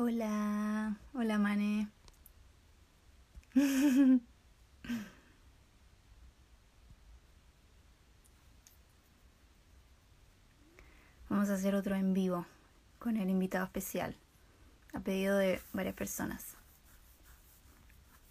Hola, 0.00 0.96
hola 1.12 1.38
Mane. 1.40 1.88
Vamos 11.28 11.50
a 11.50 11.54
hacer 11.54 11.74
otro 11.74 11.96
en 11.96 12.14
vivo 12.14 12.46
con 13.00 13.16
el 13.16 13.28
invitado 13.28 13.64
especial, 13.64 14.14
a 14.92 15.00
pedido 15.00 15.36
de 15.36 15.60
varias 15.72 15.96
personas. 15.96 16.54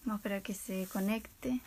Vamos 0.05 0.13
a 0.13 0.19
esperar 0.19 0.43
que 0.43 0.53
se 0.53 0.87
conecte. 0.87 1.59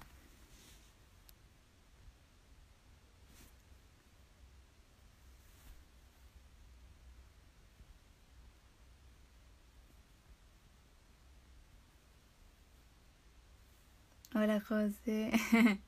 Hola 14.43 14.59
José. 14.59 15.33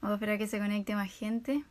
Vamos 0.00 0.12
a 0.12 0.14
esperar 0.14 0.38
que 0.38 0.46
se 0.46 0.58
conecte 0.58 0.94
más 0.94 1.12
gente. 1.12 1.62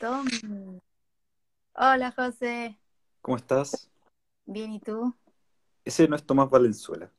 Tommy. 0.00 0.80
Hola 1.74 2.10
José. 2.10 2.80
¿Cómo 3.22 3.36
estás? 3.36 3.88
Bien, 4.44 4.72
¿y 4.72 4.80
tú? 4.80 5.14
Ese 5.84 6.08
no 6.08 6.16
es 6.16 6.26
Tomás 6.26 6.50
Valenzuela. 6.50 7.12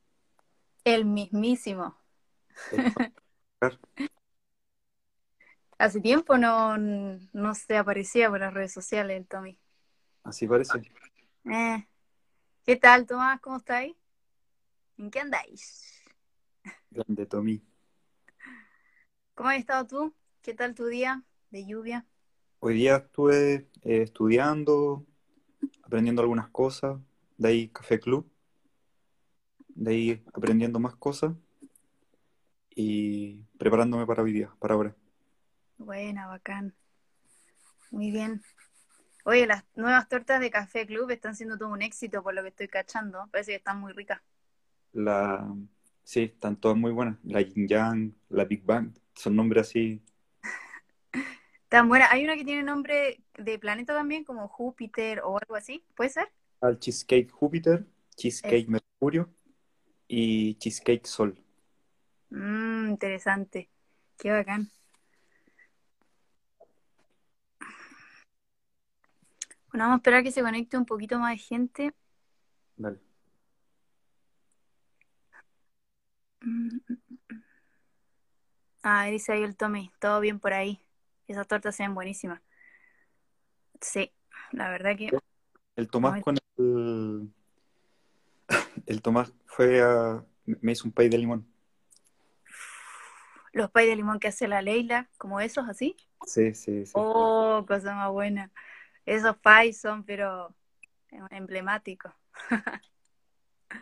El 0.90 1.06
mismísimo. 1.06 1.96
Hace 5.78 6.02
tiempo 6.02 6.36
no, 6.40 6.78
no 6.80 7.54
se 7.54 7.78
aparecía 7.78 8.28
por 8.32 8.40
las 8.40 8.52
redes 8.52 8.74
sociales 8.74 9.16
el 9.16 9.28
Tommy. 9.28 9.60
Así 10.24 10.48
parece. 10.48 10.82
Eh, 11.46 11.88
¿Qué 12.66 12.76
tal, 12.76 13.06
Tomás? 13.06 13.40
¿Cómo 13.40 13.58
estáis? 13.58 13.96
¿En 14.98 15.12
qué 15.12 15.20
andáis? 15.20 16.02
Grande 16.90 17.28
Tommy. 17.28 17.64
¿Cómo 19.36 19.50
has 19.50 19.60
estado 19.60 19.86
tú? 19.86 20.16
¿Qué 20.42 20.56
tal 20.56 20.74
tu 20.74 20.88
día 20.88 21.24
de 21.52 21.68
lluvia? 21.68 22.08
Hoy 22.62 22.74
día 22.74 22.96
estuve 22.96 23.70
eh, 23.84 24.02
estudiando, 24.02 25.06
aprendiendo 25.84 26.24
algunas 26.24 26.50
cosas, 26.50 27.00
de 27.38 27.48
ahí 27.48 27.70
Café 27.70 28.00
Club, 28.00 28.28
de 29.80 29.92
ahí 29.92 30.24
aprendiendo 30.34 30.78
más 30.80 30.96
cosas 30.96 31.34
y 32.76 33.38
preparándome 33.58 34.06
para 34.06 34.24
hoy 34.24 34.34
día, 34.34 34.52
para 34.60 34.74
ahora. 34.74 34.96
Buena, 35.78 36.28
bacán. 36.28 36.74
Muy 37.90 38.12
bien. 38.12 38.42
Oye, 39.24 39.48
las 39.48 39.64
nuevas 39.76 40.10
tortas 40.10 40.42
de 40.42 40.52
Café 40.52 40.86
Club 40.86 41.10
están 41.12 41.36
siendo 41.36 41.58
todo 41.58 41.70
un 41.70 41.82
éxito 41.82 42.22
por 42.22 42.34
lo 42.34 42.42
que 42.42 42.50
estoy 42.50 42.68
cachando. 42.68 43.28
Parece 43.32 43.52
que 43.52 43.58
están 43.58 43.80
muy 43.80 43.94
ricas. 43.94 44.22
La, 44.92 45.48
sí, 46.04 46.24
están 46.24 46.58
todas 46.58 46.78
muy 46.78 46.92
buenas. 46.92 47.18
La 47.24 47.42
Yin 47.42 47.68
Yang, 47.68 48.14
la 48.28 48.44
Big 48.44 48.64
Bang, 48.66 48.92
son 49.16 49.38
nombres 49.38 49.68
así. 49.68 50.02
Tan 51.70 51.88
buena. 51.88 52.08
Hay 52.12 52.26
una 52.26 52.36
que 52.36 52.44
tiene 52.44 52.64
nombre 52.64 53.24
de 53.38 53.60
planeta 53.60 53.94
también, 53.94 54.26
como 54.26 54.50
Júpiter 54.50 55.22
o 55.22 55.38
algo 55.38 55.56
así. 55.56 55.86
¿Puede 55.96 56.10
ser? 56.10 56.28
Al 56.60 56.80
Cheesecake 56.80 57.32
Júpiter, 57.32 57.88
Cheesecake 58.18 58.68
Mercurio 58.68 59.30
y 60.10 60.56
Cheesecake 60.56 61.06
Sol. 61.06 61.42
Mmm, 62.32 62.90
interesante. 62.90 63.70
Qué 64.18 64.32
bacán. 64.32 64.70
Bueno, 69.72 69.86
vamos 69.86 69.94
a 69.94 69.98
esperar 69.98 70.24
que 70.24 70.32
se 70.32 70.42
conecte 70.42 70.78
un 70.78 70.86
poquito 70.86 71.20
más 71.20 71.32
de 71.32 71.38
gente. 71.38 71.94
Dale. 72.76 73.00
Ah, 78.82 79.06
dice 79.06 79.34
ahí 79.34 79.44
el 79.44 79.56
Tommy, 79.56 79.92
todo 80.00 80.20
bien 80.20 80.40
por 80.40 80.54
ahí. 80.54 80.82
Esas 81.28 81.48
tortas 81.48 81.76
se 81.76 81.84
ven 81.84 81.94
buenísimas. 81.94 82.42
Sí, 83.80 84.12
la 84.52 84.72
verdad 84.72 84.98
que... 84.98 85.12
El 85.76 85.90
Tomás 85.90 86.24
con 86.24 86.36
el... 86.58 87.32
El 88.90 89.04
Tomás 89.04 89.32
fue 89.46 89.82
a... 89.84 90.26
Me 90.46 90.72
hizo 90.72 90.88
un 90.88 90.92
pay 90.92 91.10
de 91.10 91.20
limón. 91.20 91.48
Los 93.54 93.70
pay 93.70 93.88
de 93.88 93.96
limón 93.96 94.20
que 94.20 94.30
hace 94.30 94.48
la 94.48 94.64
Leila, 94.64 95.08
como 95.20 95.40
esos 95.40 95.70
así. 95.70 95.96
Sí, 96.26 96.56
sí, 96.56 96.88
sí. 96.88 96.94
Oh, 96.96 97.64
cosa 97.68 97.94
más 97.94 98.10
buena. 98.10 98.52
Esos 99.06 99.38
pay 99.38 99.74
son, 99.74 100.04
pero 100.04 100.56
emblemáticos. 101.30 102.12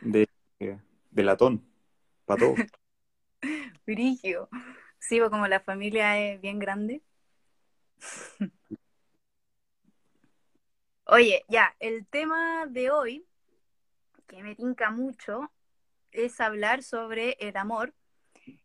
De, 0.02 0.28
de 0.60 1.24
latón, 1.24 1.66
para 2.26 2.42
todo. 2.42 2.56
Brigio. 3.86 4.50
Sí, 5.00 5.20
pues 5.20 5.30
como 5.30 5.48
la 5.48 5.62
familia 5.62 6.20
es 6.20 6.42
bien 6.42 6.60
grande. 6.60 7.02
Oye, 11.06 11.46
ya, 11.48 11.74
el 11.80 12.06
tema 12.08 12.66
de 12.66 12.92
hoy, 12.92 13.26
que 14.28 14.44
me 14.44 14.56
tinca 14.56 14.92
mucho, 14.92 15.52
es 16.12 16.40
hablar 16.40 16.84
sobre 16.84 17.38
el 17.40 17.58
amor 17.58 17.94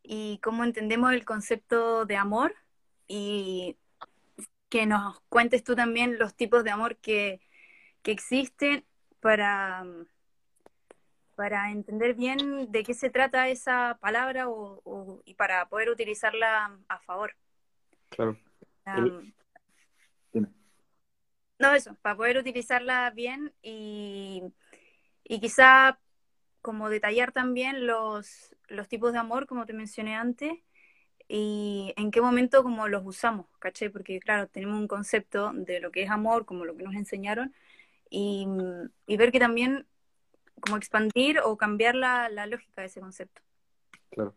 y 0.02 0.38
cómo 0.42 0.64
entendemos 0.64 1.12
el 1.12 1.24
concepto 1.24 2.04
de 2.06 2.16
amor 2.16 2.54
y 3.06 3.76
que 4.68 4.86
nos 4.86 5.20
cuentes 5.28 5.64
tú 5.64 5.74
también 5.74 6.18
los 6.18 6.34
tipos 6.34 6.64
de 6.64 6.70
amor 6.70 6.96
que, 6.96 7.40
que 8.02 8.10
existen 8.10 8.84
para, 9.20 9.84
para 11.34 11.70
entender 11.70 12.14
bien 12.14 12.70
de 12.70 12.82
qué 12.82 12.94
se 12.94 13.10
trata 13.10 13.48
esa 13.48 13.98
palabra 14.00 14.48
o, 14.48 14.80
o- 14.84 15.22
y 15.24 15.34
para 15.34 15.66
poder 15.68 15.90
utilizarla 15.90 16.78
a 16.88 16.98
favor. 17.00 17.34
Claro. 18.08 18.38
Um, 18.86 19.32
no, 21.58 21.74
eso, 21.74 21.96
para 22.02 22.16
poder 22.16 22.38
utilizarla 22.38 23.10
bien 23.10 23.52
y, 23.62 24.42
y 25.24 25.40
quizá 25.40 25.98
como 26.60 26.88
detallar 26.88 27.32
también 27.32 27.86
los, 27.86 28.56
los 28.68 28.88
tipos 28.88 29.12
de 29.12 29.18
amor, 29.18 29.46
como 29.46 29.66
te 29.66 29.72
mencioné 29.72 30.14
antes, 30.14 30.52
y 31.28 31.92
en 31.96 32.10
qué 32.10 32.20
momento 32.20 32.62
como 32.62 32.88
los 32.88 33.02
usamos, 33.04 33.46
¿cachai? 33.58 33.88
Porque 33.88 34.20
claro, 34.20 34.48
tenemos 34.48 34.78
un 34.78 34.88
concepto 34.88 35.52
de 35.54 35.80
lo 35.80 35.90
que 35.90 36.02
es 36.02 36.10
amor, 36.10 36.44
como 36.44 36.64
lo 36.64 36.76
que 36.76 36.84
nos 36.84 36.94
enseñaron, 36.94 37.54
y, 38.10 38.46
y 39.06 39.16
ver 39.16 39.32
que 39.32 39.40
también 39.40 39.86
como 40.60 40.76
expandir 40.76 41.40
o 41.44 41.56
cambiar 41.56 41.94
la, 41.94 42.28
la 42.28 42.46
lógica 42.46 42.82
de 42.82 42.86
ese 42.88 43.00
concepto. 43.00 43.42
Claro. 44.10 44.34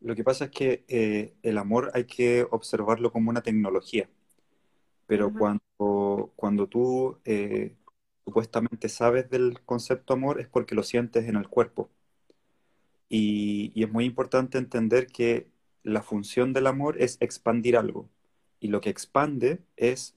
Lo 0.00 0.16
que 0.16 0.24
pasa 0.24 0.46
es 0.46 0.50
que 0.50 0.84
eh, 0.88 1.34
el 1.42 1.58
amor 1.58 1.92
hay 1.94 2.04
que 2.04 2.46
observarlo 2.50 3.12
como 3.12 3.30
una 3.30 3.40
tecnología, 3.42 4.10
pero 5.06 5.28
Ujú. 5.28 5.38
cuando, 5.38 6.32
cuando 6.34 6.66
tú 6.66 7.18
eh, 7.24 7.76
supuestamente 8.24 8.88
sabes 8.88 9.28
del 9.30 9.60
concepto 9.62 10.14
amor 10.14 10.40
es 10.40 10.48
porque 10.48 10.74
lo 10.74 10.82
sientes 10.82 11.28
en 11.28 11.36
el 11.36 11.48
cuerpo. 11.48 11.90
Y, 13.08 13.72
es 13.82 13.90
muy 13.92 14.04
importante 14.04 14.58
entender 14.58 15.06
que 15.06 15.48
la 15.82 16.02
función 16.02 16.52
del 16.52 16.66
amor 16.66 16.96
es 17.00 17.18
expandir 17.20 17.76
algo, 17.76 18.08
y 18.60 18.68
lo 18.68 18.80
que 18.80 18.90
expande 18.90 19.60
es 19.76 20.16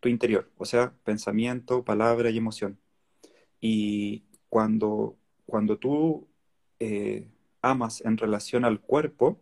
tu 0.00 0.08
interior, 0.08 0.50
o 0.58 0.64
sea, 0.64 0.94
pensamiento, 1.04 1.84
palabra 1.84 2.30
y 2.30 2.38
emoción. 2.38 2.78
Y 3.60 4.24
cuando, 4.48 5.16
cuando 5.46 5.78
tú 5.78 6.28
eh, 6.80 7.26
amas 7.62 8.02
en 8.04 8.16
relación 8.18 8.64
al 8.64 8.80
cuerpo, 8.80 9.40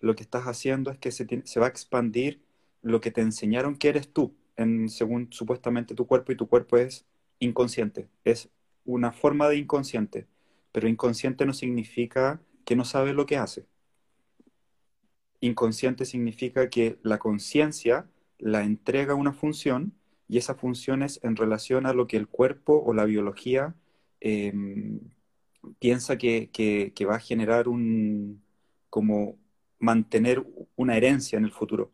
lo 0.00 0.14
que 0.14 0.22
estás 0.22 0.44
haciendo 0.44 0.90
es 0.90 0.98
que 0.98 1.10
se, 1.12 1.26
se 1.44 1.60
va 1.60 1.66
a 1.66 1.70
expandir 1.70 2.40
lo 2.82 3.00
que 3.00 3.10
te 3.10 3.20
enseñaron 3.20 3.76
que 3.76 3.88
eres 3.88 4.12
tú, 4.12 4.34
en, 4.56 4.88
según 4.88 5.32
supuestamente 5.32 5.94
tu 5.94 6.06
cuerpo, 6.06 6.32
y 6.32 6.36
tu 6.36 6.48
cuerpo 6.48 6.76
es 6.78 7.04
inconsciente, 7.40 8.08
es 8.24 8.50
una 8.84 9.12
forma 9.12 9.48
de 9.48 9.56
inconsciente, 9.56 10.26
pero 10.72 10.88
inconsciente 10.88 11.46
no 11.46 11.52
significa 11.54 12.40
que 12.64 12.76
no 12.76 12.84
sabe 12.84 13.12
lo 13.14 13.26
que 13.26 13.36
hace. 13.38 13.66
Inconsciente 15.40 16.04
significa 16.04 16.68
que 16.70 16.98
la 17.02 17.18
conciencia 17.18 18.08
la 18.38 18.64
entrega 18.64 19.14
una 19.14 19.32
función 19.32 19.94
y 20.28 20.38
esa 20.38 20.54
función 20.54 21.02
es 21.02 21.20
en 21.24 21.36
relación 21.36 21.86
a 21.86 21.92
lo 21.92 22.06
que 22.06 22.16
el 22.16 22.28
cuerpo 22.28 22.82
o 22.84 22.92
la 22.94 23.04
biología 23.04 23.74
eh, 24.20 24.52
piensa 25.78 26.18
que- 26.18 26.50
que 26.94 27.04
va 27.06 27.16
a 27.16 27.20
generar 27.20 27.68
un, 27.68 28.42
como 28.90 29.38
mantener 29.78 30.44
una 30.76 30.96
herencia 30.96 31.38
en 31.38 31.44
el 31.44 31.52
futuro. 31.52 31.92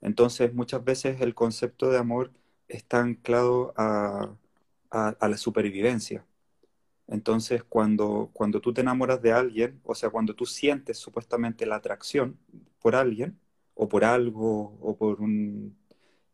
Entonces, 0.00 0.52
muchas 0.54 0.84
veces 0.84 1.20
el 1.20 1.34
concepto 1.34 1.90
de 1.90 1.98
amor 1.98 2.32
está 2.68 3.00
anclado 3.00 3.72
a, 3.76 4.36
a, 4.92 5.28
la 5.28 5.36
supervivencia. 5.36 6.24
Entonces, 7.08 7.64
cuando, 7.64 8.30
cuando 8.32 8.60
tú 8.60 8.72
te 8.72 8.82
enamoras 8.82 9.20
de 9.22 9.32
alguien, 9.32 9.80
o 9.84 9.94
sea, 9.94 10.10
cuando 10.10 10.34
tú 10.34 10.46
sientes 10.46 10.98
supuestamente 10.98 11.66
la 11.66 11.76
atracción 11.76 12.38
por 12.80 12.94
alguien, 12.94 13.38
o 13.74 13.88
por 13.88 14.04
algo, 14.04 14.78
o 14.80 14.96
por 14.96 15.20
un... 15.20 15.76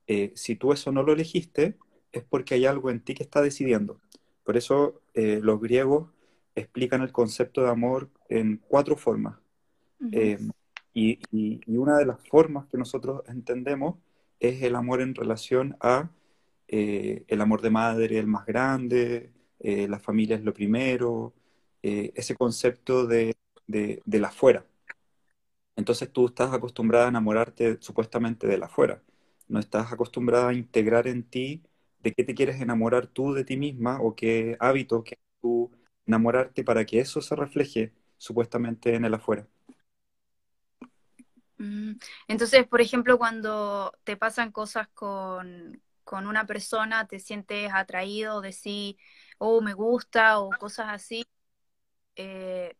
Eh, 0.06 0.32
si 0.34 0.56
tú 0.56 0.72
eso 0.72 0.90
no 0.90 1.02
lo 1.02 1.12
elegiste, 1.12 1.76
es 2.12 2.24
porque 2.24 2.54
hay 2.54 2.66
algo 2.66 2.90
en 2.90 3.00
ti 3.00 3.14
que 3.14 3.22
está 3.22 3.40
decidiendo. 3.42 4.00
Por 4.42 4.56
eso 4.56 5.02
eh, 5.14 5.40
los 5.42 5.60
griegos 5.60 6.10
explican 6.54 7.02
el 7.02 7.12
concepto 7.12 7.62
de 7.62 7.70
amor 7.70 8.10
en 8.28 8.60
cuatro 8.66 8.96
formas. 8.96 9.36
Eh, 10.12 10.38
y, 10.94 11.20
una 11.66 11.96
de 11.98 12.06
las 12.06 12.18
formas 12.28 12.66
que 12.66 12.78
nosotros 12.78 13.22
entendemos 13.28 13.96
es 14.40 14.62
el 14.62 14.74
amor 14.74 15.00
en 15.00 15.14
relación 15.14 15.76
a 15.80 16.10
eh, 16.68 17.24
el 17.28 17.40
amor 17.40 17.62
de 17.62 17.70
madre, 17.70 18.18
el 18.18 18.26
más 18.26 18.46
grande, 18.46 19.32
la 19.60 19.98
familia 19.98 20.36
es 20.36 20.44
lo 20.44 20.54
primero, 20.54 21.34
ese 21.82 22.36
concepto 22.36 23.06
de, 23.06 23.34
de, 23.66 24.02
de 24.04 24.20
la 24.20 24.30
fuera. 24.30 24.64
Entonces 25.76 26.12
tú 26.12 26.26
estás 26.26 26.52
acostumbrada 26.52 27.06
a 27.06 27.08
enamorarte 27.08 27.78
supuestamente 27.80 28.46
de 28.46 28.58
la 28.58 28.68
fuera, 28.68 29.02
no 29.48 29.60
estás 29.60 29.92
acostumbrada 29.92 30.48
a 30.48 30.54
integrar 30.54 31.06
en 31.06 31.22
ti 31.22 31.62
de 32.02 32.12
qué 32.12 32.24
te 32.24 32.34
quieres 32.34 32.60
enamorar 32.60 33.06
tú 33.06 33.32
de 33.32 33.44
ti 33.44 33.56
misma 33.56 34.00
o 34.00 34.14
qué 34.14 34.56
hábito 34.60 35.02
quieres 35.04 35.24
tú 35.40 35.70
enamorarte 36.06 36.64
para 36.64 36.84
que 36.84 37.00
eso 37.00 37.20
se 37.22 37.36
refleje 37.36 37.92
supuestamente 38.16 38.94
en 38.94 39.04
el 39.04 39.14
afuera. 39.14 39.46
Mm, 41.58 41.92
entonces, 42.28 42.66
por 42.66 42.80
ejemplo, 42.80 43.18
cuando 43.18 43.92
te 44.04 44.16
pasan 44.16 44.52
cosas 44.52 44.88
con, 44.88 45.80
una 46.26 46.46
persona, 46.46 47.06
te 47.06 47.18
sientes 47.20 47.70
atraído, 47.72 48.40
decís, 48.40 48.96
oh, 49.38 49.60
me 49.60 49.74
gusta 49.74 50.38
o 50.40 50.50
cosas 50.50 50.86
así, 50.90 51.26
eh, 52.16 52.74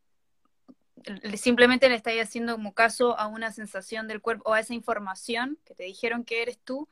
simplemente 1.36 1.88
le 1.88 1.94
estás 1.94 2.14
haciendo 2.20 2.54
como 2.54 2.74
caso 2.74 3.18
a 3.18 3.26
una 3.26 3.52
sensación 3.52 4.08
del 4.08 4.20
cuerpo 4.20 4.50
o 4.50 4.54
a 4.54 4.60
esa 4.60 4.74
información 4.74 5.58
que 5.64 5.74
te 5.74 5.84
dijeron 5.84 6.24
que 6.24 6.42
eres 6.42 6.58
tú 6.58 6.88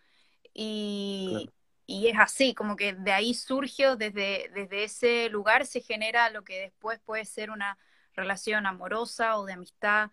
y, 0.55 1.51
y 1.87 2.09
es 2.09 2.19
así, 2.19 2.55
como 2.55 2.77
que 2.77 2.95
de 2.95 3.13
ahí 3.13 3.35
surge, 3.35 3.97
desde, 3.97 4.51
desde 4.55 4.85
ese 4.85 5.29
lugar 5.31 5.67
se 5.67 5.81
genera 5.81 6.31
lo 6.31 6.45
que 6.45 6.61
después 6.61 7.01
puede 7.05 7.25
ser 7.25 7.51
una 7.51 7.79
relación 8.15 8.67
amorosa 8.67 9.37
o 9.39 9.45
de 9.45 9.53
amistad 9.55 10.11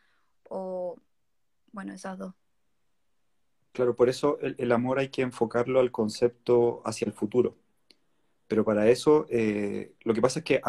o, 0.49 0.97
bueno, 1.71 1.93
esas 1.93 2.17
dos. 2.17 2.33
Claro, 3.73 3.95
por 3.95 4.07
eso 4.07 4.37
el, 4.39 4.71
amor 4.71 4.99
hay 4.99 5.09
que 5.09 5.23
enfocarlo 5.23 5.79
al 5.79 5.91
concepto 5.91 6.83
hacia 6.85 7.07
el 7.07 7.11
futuro. 7.11 7.57
Pero 8.47 8.63
para 8.63 8.87
eso, 8.87 9.25
eh, 9.29 9.95
lo 10.03 10.13
que 10.13 10.21
pasa 10.21 10.39
es 10.39 10.45
que 10.45 10.61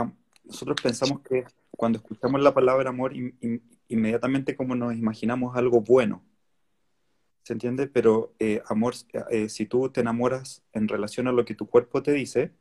nosotros 0.45 0.79
pensamos 0.83 1.21
que 1.21 1.45
cuando 1.71 1.99
escuchamos 1.99 2.41
la 2.41 2.55
palabra 2.55 2.89
amor, 2.91 3.13
inmediatamente 3.89 4.57
como 4.57 4.75
nos 4.75 4.95
imaginamos 4.95 5.55
algo 5.55 5.83
bueno, 5.83 6.25
¿se 7.43 7.53
entiende? 7.53 7.89
Pero 7.89 8.35
eh, 8.39 8.63
amor, 8.69 8.95
eh, 9.31 9.51
si 9.51 9.67
tú 9.67 9.91
te 9.91 10.01
enamoras 10.01 10.63
en 10.73 10.89
relación 10.89 11.29
a 11.29 11.33
lo 11.33 11.45
que 11.45 11.55
tu 11.55 11.69
cuerpo 11.69 12.03
te 12.03 12.13
dice, 12.13 12.53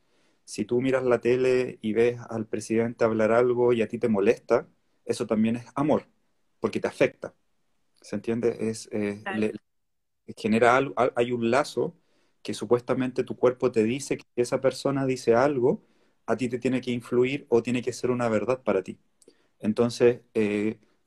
si 0.43 0.65
tú 0.65 0.81
miras 0.81 1.05
la 1.05 1.21
tele 1.21 1.79
y 1.81 1.93
ves 1.93 2.19
al 2.29 2.47
presidente 2.47 3.05
hablar 3.05 3.31
algo 3.31 3.71
y 3.71 3.81
a 3.81 3.87
ti 3.87 3.97
te 3.97 4.09
molesta, 4.09 4.67
eso 5.05 5.25
también 5.25 5.55
es 5.55 5.65
amor, 5.75 6.05
porque 6.59 6.81
te 6.81 6.87
afecta, 6.89 7.33
¿se 8.01 8.17
entiende? 8.17 8.57
Es, 8.59 8.89
genera 10.37 10.77
algo, 10.77 10.93
hay 11.15 11.31
un 11.31 11.51
lazo 11.51 11.95
que 12.41 12.53
supuestamente 12.53 13.23
tu 13.23 13.35
cuerpo 13.37 13.71
te 13.71 13.83
dice 13.83 14.17
que 14.17 14.25
esa 14.35 14.61
persona 14.61 15.05
dice 15.05 15.35
algo, 15.35 15.81
a 16.25 16.37
ti 16.37 16.49
te 16.49 16.59
tiene 16.59 16.81
que 16.81 16.91
influir 16.91 17.45
o 17.49 17.63
tiene 17.63 17.81
que 17.81 17.93
ser 17.93 18.11
una 18.11 18.29
verdad 18.29 18.61
para 18.63 18.83
ti. 18.83 18.99
Entonces, 19.59 20.21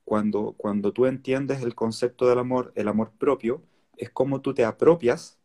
cuando, 0.05 0.55
cuando 0.57 0.93
tú 0.93 1.07
entiendes 1.07 1.63
el 1.63 1.75
concepto 1.75 2.29
del 2.29 2.39
amor, 2.39 2.73
el 2.77 2.89
amor 2.89 3.13
propio, 3.19 3.63
es 3.97 4.11
como 4.11 4.41
tú 4.41 4.55
te 4.55 4.65
apropias 4.65 5.39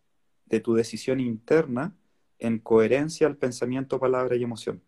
de 0.46 0.60
tu 0.60 0.74
decisión 0.76 1.20
interna 1.20 1.96
en 2.40 2.60
coherencia 2.60 3.28
al 3.28 3.38
pensamiento, 3.38 4.00
palabra 4.00 4.36
y 4.36 4.44
emoción. 4.44 4.82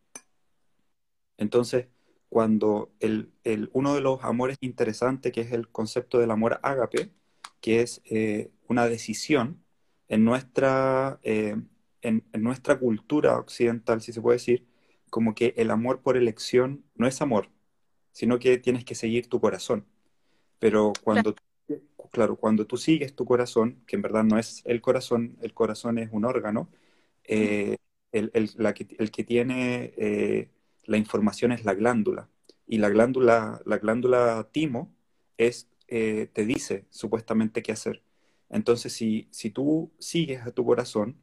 Entonces, 1.37 1.87
cuando 2.29 2.91
el, 2.99 3.31
uno 3.73 3.93
de 3.93 4.01
los 4.01 4.23
amores 4.23 4.57
interesantes, 4.61 5.31
que 5.31 5.41
es 5.41 5.51
el 5.51 5.69
concepto 5.69 6.19
del 6.19 6.31
amor 6.31 6.59
ágape, 6.63 7.11
que 7.61 7.81
es 7.81 8.01
eh, 8.05 8.51
una 8.73 8.87
decisión 8.87 9.63
en 10.09 10.25
nuestra, 10.25 11.19
eh, 11.23 11.55
en 12.01 12.23
nuestra 12.33 12.77
cultura 12.79 13.37
occidental, 13.37 14.01
si 14.01 14.11
se 14.13 14.21
puede 14.21 14.37
decir, 14.37 14.67
como 15.13 15.35
que 15.35 15.53
el 15.57 15.69
amor 15.71 16.01
por 16.01 16.17
elección 16.17 16.83
no 16.95 17.07
es 17.07 17.21
amor, 17.21 17.49
sino 18.13 18.39
que 18.39 18.57
tienes 18.57 18.83
que 18.83 18.95
seguir 18.95 19.27
tu 19.29 19.39
corazón. 19.39 19.85
Pero 20.59 20.93
cuando, 21.03 21.35
claro. 22.11 22.35
cuando 22.37 22.65
tú 22.65 22.77
sigues 22.77 23.15
tu 23.15 23.25
corazón, 23.25 23.83
que 23.85 23.95
en 23.95 24.01
verdad 24.01 24.23
no 24.23 24.39
es 24.39 24.63
el 24.65 24.81
corazón, 24.81 25.37
el 25.41 25.53
corazón 25.53 25.99
es 25.99 26.09
un 26.11 26.25
órgano, 26.25 26.69
eh, 27.25 27.77
el, 28.11 28.31
que, 29.11 29.23
tiene 29.23 29.93
eh, 29.97 30.49
la 30.85 30.97
información 30.97 31.51
es 31.51 31.65
la 31.65 31.75
glándula. 31.75 32.29
Y 32.65 32.77
la 32.79 32.89
glándula, 32.89 33.61
la 33.65 33.77
glándula 33.77 34.49
timo 34.51 34.95
es, 35.37 35.69
eh, 35.87 36.27
te 36.33 36.45
dice 36.45 36.85
supuestamente 36.89 37.61
qué 37.61 37.71
hacer. 37.73 38.01
Entonces, 38.49 38.93
si, 38.93 39.27
si 39.31 39.49
tú 39.49 39.91
sigues 39.99 40.41
a 40.45 40.51
tu 40.51 40.65
corazón, 40.65 41.17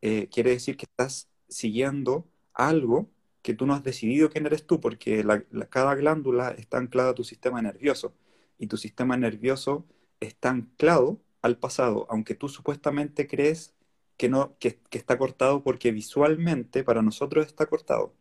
quiere 0.00 0.50
decir 0.50 0.76
que 0.76 0.84
estás 0.84 1.28
siguiendo 1.48 2.28
algo 2.54 3.10
que 3.46 3.54
tú 3.54 3.64
no 3.64 3.74
has 3.74 3.84
decidido 3.84 4.28
quién 4.28 4.44
eres 4.46 4.66
tú, 4.66 4.80
porque 4.80 5.24
cada 5.70 5.94
glándula 5.94 6.50
está 6.50 6.78
anclada 6.78 7.10
a 7.10 7.14
tu 7.14 7.22
sistema 7.22 7.62
nervioso 7.62 8.12
y 8.58 8.66
tu 8.66 8.76
sistema 8.76 9.16
nervioso 9.16 9.86
está 10.18 10.50
anclado 10.50 11.20
al 11.42 11.56
pasado, 11.58 12.08
aunque 12.10 12.34
tú 12.34 12.48
supuestamente 12.48 13.28
crees 13.28 13.76
que, 14.16 14.28
no, 14.28 14.56
que, 14.58 14.80
está 14.90 15.16
cortado 15.16 15.62
porque 15.62 15.92
visualmente 15.92 16.82
para 16.82 17.02
nosotros 17.02 17.46
está 17.46 17.66
cortado. 17.66 18.14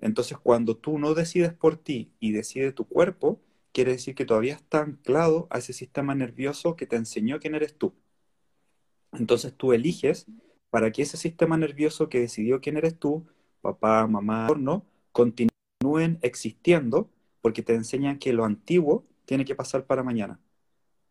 Entonces, 0.00 0.38
cuando 0.38 0.78
tú 0.78 0.98
no 0.98 1.12
decides 1.12 1.52
por 1.52 1.76
ti 1.76 2.14
y 2.18 2.32
decide 2.32 2.72
tu 2.72 2.88
cuerpo, 2.88 3.41
quiere 3.72 3.92
decir 3.92 4.14
que 4.14 4.24
todavía 4.24 4.54
está 4.54 4.80
anclado 4.80 5.46
a 5.50 5.58
ese 5.58 5.72
sistema 5.72 6.14
nervioso 6.14 6.76
que 6.76 6.86
te 6.86 6.96
enseñó 6.96 7.40
quién 7.40 7.54
eres 7.54 7.76
tú. 7.76 7.94
Entonces 9.12 9.54
tú 9.56 9.72
eliges 9.72 10.26
para 10.70 10.90
que 10.90 11.02
ese 11.02 11.16
sistema 11.16 11.56
nervioso 11.56 12.08
que 12.08 12.20
decidió 12.20 12.60
quién 12.60 12.76
eres 12.76 12.98
tú 12.98 13.26
papá, 13.62 14.06
mamá, 14.06 14.48
no, 14.56 14.84
continúen 15.12 16.18
existiendo 16.20 17.08
porque 17.40 17.62
te 17.62 17.74
enseñan 17.74 18.18
que 18.18 18.32
lo 18.32 18.44
antiguo 18.44 19.06
tiene 19.24 19.44
que 19.44 19.54
pasar 19.54 19.86
para 19.86 20.02
mañana. 20.02 20.40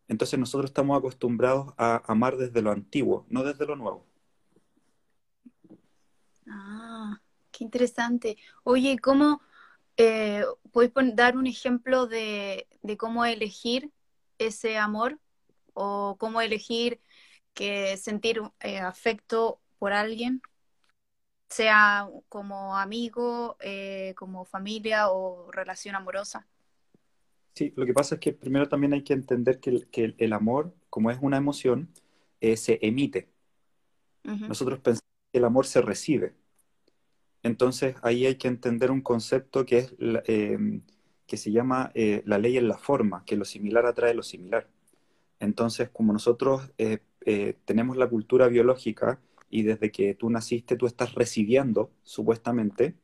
Entonces 0.08 0.38
nosotros 0.38 0.70
estamos 0.70 0.98
acostumbrados 0.98 1.74
a 1.78 2.04
amar 2.12 2.38
desde 2.38 2.62
lo 2.62 2.72
antiguo, 2.72 3.26
no 3.30 3.44
desde 3.44 3.66
lo 3.66 3.76
nuevo. 3.76 4.06
Ah, 6.48 7.20
qué 7.52 7.64
interesante. 7.64 8.38
Oye, 8.64 9.00
¿cómo 9.00 9.42
eh, 10.02 10.46
puedes 10.72 10.92
dar 11.16 11.38
un 11.38 11.48
ejemplo 11.48 12.08
de, 12.08 12.68
cómo 12.98 13.26
elegir 13.26 13.92
ese 14.38 14.78
amor 14.78 15.20
o 15.74 16.16
cómo 16.20 16.42
elegir 16.42 17.02
que 17.54 17.98
sentir 17.98 18.42
eh, 18.62 18.80
afecto 18.80 19.60
por 19.78 19.94
alguien? 19.94 20.42
sea 21.52 22.10
como 22.30 22.78
amigo, 22.78 23.58
eh, 23.60 24.14
como 24.16 24.46
familia 24.46 25.10
o 25.10 25.52
relación 25.52 25.96
amorosa. 25.96 26.48
Sí, 27.54 27.74
lo 27.76 27.86
que 27.86 27.94
pasa 27.94 28.16
es 28.16 28.22
que 28.22 28.32
primero 28.32 28.70
también 28.70 28.94
hay 28.94 29.04
que 29.04 29.12
entender 29.12 29.60
que 29.60 30.16
el, 30.18 30.34
amor, 30.34 30.74
como 30.90 31.12
es 31.12 31.18
una 31.22 31.36
emoción, 31.36 31.90
eh, 32.40 32.56
se 32.56 32.80
emite. 32.82 33.30
Nosotros 34.24 34.80
pensamos 34.80 35.12
que 35.32 35.40
el 35.40 35.44
amor 35.44 35.66
se 35.66 35.82
recibe. 35.82 36.36
Entonces 37.44 37.96
ahí 38.04 38.26
hay 38.26 38.36
que 38.36 38.48
entender 38.48 38.92
un 38.92 39.02
concepto 39.02 39.66
que, 39.66 39.80
es, 39.80 39.96
em, 40.00 40.82
que 41.28 41.38
se 41.38 41.52
llama 41.52 41.92
eh, 41.96 42.24
la 42.26 42.38
ley 42.38 42.58
en 42.58 42.68
la 42.68 42.78
forma, 42.78 43.24
que 43.26 43.38
lo 43.38 43.46
similar 43.46 43.86
atrae 43.86 44.14
lo 44.14 44.24
similar. 44.24 44.68
Entonces, 45.40 45.90
como 45.90 46.14
nosotros 46.14 46.72
tenemos 47.66 47.98
la 47.98 48.08
cultura 48.08 48.48
biológica, 48.48 49.20
y 49.52 49.64
desde 49.64 49.92
que 49.92 50.16
tú 50.16 50.30
naciste 50.30 50.78
tú 50.78 50.88
estás 50.88 51.14
recibiendo, 51.14 51.92
supuestamente, 52.04 52.96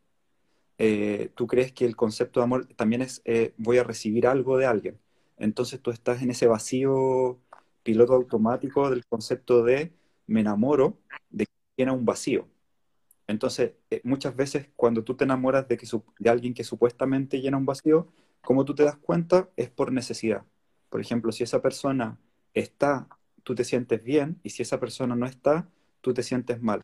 eh, 0.79 1.32
tú 1.36 1.46
crees 1.48 1.74
que 1.74 1.86
el 1.86 1.96
concepto 1.96 2.39
de 2.39 2.46
amor 2.46 2.67
también 2.75 3.01
es 3.01 3.22
eh, 3.25 3.53
voy 3.58 3.77
a 3.77 3.84
recibir 3.84 4.27
algo 4.27 4.58
de 4.58 4.65
alguien. 4.65 5.00
Entonces 5.38 5.82
tú 5.82 5.91
estás 5.91 6.22
en 6.22 6.32
ese 6.32 6.48
vacío 6.48 7.38
piloto 7.84 8.13
automático 8.13 8.89
del 8.89 9.06
concepto 9.06 9.63
de 9.63 9.94
me 10.27 10.41
enamoro 10.41 10.98
de 11.29 11.46
que 11.46 11.51
tiene 11.75 11.91
un 11.91 12.06
vacío. 12.06 12.48
Entonces, 13.28 13.74
eh, 13.90 14.02
muchas 14.04 14.36
veces 14.36 14.70
cuando 14.76 15.04
tú 15.04 15.16
te 15.16 15.26
enamoras 15.26 15.68
de, 15.68 15.78
que, 15.78 15.88
de 16.20 16.30
alguien 16.30 16.54
que 16.54 16.64
supuestamente 16.64 17.42
llena 17.42 17.58
un 17.58 17.66
vacío, 17.66 18.08
como 18.42 18.64
tú 18.66 18.74
te 18.74 18.84
das 18.84 18.98
cuenta, 18.98 19.50
es 19.58 19.70
por 19.70 19.92
necesidad. 19.92 20.44
Por 20.90 21.02
ejemplo, 21.02 21.32
si 21.34 21.44
esa 21.44 21.62
persona 21.62 22.18
está, 22.54 23.10
tú 23.44 23.56
te 23.56 23.66
sientes 23.66 24.02
bien, 24.04 24.40
y 24.44 24.52
si 24.52 24.64
esa 24.64 24.80
persona 24.80 25.16
no 25.16 25.26
está, 25.26 25.70
tú 26.02 26.14
te 26.14 26.24
sientes 26.24 26.62
mal. 26.62 26.82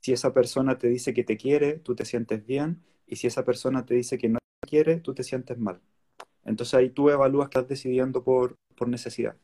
si 0.00 0.12
esa 0.12 0.32
persona 0.32 0.78
te 0.78 0.88
dice 0.88 1.14
que 1.14 1.24
te 1.24 1.36
quiere, 1.36 1.78
tú 1.80 1.94
te 1.96 2.04
sientes 2.04 2.44
bien, 2.46 2.82
y 3.06 3.16
si 3.16 3.26
esa 3.26 3.44
persona 3.44 3.84
te 3.86 3.94
dice 3.94 4.18
que 4.18 4.28
no 4.28 4.38
te 4.60 4.68
quiere, 4.68 5.00
tú 5.00 5.14
te 5.14 5.24
sientes 5.24 5.58
mal. 5.58 5.80
Entonces 6.44 6.74
ahí 6.74 6.90
tú 6.90 7.10
evalúas 7.10 7.48
que 7.48 7.58
estás 7.58 7.68
decidiendo 7.68 8.22
por, 8.24 8.56
por 8.76 8.88
necesidad. 8.88 9.36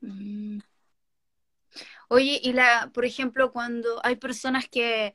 Mm. 0.00 0.37
Oye, 2.08 2.40
y 2.42 2.52
la, 2.52 2.90
por 2.94 3.04
ejemplo, 3.04 3.52
cuando 3.52 4.00
hay 4.04 4.16
personas 4.16 4.68
que, 4.68 5.14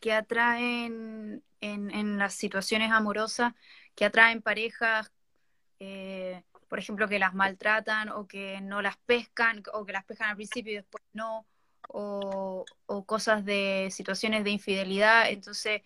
que 0.00 0.12
atraen 0.12 1.42
en, 1.60 1.90
en 1.90 2.18
las 2.18 2.34
situaciones 2.34 2.92
amorosas, 2.92 3.54
que 3.94 4.04
atraen 4.04 4.42
parejas, 4.42 5.12
eh, 5.80 6.42
por 6.68 6.78
ejemplo, 6.78 7.08
que 7.08 7.18
las 7.18 7.34
maltratan 7.34 8.10
o 8.10 8.26
que 8.26 8.60
no 8.60 8.82
las 8.82 8.96
pescan, 8.98 9.62
o 9.72 9.84
que 9.84 9.92
las 9.92 10.04
pescan 10.04 10.30
al 10.30 10.36
principio 10.36 10.72
y 10.72 10.76
después 10.76 11.02
no, 11.12 11.46
o, 11.88 12.64
cosas 13.06 13.44
de 13.44 13.88
situaciones 13.90 14.44
de 14.44 14.50
infidelidad. 14.50 15.30
Entonces, 15.30 15.82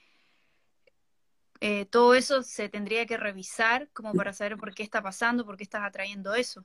eh, 1.61 1.87
todo 1.87 2.15
eso 2.15 2.43
se 2.43 2.69
tendría 2.69 3.07
que 3.07 3.17
revisar 3.17 3.89
como 3.93 4.15
para 4.15 4.33
saber 4.33 4.57
por 4.57 4.75
qué 4.75 4.83
está 4.83 5.03
pasando, 5.03 5.47
por 5.47 5.57
qué 5.57 5.65
estás 5.65 5.83
atrayendo 5.85 6.35
eso. 6.35 6.65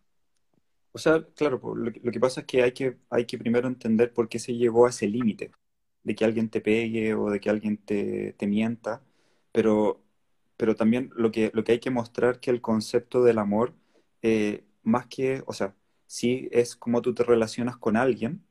O 0.98 1.00
sea, 1.00 1.24
claro, 1.36 1.62
lo, 1.76 1.92
que 2.12 2.20
pasa 2.20 2.42
es 2.42 2.48
que 2.48 2.64
hay, 2.64 2.72
que 2.72 2.98
hay 3.12 3.26
que 3.26 3.38
primero 3.38 3.68
entender 3.68 4.12
por 4.14 4.30
qué 4.30 4.40
se 4.40 4.56
llegó 4.56 4.88
a 4.88 4.90
ese 4.90 5.08
límite, 5.08 5.52
de 6.04 6.16
que 6.16 6.26
alguien 6.26 6.50
te 6.50 6.60
pegue 6.60 7.14
o 7.14 7.30
de 7.30 7.40
que 7.40 7.52
alguien 7.52 7.78
te, 7.78 8.34
te 8.34 8.48
mienta, 8.48 9.04
pero, 9.52 10.02
pero 10.58 10.76
también 10.76 11.12
lo 11.16 11.32
que, 11.32 11.52
lo 11.54 11.64
que 11.64 11.74
hay 11.74 11.80
que 11.80 11.92
mostrar 11.92 12.40
que 12.40 12.50
el 12.50 12.62
concepto 12.62 13.24
del 13.24 13.38
amor, 13.38 13.76
eh, 14.24 14.66
más 14.82 15.06
que, 15.06 15.44
o 15.46 15.54
sea, 15.54 15.76
sí 16.08 16.50
es 16.52 16.76
cómo 16.76 17.04
tú 17.04 17.14
te 17.14 17.24
relacionas 17.24 17.78
con 17.78 17.96
alguien, 17.96 18.44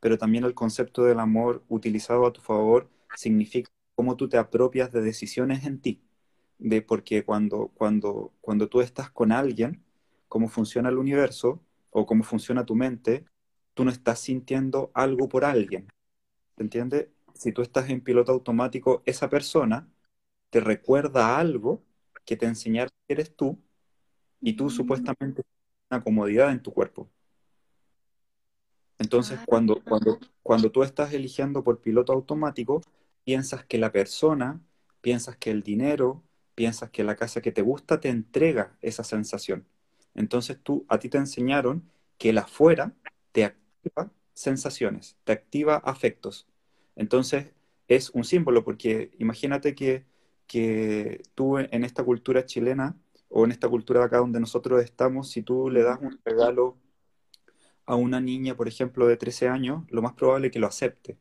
pero 0.00 0.18
también 0.18 0.42
el 0.44 0.54
concepto 0.54 1.04
del 1.04 1.20
amor 1.20 1.62
utilizado 1.68 2.26
a 2.26 2.32
tu 2.32 2.40
favor 2.40 2.90
significa 3.16 3.70
cómo 3.94 4.16
tú 4.16 4.28
te 4.28 4.38
apropias 4.38 4.90
de 4.92 5.00
decisiones 5.00 5.64
en 5.64 5.80
ti. 5.80 6.02
De 6.58 6.82
porque 6.82 7.24
cuando, 7.24 7.68
cuando, 7.74 8.32
cuando 8.40 8.68
tú 8.68 8.80
estás 8.80 9.10
con 9.10 9.30
alguien, 9.32 9.84
cómo 10.28 10.48
funciona 10.48 10.88
el 10.88 10.98
universo 10.98 11.62
o 11.96 12.06
cómo 12.06 12.24
funciona 12.24 12.66
tu 12.66 12.74
mente, 12.74 13.24
tú 13.72 13.84
no 13.84 13.90
estás 13.92 14.18
sintiendo 14.18 14.90
algo 14.94 15.28
por 15.28 15.44
alguien. 15.44 15.86
¿Te 16.56 16.64
entiendes? 16.64 17.08
Si 17.34 17.52
tú 17.52 17.62
estás 17.62 17.88
en 17.88 18.00
piloto 18.00 18.32
automático, 18.32 19.02
esa 19.06 19.30
persona 19.30 19.88
te 20.50 20.58
recuerda 20.58 21.38
algo 21.38 21.84
que 22.24 22.36
te 22.36 22.46
enseñaron 22.46 22.90
que 23.06 23.14
eres 23.14 23.36
tú 23.36 23.62
y 24.40 24.54
tú 24.54 24.66
mm. 24.66 24.70
supuestamente 24.70 25.42
una 25.88 26.02
comodidad 26.02 26.50
en 26.50 26.62
tu 26.62 26.72
cuerpo. 26.72 27.08
Entonces, 28.98 29.38
ah. 29.40 29.44
cuando, 29.46 29.80
cuando, 29.84 30.18
cuando 30.42 30.72
tú 30.72 30.82
estás 30.82 31.12
eligiendo 31.12 31.62
por 31.62 31.80
piloto 31.80 32.12
automático, 32.12 32.80
piensas 33.22 33.64
que 33.64 33.78
la 33.78 33.92
persona, 33.92 34.60
piensas 35.00 35.36
que 35.36 35.52
el 35.52 35.62
dinero, 35.62 36.24
piensas 36.56 36.90
que 36.90 37.04
la 37.04 37.14
casa 37.14 37.40
que 37.40 37.52
te 37.52 37.62
gusta 37.62 38.00
te 38.00 38.08
entrega 38.08 38.76
esa 38.80 39.04
sensación. 39.04 39.64
Entonces 40.14 40.58
tú, 40.62 40.84
a 40.88 40.98
ti 40.98 41.08
te 41.08 41.18
enseñaron 41.18 41.90
que 42.18 42.30
el 42.30 42.38
afuera 42.38 42.94
te 43.32 43.44
activa 43.44 44.10
sensaciones, 44.32 45.16
te 45.24 45.32
activa 45.32 45.76
afectos. 45.76 46.46
Entonces 46.96 47.52
es 47.88 48.10
un 48.10 48.24
símbolo, 48.24 48.64
porque 48.64 49.12
imagínate 49.18 49.74
que, 49.74 50.04
que 50.46 51.22
tú 51.34 51.58
en 51.58 51.84
esta 51.84 52.04
cultura 52.04 52.44
chilena 52.46 52.96
o 53.28 53.44
en 53.44 53.52
esta 53.52 53.68
cultura 53.68 54.00
de 54.00 54.06
acá 54.06 54.18
donde 54.18 54.40
nosotros 54.40 54.82
estamos, 54.82 55.30
si 55.30 55.42
tú 55.42 55.70
le 55.70 55.82
das 55.82 55.98
un 56.00 56.18
regalo 56.24 56.78
a 57.86 57.96
una 57.96 58.20
niña, 58.20 58.56
por 58.56 58.68
ejemplo, 58.68 59.06
de 59.06 59.16
13 59.16 59.48
años, 59.48 59.84
lo 59.90 60.02
más 60.02 60.14
probable 60.14 60.48
es 60.48 60.52
que 60.52 60.58
lo 60.58 60.66
acepte. 60.66 61.18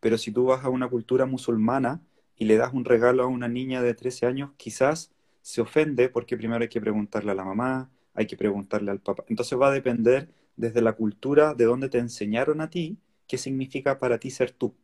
Pero 0.00 0.18
si 0.18 0.30
tú 0.32 0.46
vas 0.46 0.64
a 0.64 0.68
una 0.68 0.88
cultura 0.88 1.26
musulmana 1.26 2.02
y 2.36 2.44
le 2.44 2.56
das 2.56 2.72
un 2.74 2.84
regalo 2.84 3.22
a 3.22 3.26
una 3.26 3.48
niña 3.48 3.82
de 3.82 3.94
13 3.94 4.26
años, 4.26 4.50
quizás 4.56 5.12
se 5.42 5.60
ofende 5.60 6.08
porque 6.08 6.36
primero 6.36 6.62
hay 6.62 6.68
que 6.68 6.80
preguntarle 6.80 7.32
a 7.32 7.34
la 7.34 7.44
mamá, 7.44 7.90
hay 8.16 8.26
que 8.26 8.36
preguntarle 8.36 8.90
al 8.90 9.00
papá. 9.00 9.24
Entonces 9.28 9.58
va 9.58 9.68
a 9.68 9.72
depender 9.72 10.28
desde 10.56 10.82
la 10.82 10.94
cultura 10.94 11.54
de 11.54 11.64
dónde 11.64 11.88
te 11.88 11.98
enseñaron 11.98 12.60
a 12.60 12.70
ti, 12.70 12.98
qué 13.28 13.38
significa 13.38 13.98
para 13.98 14.18
ti 14.18 14.30
ser 14.30 14.52
tú. 14.52 14.74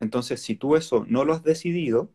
Entonces, 0.00 0.40
si 0.42 0.54
tú 0.56 0.76
eso 0.76 1.04
no 1.08 1.24
lo 1.24 1.32
has 1.32 1.42
decidido, 1.42 2.10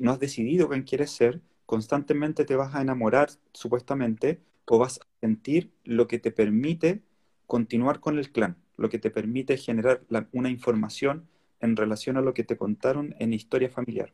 no 0.00 0.12
has 0.12 0.20
decidido 0.20 0.68
quién 0.68 0.82
quieres 0.82 1.10
ser, 1.10 1.40
constantemente 1.66 2.44
te 2.44 2.56
vas 2.56 2.74
a 2.74 2.82
enamorar, 2.82 3.30
supuestamente, 3.52 4.40
o 4.66 4.78
vas 4.78 5.00
a 5.00 5.06
sentir 5.20 5.72
lo 5.84 6.08
que 6.08 6.18
te 6.18 6.30
permite 6.30 7.02
continuar 7.46 8.00
con 8.00 8.18
el 8.18 8.30
clan, 8.30 8.56
lo 8.76 8.88
que 8.90 8.98
te 8.98 9.10
permite 9.10 9.56
generar 9.56 10.02
una 10.32 10.50
información 10.50 11.28
en 11.60 11.76
relación 11.76 12.16
a 12.16 12.20
lo 12.20 12.34
que 12.34 12.44
te 12.44 12.56
contaron 12.56 13.14
en 13.18 13.32
historia 13.32 13.70
familiar. 13.70 14.12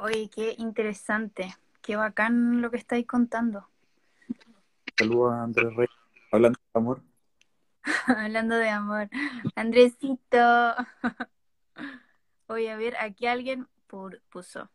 Oye, 0.00 0.28
qué 0.28 0.54
interesante, 0.58 1.54
qué 1.80 1.96
bacán 1.96 2.60
lo 2.60 2.70
que 2.70 2.76
estáis 2.76 3.06
contando. 3.06 3.68
Saludos 4.98 5.32
a 5.32 5.42
Andrés 5.44 5.74
Rey, 5.76 5.88
hablando 6.32 6.58
de 6.58 6.78
amor. 6.78 7.02
hablando 8.06 8.56
de 8.56 8.68
amor. 8.68 9.08
Andresito. 9.54 10.74
Oye, 12.48 12.70
a 12.70 12.76
ver, 12.76 12.96
aquí 12.98 13.26
alguien 13.26 13.68
puso. 14.30 14.68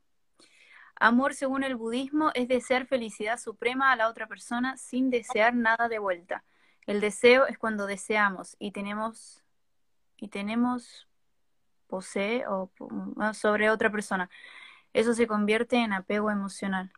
Amor, 0.95 1.33
según 1.33 1.63
el 1.63 1.75
budismo, 1.75 2.31
es 2.33 2.47
desear 2.47 2.85
felicidad 2.87 3.37
suprema 3.37 3.91
a 3.91 3.95
la 3.95 4.09
otra 4.09 4.27
persona 4.27 4.77
sin 4.77 5.09
desear 5.09 5.53
nada 5.53 5.89
de 5.89 5.99
vuelta. 5.99 6.43
El 6.87 7.01
deseo 7.01 7.45
es 7.47 7.57
cuando 7.57 7.85
deseamos 7.85 8.55
y 8.59 8.71
tenemos 8.71 9.43
y 10.17 10.29
tenemos 10.29 11.07
posee 11.87 12.45
o 12.47 12.71
sobre 13.33 13.69
otra 13.69 13.91
persona. 13.91 14.29
Eso 14.93 15.13
se 15.13 15.27
convierte 15.27 15.77
en 15.77 15.93
apego 15.93 16.31
emocional. 16.31 16.91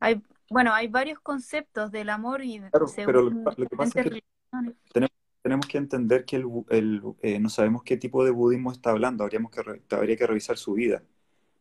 Hay, 0.00 0.22
bueno, 0.50 0.72
hay 0.72 0.88
varios 0.88 1.18
conceptos 1.20 1.90
del 1.90 2.10
amor 2.10 2.42
y 2.42 2.60
claro, 2.70 2.86
pero 2.94 3.22
lo, 3.22 3.54
que 3.56 3.76
pasa 3.76 4.00
es 4.00 4.10
que 4.10 4.22
tenemos, 5.42 5.66
que 5.66 5.78
entender 5.78 6.24
que 6.24 6.36
el, 6.36 7.02
eh, 7.20 7.38
no 7.38 7.48
sabemos 7.48 7.82
qué 7.82 7.96
tipo 7.96 8.24
de 8.24 8.30
budismo 8.30 8.70
está 8.70 8.90
hablando. 8.90 9.24
Habríamos 9.24 9.50
que, 9.50 9.62
habría 9.94 10.16
que 10.16 10.26
revisar 10.26 10.58
su 10.58 10.74
vida 10.74 11.02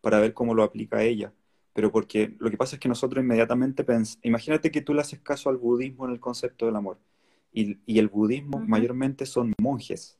para 0.02 0.20
ver 0.20 0.34
cómo 0.34 0.54
lo 0.54 0.64
aplica 0.64 1.04
ella. 1.04 1.34
Pero 1.74 1.92
porque 1.92 2.36
lo 2.40 2.50
que 2.50 2.58
pasa 2.58 2.76
es 2.76 2.80
que 2.80 2.90
nosotros 2.90 3.24
inmediatamente 3.24 3.84
pensamos, 3.84 4.20
imagínate 4.24 4.72
que 4.72 4.82
tú 4.82 4.94
le 4.94 5.02
haces 5.02 5.20
caso 5.20 5.50
al 5.50 5.58
budismo 5.58 6.06
en 6.06 6.12
el 6.12 6.20
concepto 6.20 6.66
del 6.66 6.76
amor. 6.76 7.00
Y, 7.54 7.80
el 8.00 8.08
budismo 8.08 8.60
mayormente 8.60 9.26
son 9.26 9.54
monjes. 9.60 10.18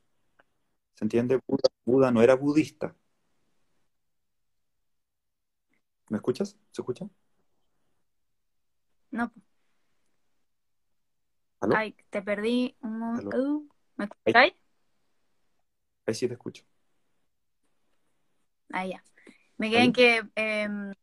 ¿Se 0.96 1.06
entiende? 1.06 1.40
Buda, 1.86 2.12
no 2.12 2.22
era 2.22 2.36
budista. 2.36 2.96
¿Me 6.10 6.18
escuchas? 6.18 6.58
¿Se 6.72 6.82
escucha? 6.82 7.08
No. 9.12 9.32
Ay, 11.74 11.96
te 12.10 12.22
perdí 12.22 12.76
un 12.82 13.00
momento. 13.00 13.64
¿Me 13.96 14.06
escuchas? 14.06 14.36
Ahí. 14.36 14.54
ahí 16.06 16.14
sí 16.14 16.28
te 16.28 16.34
escucho. 16.34 16.64
Ahí 18.72 18.92
ya. 18.92 19.04
Me 19.58 19.70
quedé 19.70 19.84
en 19.84 19.94
que 19.94 20.24
em, 20.36 20.94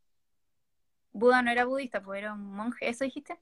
Buda 1.12 1.42
no 1.42 1.50
era 1.50 1.64
budista, 1.64 2.02
pues 2.02 2.18
era 2.18 2.34
un 2.34 2.52
monje, 2.54 2.88
¿eso 2.88 3.04
dijiste? 3.04 3.38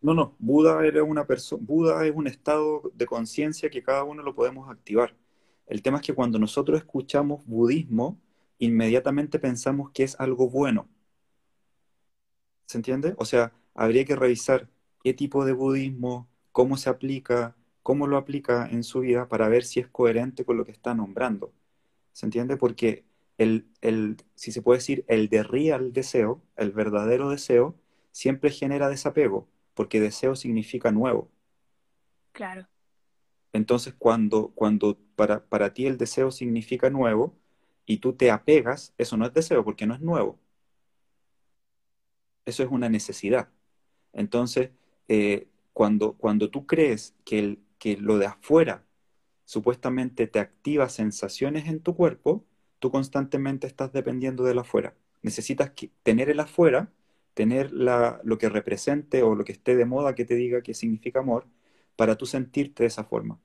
No, 0.00 0.14
no, 0.14 0.36
Buda 0.38 0.84
era 0.86 1.02
una 1.02 1.26
persona, 1.26 1.62
Buda 1.64 2.06
es 2.06 2.14
un 2.14 2.26
estado 2.26 2.90
de 2.94 3.06
conciencia 3.06 3.70
que 3.70 3.82
cada 3.82 4.04
uno 4.04 4.22
lo 4.22 4.34
podemos 4.34 4.70
activar. 4.70 5.16
El 5.66 5.82
tema 5.82 5.98
es 5.98 6.06
que 6.06 6.14
cuando 6.14 6.38
nosotros 6.38 6.78
escuchamos 6.78 7.44
budismo, 7.44 8.20
inmediatamente 8.58 9.38
pensamos 9.38 9.90
que 9.90 10.04
es 10.04 10.18
algo 10.18 10.48
bueno. 10.48 10.88
¿Se 12.68 12.78
entiende? 12.78 13.14
O 13.18 13.24
sea, 13.24 13.52
habría 13.74 14.04
que 14.04 14.14
revisar 14.16 14.68
qué 15.02 15.14
tipo 15.14 15.46
de 15.46 15.52
budismo, 15.54 16.28
cómo 16.52 16.76
se 16.76 16.90
aplica, 16.90 17.56
cómo 17.82 18.06
lo 18.06 18.18
aplica 18.18 18.68
en 18.70 18.84
su 18.84 19.00
vida 19.00 19.28
para 19.28 19.48
ver 19.48 19.64
si 19.64 19.80
es 19.80 19.88
coherente 19.88 20.44
con 20.44 20.58
lo 20.58 20.66
que 20.66 20.72
está 20.72 20.94
nombrando. 20.94 21.52
¿Se 22.12 22.26
entiende? 22.26 22.58
Porque 22.58 23.06
el, 23.38 23.68
si 24.34 24.52
se 24.52 24.62
puede 24.62 24.80
decir, 24.80 25.04
el 25.08 25.30
de 25.30 25.42
real 25.44 25.94
deseo, 25.94 26.42
el 26.56 26.72
verdadero 26.72 27.30
deseo, 27.30 27.74
siempre 28.12 28.50
genera 28.50 28.90
desapego, 28.90 29.48
porque 29.74 30.00
deseo 30.00 30.36
significa 30.36 30.92
nuevo. 30.92 31.30
Claro. 32.32 32.68
Entonces, 33.52 33.94
cuando, 33.98 34.50
cuando 34.54 34.98
para, 35.16 35.44
para 35.46 35.72
ti 35.74 35.86
el 35.86 35.98
deseo 35.98 36.30
significa 36.30 36.90
nuevo 36.90 37.34
y 37.86 37.98
tú 37.98 38.14
te 38.14 38.30
apegas, 38.30 38.94
eso 38.98 39.16
no 39.16 39.26
es 39.26 39.32
deseo 39.34 39.64
porque 39.64 39.86
no 39.86 39.94
es 39.94 40.00
nuevo. 40.00 40.38
Eso 42.48 42.62
es 42.62 42.70
una 42.70 42.88
necesidad. 42.88 43.50
Entonces, 44.14 44.70
eh, 45.08 45.48
cuando, 45.74 46.14
cuando 46.14 46.50
tú 46.50 46.66
crees 46.66 47.14
que, 47.26 47.38
el, 47.38 47.58
que 47.78 47.98
lo 47.98 48.18
de 48.18 48.26
afuera 48.26 48.84
supuestamente 49.44 50.26
te 50.28 50.40
activa 50.40 50.88
sensaciones 50.88 51.68
en 51.68 51.80
tu 51.80 51.94
cuerpo, 51.94 52.46
tú 52.78 52.90
constantemente 52.90 53.66
estás 53.66 53.92
dependiendo 53.92 54.44
del 54.44 54.60
afuera. 54.60 54.94
Necesitas 55.22 55.72
tener 56.02 56.30
el 56.30 56.40
afuera, 56.40 56.90
tener 57.34 57.70
lo 57.72 58.38
que 58.38 58.48
represente 58.48 59.22
o 59.22 59.34
lo 59.34 59.44
que 59.44 59.52
esté 59.52 59.76
de 59.76 59.84
moda 59.84 60.14
que 60.14 60.24
te 60.24 60.34
diga 60.34 60.62
que 60.62 60.74
significa 60.74 61.20
amor, 61.20 61.46
para 61.96 62.16
tú 62.16 62.24
sentirte 62.26 62.84
de 62.84 62.88
esa 62.88 63.04
forma. 63.04 63.38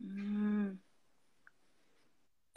Mm. 0.00 0.39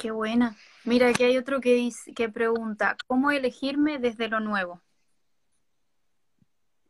Qué 0.04 0.12
buena. 0.12 0.58
Mira, 0.84 1.08
aquí 1.08 1.24
hay 1.24 1.38
otro 1.38 1.62
que, 1.62 1.90
que 2.14 2.28
pregunta, 2.28 2.98
¿cómo 3.08 3.32
elegirme 3.32 4.00
desde 4.00 4.28
lo 4.28 4.42
nuevo? 4.42 4.82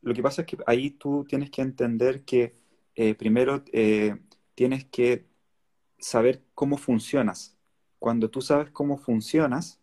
Lo 0.02 0.16
que 0.16 0.24
pasa 0.24 0.42
es 0.42 0.48
que 0.48 0.58
ahí 0.66 0.90
tú 0.90 1.24
tienes 1.30 1.52
que 1.52 1.62
entender 1.62 2.24
que 2.24 2.56
eh, 2.96 3.14
primero 3.14 3.64
eh, 3.72 4.18
tienes 4.56 4.86
que 4.86 5.28
saber 6.00 6.42
cómo 6.56 6.76
funcionas. 6.76 7.56
Cuando 8.00 8.32
tú 8.32 8.42
sabes 8.42 8.72
cómo 8.72 8.98
funcionas, 8.98 9.80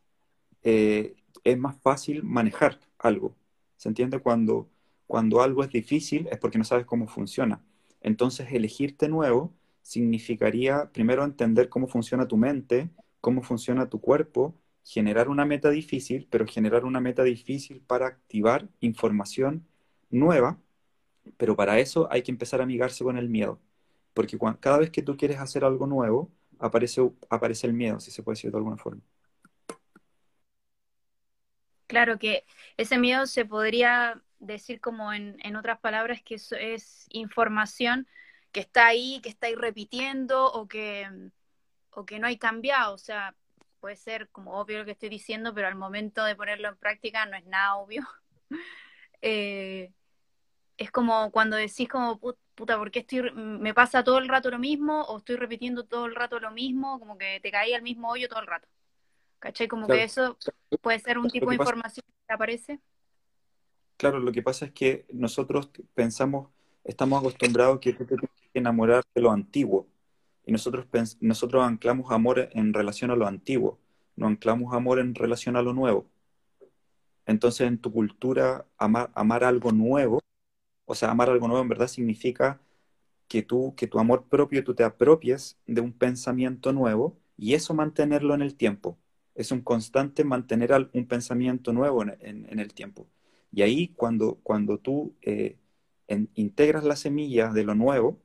eh, 0.65 1.15
es 1.45 1.57
más 1.57 1.77
fácil 1.81 2.25
manejar 2.25 2.81
algo. 2.99 3.37
¿Se 3.77 3.89
entiende? 3.89 4.19
Cuando, 4.19 4.69
cuando 5.07 5.41
algo 5.41 5.63
es 5.63 5.71
difícil 5.71 6.27
es 6.33 6.39
porque 6.41 6.59
no 6.59 6.65
sabes 6.65 6.85
cómo 6.85 7.07
funciona. 7.07 7.63
Entonces, 8.01 8.49
elegirte 8.51 9.09
nuevo 9.09 9.53
significaría 9.83 10.91
primero 10.91 11.23
entender 11.23 11.69
cómo 11.69 11.87
funciona 11.87 12.27
tu 12.27 12.37
mente, 12.37 12.91
cómo 13.21 13.43
funciona 13.43 13.89
tu 13.89 14.01
cuerpo, 14.01 14.55
generar 14.85 15.29
una 15.29 15.45
meta 15.45 15.71
difícil, 15.71 16.27
pero 16.31 16.47
generar 16.47 16.85
una 16.85 17.01
meta 17.01 17.23
difícil 17.23 17.81
para 17.81 18.07
activar 18.07 18.69
información 18.81 19.67
nueva, 20.11 20.59
pero 21.37 21.57
para 21.57 21.79
eso 21.79 22.09
hay 22.11 22.23
que 22.23 22.31
empezar 22.31 22.61
a 22.61 22.65
amigarse 22.65 23.05
con 23.05 23.17
el 23.19 23.29
miedo, 23.29 23.61
porque 24.15 24.39
cada 24.61 24.79
vez 24.79 24.91
que 24.91 25.03
tú 25.03 25.17
quieres 25.17 25.39
hacer 25.39 25.65
algo 25.65 25.87
nuevo, 25.87 26.31
aparece, 26.59 27.11
aparece 27.29 27.67
el 27.67 27.73
miedo, 27.73 28.01
si 28.01 28.11
se 28.11 28.23
puede 28.23 28.37
decir 28.37 28.51
de 28.51 28.59
alguna 28.59 28.77
forma. 28.77 29.03
Claro 31.87 32.19
que 32.19 32.45
ese 32.77 32.99
miedo 32.99 33.27
se 33.27 33.45
podría 33.45 34.23
decir 34.39 34.81
como 34.81 35.13
en, 35.13 35.57
otras 35.57 35.81
palabras 35.81 36.23
que 36.23 36.37
eso 36.37 36.57
es 36.57 37.07
información 37.11 38.07
que 38.53 38.61
está 38.61 38.87
ahí, 38.87 39.21
que 39.23 39.29
está 39.29 39.49
repitiendo 39.57 40.53
o 40.53 40.69
que, 40.69 41.09
o 41.93 42.05
que 42.05 42.19
no 42.19 42.27
hay 42.27 42.39
cambiado. 42.39 42.95
O 42.95 42.99
sea, 42.99 43.35
puede 43.81 43.97
ser 43.97 44.29
como 44.29 44.59
obvio 44.61 44.79
lo 44.79 44.85
que 44.85 44.93
estoy 44.93 45.09
diciendo, 45.09 45.55
pero 45.55 45.69
al 45.69 45.75
momento 45.75 46.25
de 46.25 46.37
ponerlo 46.37 46.69
en 46.69 46.77
práctica 46.77 47.27
no 47.27 47.37
es 47.37 47.47
nada 47.47 47.77
obvio. 47.77 48.07
eh, 49.23 49.93
es 50.77 50.91
como 50.91 51.31
cuando 51.31 51.57
decís 51.57 51.89
como, 51.89 52.19
puta, 52.19 52.79
¿por 52.79 52.91
qué 52.91 53.01
estoy, 53.01 53.33
me 53.33 53.75
pasa 53.75 54.03
todo 54.03 54.19
el 54.19 54.29
rato 54.29 54.51
lo 54.51 54.59
mismo? 54.59 55.03
O 55.03 55.19
estoy 55.19 55.37
repitiendo 55.37 55.85
todo 55.85 56.07
el 56.07 56.15
rato 56.15 56.41
lo 56.41 56.51
mismo, 56.51 56.99
como 56.99 57.19
que 57.19 57.39
te 57.43 57.51
caí 57.51 57.75
al 57.75 57.83
mismo 57.83 58.11
hoyo 58.11 58.29
todo 58.29 58.41
el 58.41 58.47
rato. 58.47 58.67
¿Cachai? 59.41 59.69
Como 59.69 59.87
que 59.87 60.05
eso 60.05 60.37
puede 60.81 60.99
ser 60.99 61.19
un 61.19 61.29
tipo 61.29 61.51
de 61.51 61.57
información 61.57 62.05
que 62.27 62.35
aparece. 62.35 62.81
Claro, 63.97 64.19
lo 64.19 64.33
que 64.33 64.43
pasa 64.43 64.67
es 64.67 64.73
que 64.73 65.05
nosotros 65.13 65.71
pensamos, 65.95 66.49
estamos 66.85 67.21
acostumbrados 67.21 67.81
que 67.81 67.93
tú 67.93 68.07
te 68.07 68.17
tienes 68.17 68.41
que 68.53 68.59
enamorar 68.59 69.03
de 69.15 69.21
lo 69.21 69.31
antiguo. 69.31 69.87
Y 70.51 70.53
nosotros, 70.53 70.87
nosotros 71.21 71.63
anclamos 71.63 72.11
amor 72.11 72.49
en 72.51 72.75
relación 72.75 73.13
a 73.13 73.15
lo 73.15 73.29
antiguo, 73.29 73.79
no 74.17 74.27
anclamos 74.27 74.75
amor 74.75 74.99
en 74.99 75.15
relación 75.15 75.55
a 75.55 75.63
lo 75.63 75.73
nuevo. 75.73 76.07
Entonces, 77.25 77.69
en 77.69 77.79
tu 77.79 77.93
cultura, 77.93 78.67
amar, 78.77 79.13
amar 79.15 79.45
algo 79.45 79.71
nuevo 79.71 80.21
o 80.91 80.97
sea, 80.97 81.13
amar 81.13 81.31
algo 81.31 81.47
nuevo 81.47 81.63
en 81.63 81.69
verdad 81.69 81.87
significa 81.87 82.61
que 83.29 83.43
tú, 83.45 83.75
que 83.77 83.87
tu 83.87 84.01
amor 84.01 84.25
propio, 84.29 84.65
tú 84.65 84.75
te 84.75 84.83
apropies 84.83 85.57
de 85.69 85.81
un 85.81 85.93
pensamiento 85.93 86.73
nuevo 86.73 87.17
y 87.37 87.55
eso 87.55 87.75
mantenerlo 87.75 88.35
en 88.35 88.43
el 88.43 88.57
tiempo. 88.57 88.99
Es 89.37 89.53
un 89.53 89.61
constante 89.61 90.25
mantener 90.25 90.73
un 90.93 91.07
pensamiento 91.07 91.73
nuevo 91.73 92.03
en, 92.03 92.59
el 92.59 92.75
tiempo. 92.75 93.07
Y 93.53 93.63
ahí 93.63 93.95
cuando, 93.95 94.41
cuando 94.43 94.79
tú 94.79 95.15
eh, 95.23 95.59
integras 96.35 96.83
la 96.83 96.97
semilla 96.97 97.53
de 97.53 97.63
lo 97.63 97.77
nuevo 97.77 98.19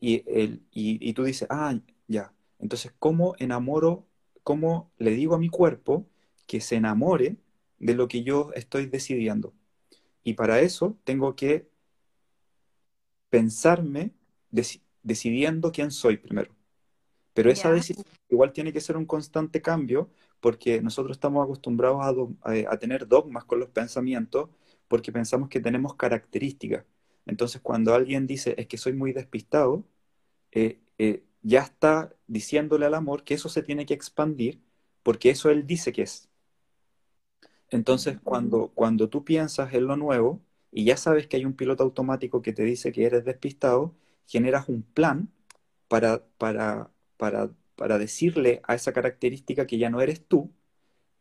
y, 0.00 0.24
el, 0.26 0.62
y, 0.72 1.12
tú 1.12 1.24
dices, 1.24 1.46
ah, 1.50 1.78
ya, 2.08 2.32
entonces, 2.58 2.92
¿cómo 2.98 3.34
enamoro, 3.38 4.06
cómo 4.42 4.90
le 4.98 5.12
digo 5.12 5.34
a 5.34 5.38
mi 5.38 5.48
cuerpo 5.48 6.06
que 6.46 6.60
se 6.60 6.76
enamore 6.76 7.36
de 7.78 7.94
lo 7.94 8.08
que 8.08 8.22
yo 8.22 8.50
estoy 8.54 8.86
decidiendo? 8.86 9.52
Y 10.24 10.34
para 10.34 10.60
eso 10.60 10.98
tengo 11.04 11.36
que 11.36 11.68
pensarme 13.28 14.12
decidiendo 15.02 15.72
quién 15.72 15.90
soy 15.90 16.16
primero. 16.16 16.54
Pero 17.32 17.50
esa 17.50 17.70
decisión 17.70 18.04
igual 18.28 18.52
tiene 18.52 18.72
que 18.72 18.80
ser 18.80 18.96
un 18.96 19.06
constante 19.06 19.62
cambio 19.62 20.10
porque 20.40 20.80
nosotros 20.80 21.16
estamos 21.16 21.44
acostumbrados 21.44 22.30
a, 22.42 22.76
tener 22.78 23.06
dogmas 23.06 23.44
con 23.44 23.60
los 23.60 23.68
pensamientos 23.68 24.50
porque 24.88 25.12
pensamos 25.12 25.48
que 25.48 25.60
tenemos 25.60 25.94
características. 25.94 26.84
Entonces 27.26 27.60
cuando 27.62 27.94
alguien 27.94 28.26
dice 28.26 28.54
es 28.58 28.66
que 28.66 28.78
soy 28.78 28.92
muy 28.94 29.12
despistado, 29.12 29.84
eh, 30.52 30.80
eh, 30.98 31.24
ya 31.42 31.62
está 31.62 32.14
diciéndole 32.26 32.86
al 32.86 32.94
amor 32.94 33.24
que 33.24 33.34
eso 33.34 33.48
se 33.48 33.62
tiene 33.62 33.86
que 33.86 33.94
expandir 33.94 34.60
porque 35.02 35.30
eso 35.30 35.50
él 35.50 35.66
dice 35.66 35.92
que 35.92 36.02
es. 36.02 36.28
Entonces, 37.70 38.18
cuando, 38.22 38.68
cuando 38.74 39.08
tú 39.08 39.24
piensas 39.24 39.72
en 39.74 39.86
lo 39.86 39.96
nuevo 39.96 40.40
y 40.72 40.84
ya 40.84 40.96
sabes 40.96 41.26
que 41.26 41.36
hay 41.36 41.44
un 41.44 41.54
piloto 41.54 41.82
automático 41.84 42.42
que 42.42 42.52
te 42.52 42.64
dice 42.64 42.92
que 42.92 43.04
eres 43.06 43.24
despistado, 43.24 43.94
generas 44.26 44.68
un 44.68 44.82
plan 44.82 45.30
para, 45.88 46.24
para, 46.38 46.90
para, 47.16 47.50
para 47.76 47.98
decirle 47.98 48.60
a 48.64 48.74
esa 48.74 48.92
característica 48.92 49.66
que 49.66 49.78
ya 49.78 49.90
no 49.90 50.00
eres 50.00 50.24
tú 50.26 50.52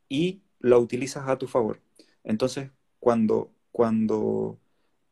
y 0.09 0.41
lo 0.59 0.79
utilizas 0.79 1.27
a 1.27 1.37
tu 1.37 1.47
favor. 1.47 1.81
Entonces, 2.23 2.71
cuando, 2.99 3.51
cuando 3.71 4.59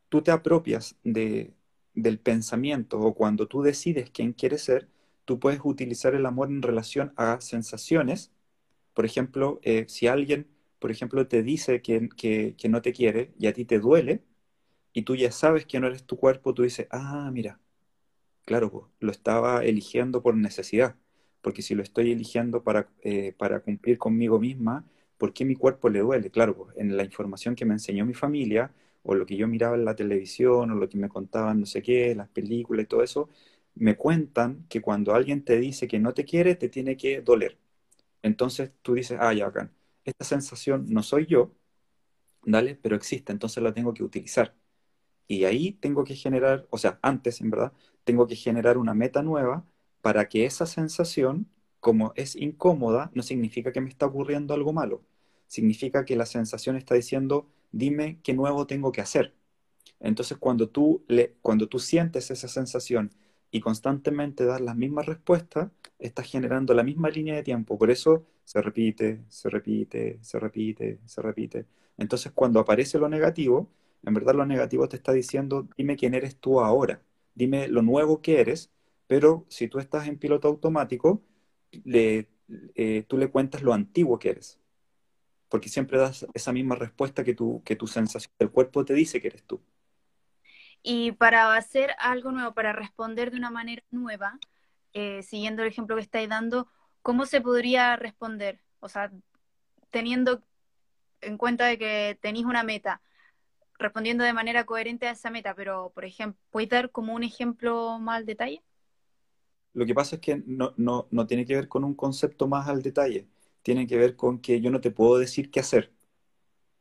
tú 0.09 0.21
te 0.21 0.31
apropias 0.31 0.95
de, 1.03 1.53
del 1.93 2.19
pensamiento 2.19 2.99
o 2.99 3.13
cuando 3.15 3.47
tú 3.47 3.61
decides 3.61 4.09
quién 4.11 4.33
quieres 4.33 4.63
ser, 4.63 4.87
tú 5.25 5.39
puedes 5.39 5.61
utilizar 5.63 6.15
el 6.15 6.25
amor 6.25 6.49
en 6.49 6.61
relación 6.61 7.13
a 7.17 7.41
sensaciones. 7.41 8.31
Por 8.93 9.05
ejemplo, 9.05 9.59
eh, 9.63 9.85
si 9.87 10.07
alguien 10.07 10.47
por 10.79 10.91
ejemplo, 10.91 11.27
te 11.27 11.43
dice 11.43 11.81
que, 11.81 12.09
que, 12.17 12.69
no 12.69 12.81
te 12.81 12.93
quiere 12.93 13.33
y 13.39 13.47
a 13.47 13.53
ti 13.53 13.65
te 13.65 13.79
duele, 13.79 14.23
y 14.93 15.03
tú 15.03 15.15
ya 15.15 15.31
sabes 15.31 15.65
que 15.65 15.79
no 15.79 15.87
eres 15.87 16.05
tu 16.05 16.17
cuerpo, 16.17 16.53
tú 16.53 16.63
dices, 16.63 16.87
ah, 16.91 17.29
mira, 17.33 17.59
claro, 18.45 18.91
lo 18.99 19.11
estaba 19.11 19.63
eligiendo 19.65 20.23
por 20.23 20.35
necesidad, 20.35 20.95
porque 21.41 21.61
si 21.61 21.75
lo 21.75 21.83
estoy 21.83 22.11
eligiendo 22.11 22.63
para, 22.63 22.89
eh, 23.03 23.33
para 23.37 23.61
cumplir 23.61 23.97
conmigo 23.99 24.39
misma, 24.39 24.85
¿por 25.17 25.33
qué 25.33 25.45
mi 25.45 25.55
cuerpo 25.55 25.89
le 25.89 25.99
duele? 25.99 26.31
Claro, 26.31 26.69
en 26.77 26.97
la 26.97 27.03
información 27.03 27.55
que 27.55 27.65
me 27.65 27.73
enseñó 27.75 28.05
mi 28.05 28.13
familia, 28.13 28.73
o 29.07 29.15
lo 29.15 29.25
que 29.25 29.37
yo 29.37 29.47
miraba 29.47 29.75
en 29.77 29.85
la 29.85 29.95
televisión, 29.95 30.71
o 30.71 30.75
lo 30.75 30.89
que 30.89 30.97
me 30.97 31.09
contaban 31.09 31.61
no 31.61 31.65
sé 31.65 31.81
qué, 31.81 32.15
las 32.15 32.29
películas 32.29 32.85
y 32.85 32.87
todo 32.87 33.03
eso, 33.03 33.29
me 33.75 33.97
cuentan 33.97 34.65
que 34.69 34.81
cuando 34.81 35.13
alguien 35.15 35.43
te 35.45 35.57
dice 35.59 35.87
que 35.87 35.99
no 35.99 36.13
te 36.13 36.25
quiere, 36.25 36.55
te 36.55 36.69
tiene 36.69 36.97
que 36.97 37.21
doler. 37.21 37.57
Entonces 38.23 38.71
tú 38.83 38.95
dices, 38.95 39.17
ah, 39.21 39.33
ya, 39.33 39.51
esta 40.05 40.25
sensación 40.25 40.85
no 40.89 41.03
soy 41.03 41.27
yo, 41.27 41.53
¿dale? 42.45 42.75
Pero 42.81 42.95
existe, 42.95 43.31
entonces 43.31 43.63
la 43.63 43.73
tengo 43.73 43.93
que 43.93 44.03
utilizar. 44.03 44.55
Y 45.27 45.45
ahí 45.45 45.73
tengo 45.73 46.03
que 46.03 46.15
generar, 46.15 46.67
o 46.71 46.77
sea, 46.77 46.99
antes 47.01 47.41
en 47.41 47.51
verdad, 47.51 47.73
tengo 48.03 48.27
que 48.27 48.35
generar 48.35 48.77
una 48.77 48.93
meta 48.93 49.23
nueva 49.23 49.65
para 50.01 50.29
que 50.29 50.45
esa 50.45 50.65
sensación, 50.65 51.49
como 51.79 52.13
es 52.15 52.35
incómoda, 52.35 53.11
no 53.13 53.23
significa 53.23 53.71
que 53.71 53.81
me 53.81 53.89
está 53.89 54.05
ocurriendo 54.07 54.53
algo 54.53 54.73
malo. 54.73 55.03
Significa 55.47 56.05
que 56.05 56.15
la 56.15 56.25
sensación 56.25 56.75
está 56.77 56.95
diciendo, 56.95 57.49
dime 57.71 58.19
qué 58.23 58.33
nuevo 58.33 58.67
tengo 58.67 58.91
que 58.91 59.01
hacer. 59.01 59.33
Entonces, 59.99 60.37
cuando 60.37 60.69
tú, 60.69 61.03
le, 61.07 61.35
cuando 61.41 61.67
tú 61.67 61.79
sientes 61.79 62.31
esa 62.31 62.47
sensación 62.47 63.11
y 63.51 63.59
constantemente 63.61 64.45
das 64.45 64.61
las 64.61 64.75
mismas 64.75 65.05
respuestas, 65.05 65.71
estás 65.99 66.27
generando 66.29 66.73
la 66.73 66.83
misma 66.83 67.09
línea 67.09 67.35
de 67.35 67.43
tiempo. 67.43 67.77
Por 67.77 67.91
eso 67.91 68.25
se 68.43 68.61
repite, 68.61 69.23
se 69.29 69.49
repite, 69.49 70.19
se 70.21 70.39
repite, 70.39 70.99
se 71.05 71.21
repite. 71.21 71.65
Entonces, 71.97 72.31
cuando 72.33 72.59
aparece 72.59 72.99
lo 72.99 73.09
negativo, 73.09 73.69
en 74.03 74.13
verdad 74.13 74.35
lo 74.35 74.45
negativo 74.45 74.87
te 74.87 74.97
está 74.97 75.11
diciendo, 75.13 75.67
dime 75.77 75.95
quién 75.97 76.13
eres 76.13 76.37
tú 76.37 76.59
ahora, 76.61 77.01
dime 77.35 77.67
lo 77.67 77.81
nuevo 77.81 78.21
que 78.21 78.39
eres, 78.41 78.71
pero 79.07 79.45
si 79.49 79.67
tú 79.67 79.79
estás 79.79 80.07
en 80.07 80.17
piloto 80.19 80.47
automático, 80.47 81.21
eh, 82.75 83.03
tú 83.07 83.17
le 83.17 83.29
cuentas 83.29 83.61
lo 83.61 83.73
antiguo 83.73 84.19
que 84.19 84.29
eres. 84.29 84.59
Porque 85.49 85.69
siempre 85.69 85.97
das 85.97 86.25
esa 86.33 86.51
misma 86.53 86.75
respuesta 86.75 87.23
que 87.23 87.33
tu, 87.33 87.63
que 87.63 87.75
tu 87.75 87.87
sensación 87.87 88.33
del 88.39 88.51
cuerpo 88.51 88.85
te 88.85 88.93
dice 88.93 89.21
que 89.21 89.27
eres 89.29 89.43
tú. 89.43 89.61
Y 90.83 91.11
para 91.13 91.55
hacer 91.55 91.91
algo 91.99 92.31
nuevo, 92.31 92.53
para 92.53 92.73
responder 92.73 93.31
de 93.31 93.37
una 93.37 93.51
manera 93.51 93.83
nueva, 93.91 94.39
eh, 94.93 95.23
siguiendo 95.23 95.63
el 95.63 95.69
ejemplo 95.69 95.95
que 95.95 96.01
estáis 96.01 96.29
dando, 96.29 96.69
¿cómo 97.01 97.25
se 97.25 97.41
podría 97.41 97.95
responder? 97.97 98.61
O 98.79 98.89
sea, 98.89 99.11
teniendo 99.91 100.41
en 101.21 101.37
cuenta 101.37 101.65
de 101.65 101.77
que 101.77 102.17
tenéis 102.21 102.45
una 102.45 102.63
meta, 102.63 103.01
respondiendo 103.79 104.23
de 104.23 104.33
manera 104.33 104.65
coherente 104.65 105.07
a 105.07 105.11
esa 105.11 105.29
meta, 105.29 105.53
pero, 105.55 105.91
por 105.93 106.05
ejemplo, 106.05 106.39
¿puedes 106.51 106.69
dar 106.69 106.91
como 106.91 107.13
un 107.13 107.23
ejemplo 107.23 107.99
más 107.99 108.17
al 108.17 108.25
detalle? 108.25 108.63
Lo 109.73 109.85
que 109.85 109.93
pasa 109.93 110.15
es 110.15 110.21
que 110.21 110.43
no, 110.45 110.73
no, 110.77 111.07
no 111.11 111.27
tiene 111.27 111.45
que 111.45 111.55
ver 111.55 111.67
con 111.67 111.83
un 111.83 111.93
concepto 111.93 112.47
más 112.47 112.67
al 112.67 112.81
detalle, 112.81 113.27
tiene 113.67 113.87
que 113.87 113.97
ver 113.97 114.15
con 114.15 114.39
que 114.39 114.61
yo 114.61 114.71
no 114.71 114.81
te 114.81 114.91
puedo 114.91 115.19
decir 115.19 115.51
qué 115.51 115.59
hacer. 115.59 115.93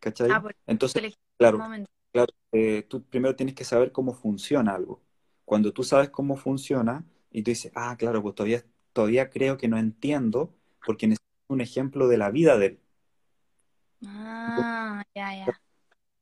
¿Cachai? 0.00 0.32
Ah, 0.32 0.42
Entonces, 0.66 1.02
claro, 1.38 1.68
Claro, 2.12 2.32
eh, 2.52 2.84
tú 2.88 3.04
primero 3.04 3.36
tienes 3.36 3.54
que 3.54 3.64
saber 3.64 3.92
cómo 3.92 4.14
funciona 4.14 4.74
algo. 4.74 5.02
Cuando 5.44 5.72
tú 5.72 5.84
sabes 5.84 6.10
cómo 6.10 6.36
funciona 6.36 7.06
y 7.30 7.42
tú 7.42 7.50
dices, 7.52 7.72
ah, 7.76 7.96
claro, 7.98 8.22
pues 8.22 8.34
todavía, 8.36 8.64
todavía 8.94 9.30
creo 9.30 9.58
que 9.58 9.68
no 9.68 9.78
entiendo 9.78 10.54
porque 10.84 11.08
necesito 11.08 11.26
un 11.48 11.60
ejemplo 11.62 12.08
de 12.08 12.18
la 12.18 12.30
vida 12.30 12.58
de 12.58 12.66
él. 12.66 12.80
Ah, 14.06 15.02
ya, 15.14 15.32
ya. 15.34 15.60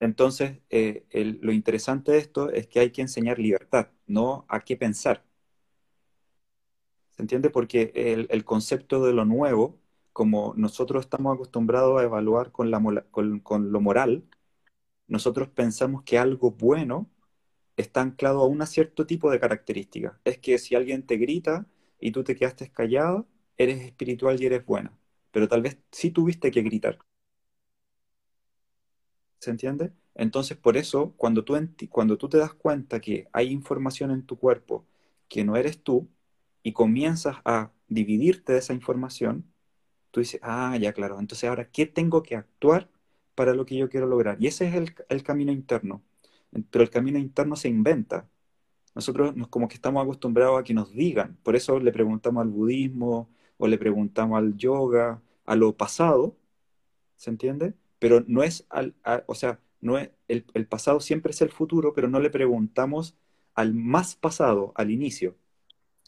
Entonces, 0.01 0.59
eh, 0.71 1.05
el- 1.11 1.39
lo 1.43 1.51
interesante 1.53 2.13
de 2.13 2.19
esto 2.19 2.51
es 2.51 2.67
que 2.69 2.79
hay 2.81 2.91
que 2.93 3.03
enseñar 3.03 3.39
libertad, 3.41 3.89
no 4.07 4.45
a 4.49 4.61
qué 4.61 4.77
pensar. 4.77 5.25
¿Se 7.11 7.23
entiende? 7.23 7.51
Porque 7.51 7.93
el, 7.95 8.27
el 8.31 8.45
concepto 8.45 9.05
de 9.05 9.13
lo 9.13 9.25
nuevo, 9.25 9.79
como 10.15 10.55
nosotros 10.57 11.05
estamos 11.07 11.35
acostumbrados 11.35 12.01
a 12.01 12.05
evaluar 12.05 12.53
con 12.53 12.71
lo 12.73 13.81
moral, 13.83 14.25
nosotros 15.09 15.49
pensamos 15.51 16.05
que 16.05 16.19
algo 16.19 16.53
bueno 16.53 17.11
está 17.77 18.03
anclado 18.03 18.43
a 18.43 18.47
un 18.49 18.67
cierto 18.67 19.07
tipo 19.07 19.31
de 19.31 19.41
características. 19.41 20.15
Es 20.25 20.39
que 20.39 20.59
si 20.59 20.77
alguien 20.77 21.05
te 21.07 21.19
grita 21.19 21.67
y 22.01 22.13
tú 22.13 22.25
te 22.25 22.37
quedaste 22.37 22.71
callado, 22.73 23.27
eres 23.59 23.83
espiritual 23.83 24.43
y 24.43 24.47
eres 24.47 24.67
buena. 24.67 24.97
Pero 25.33 25.49
tal 25.49 25.63
vez 25.63 25.79
sí 25.93 26.11
tuviste 26.13 26.51
que 26.53 26.63
gritar. 26.63 26.99
¿Se 29.41 29.51
entiende? 29.51 29.93
Entonces, 30.15 30.57
por 30.57 30.77
eso, 30.77 31.15
cuando 31.17 31.45
tú, 31.45 31.57
cuando 31.91 32.19
tú 32.19 32.29
te 32.29 32.39
das 32.39 32.55
cuenta 32.55 33.01
que 33.01 33.29
hay 33.33 33.49
información 33.51 34.11
en 34.11 34.25
tu 34.27 34.39
cuerpo 34.39 34.87
que 35.29 35.45
no 35.45 35.57
eres 35.57 35.83
tú 35.83 36.09
y 36.63 36.73
comienzas 36.73 37.37
a 37.45 37.73
dividirte 37.89 38.53
de 38.55 38.59
esa 38.61 38.75
información, 38.75 39.45
tú 40.15 40.21
dices, 40.21 40.41
ah, 40.45 40.77
ya 40.81 40.93
claro, 40.93 41.19
entonces 41.19 41.49
ahora, 41.49 41.69
¿qué 41.73 41.87
tengo 41.87 42.23
que 42.23 42.37
actuar 42.37 42.89
para 43.35 43.53
lo 43.53 43.67
que 43.67 43.77
yo 43.77 43.89
quiero 43.91 44.07
lograr? 44.07 44.37
Y 44.41 44.47
ese 44.47 44.69
es 44.69 44.75
el, 44.75 44.95
el 45.09 45.25
camino 45.25 45.51
interno. 45.51 46.05
Pero 46.71 46.85
el 46.85 46.91
camino 46.91 47.19
interno 47.19 47.57
se 47.57 47.69
inventa. 47.69 48.29
Nosotros 48.95 49.35
nos, 49.35 49.49
como 49.49 49.67
que 49.69 49.75
estamos 49.75 50.05
acostumbrados 50.05 50.61
a 50.61 50.63
que 50.65 50.73
nos 50.73 50.93
digan. 50.93 51.37
Por 51.43 51.57
eso 51.57 51.81
le 51.81 51.91
preguntamos 51.93 52.43
al 52.43 52.51
budismo 52.51 53.29
o 53.59 53.67
le 53.67 53.77
preguntamos 53.77 54.39
al 54.39 54.57
yoga, 54.57 55.21
a 55.47 55.57
lo 55.57 55.77
pasado, 55.77 56.37
¿se 57.17 57.31
entiende? 57.31 57.75
Pero 57.99 58.25
no 58.29 58.45
es 58.45 58.67
al, 58.71 58.95
o 59.27 59.35
sea, 59.35 59.61
no 59.81 59.99
es, 59.99 60.11
el, 60.29 60.47
el 60.55 60.67
pasado 60.69 61.01
siempre 61.01 61.33
es 61.33 61.43
el 61.43 61.51
futuro, 61.51 61.93
pero 61.93 62.09
no 62.09 62.21
le 62.21 62.31
preguntamos 62.31 63.17
al 63.55 63.75
más 63.75 64.15
pasado, 64.15 64.73
al 64.77 64.93
inicio. 64.93 65.37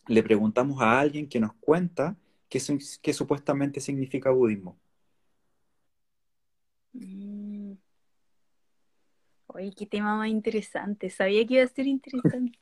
Le 0.07 0.23
preguntamos 0.23 0.81
a 0.81 1.01
alguien 1.01 1.29
que 1.29 1.41
nos 1.41 1.55
cuenta 1.55 2.17
qué, 2.49 2.61
su- 2.61 2.79
qué 3.03 3.13
supuestamente 3.13 3.81
significa 3.81 4.31
budismo. 4.31 4.79
Mm, 6.95 7.77
Oye, 9.49 9.73
qué 9.77 9.87
tema 9.87 10.17
más 10.17 10.29
interesante. 10.29 11.09
Sabía 11.11 11.47
que 11.47 11.55
iba 11.55 11.65
a 11.65 11.69
ser 11.69 11.87
interesante. 11.87 12.59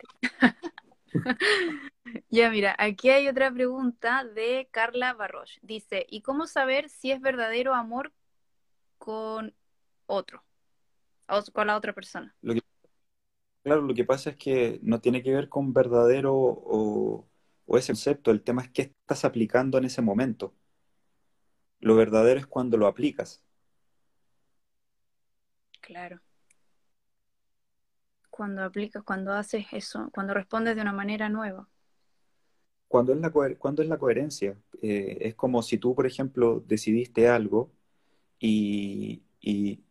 Ya, 2.29 2.51
mira, 2.51 2.77
aquí 2.79 3.09
hay 3.11 3.29
otra 3.29 3.51
pregunta 3.53 4.25
de 4.25 4.69
Carla 4.71 5.15
Barroch. 5.15 5.51
Dice, 5.63 6.07
¿y 6.11 6.21
cómo 6.21 6.47
saber 6.47 6.89
si 6.91 7.11
es 7.11 7.21
verdadero 7.21 7.75
amor 7.75 8.13
con 8.99 9.55
otro, 10.07 10.45
o 11.29 11.43
con 11.53 11.67
la 11.69 11.77
otra 11.77 11.93
persona? 11.93 12.35
Lo 12.43 12.55
que, 12.55 12.61
claro, 13.63 13.83
lo 13.83 13.95
que 13.95 14.05
pasa 14.05 14.31
es 14.31 14.37
que 14.37 14.79
no 14.83 15.01
tiene 15.01 15.23
que 15.23 15.33
ver 15.33 15.49
con 15.49 15.73
verdadero 15.73 16.35
o, 16.35 17.27
o 17.67 17.79
ese 17.79 17.93
concepto, 17.93 18.31
el 18.31 18.43
tema 18.43 18.63
es 18.63 18.71
qué 18.71 18.83
estás 18.83 19.25
aplicando 19.25 19.79
en 19.79 19.85
ese 19.87 20.03
momento. 20.03 20.55
Lo 21.79 21.95
verdadero 21.95 22.41
es 22.41 22.49
cuando 22.49 22.77
lo 22.77 22.89
aplicas. 22.89 23.41
Claro. 25.81 26.21
Cuando 28.29 28.63
aplicas, 28.63 29.03
cuando 29.03 29.33
haces 29.33 29.65
eso, 29.73 30.11
cuando 30.13 30.35
respondes 30.35 30.77
de 30.77 30.83
una 30.83 30.93
manera 30.93 31.31
nueva. 31.31 31.69
Cuando 32.89 33.13
es 33.13 33.21
la, 33.21 33.31
cuando 33.59 33.83
es 33.83 33.89
la 33.89 33.99
coherencia, 33.99 34.59
Eh, 34.83 35.19
es 35.29 35.35
como 35.35 35.63
si 35.63 35.79
tú, 35.79 35.95
por 35.95 36.07
ejemplo, 36.07 36.61
decidiste 36.67 37.29
algo 37.29 37.73
y, 38.41 39.25
y 39.41 39.85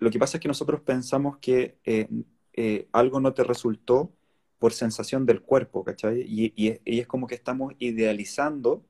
lo 0.00 0.10
que 0.10 0.18
pasa 0.20 0.38
es 0.38 0.42
que 0.42 0.48
nosotros 0.48 0.82
pensamos 0.82 1.38
que 1.38 1.78
eh, 1.84 2.08
eh, 2.54 2.88
algo 2.92 3.20
no 3.20 3.34
te 3.34 3.44
resultó 3.44 4.15
por 4.58 4.72
sensación 4.72 5.26
del 5.26 5.42
cuerpo, 5.42 5.84
¿cachai? 5.84 6.22
Y, 6.22 6.52
y 6.56 6.68
es, 6.68 6.80
y 6.84 7.00
es 7.00 7.06
como 7.06 7.26
que 7.26 7.34
estamos 7.34 7.74
idealizando 7.78 8.84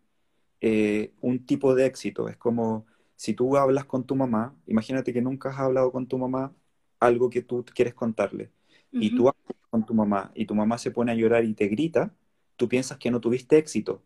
eh, 0.61 1.12
un 1.20 1.44
tipo 1.46 1.74
de 1.74 1.87
éxito. 1.87 2.29
Es 2.29 2.37
como 2.37 2.87
si 3.16 3.35
tú 3.35 3.57
hablas 3.57 3.85
con 3.87 4.05
tu 4.07 4.14
mamá, 4.16 4.55
imagínate 4.66 5.12
que 5.12 5.22
nunca 5.22 5.50
has 5.50 5.59
hablado 5.59 5.92
con 5.92 6.07
tu 6.07 6.18
mamá 6.18 6.55
algo 7.00 7.31
que 7.31 7.42
tú 7.42 7.64
quieres 7.74 7.94
contarle, 7.94 8.50
y 8.90 9.14
tú 9.14 9.29
hablas 9.29 9.44
con 9.70 9.85
tu 9.85 9.94
mamá 9.94 10.33
y 10.35 10.46
tu 10.46 10.55
mamá 10.55 10.79
se 10.79 10.90
pone 10.90 11.12
a 11.12 11.14
llorar 11.14 11.44
y 11.44 11.55
te 11.55 11.68
grita, 11.68 12.14
tú 12.57 12.68
piensas 12.68 12.98
que 12.98 13.11
no 13.11 13.20
tuviste 13.20 13.59
éxito 13.59 14.02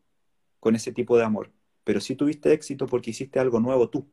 con 0.60 0.74
ese 0.76 0.92
tipo 0.92 1.16
de 1.16 1.24
amor, 1.24 1.52
pero 1.84 2.00
sí 2.00 2.16
tuviste 2.16 2.52
éxito 2.52 2.86
porque 2.86 3.10
hiciste 3.10 3.38
algo 3.40 3.60
nuevo 3.60 3.88
tú. 3.90 4.08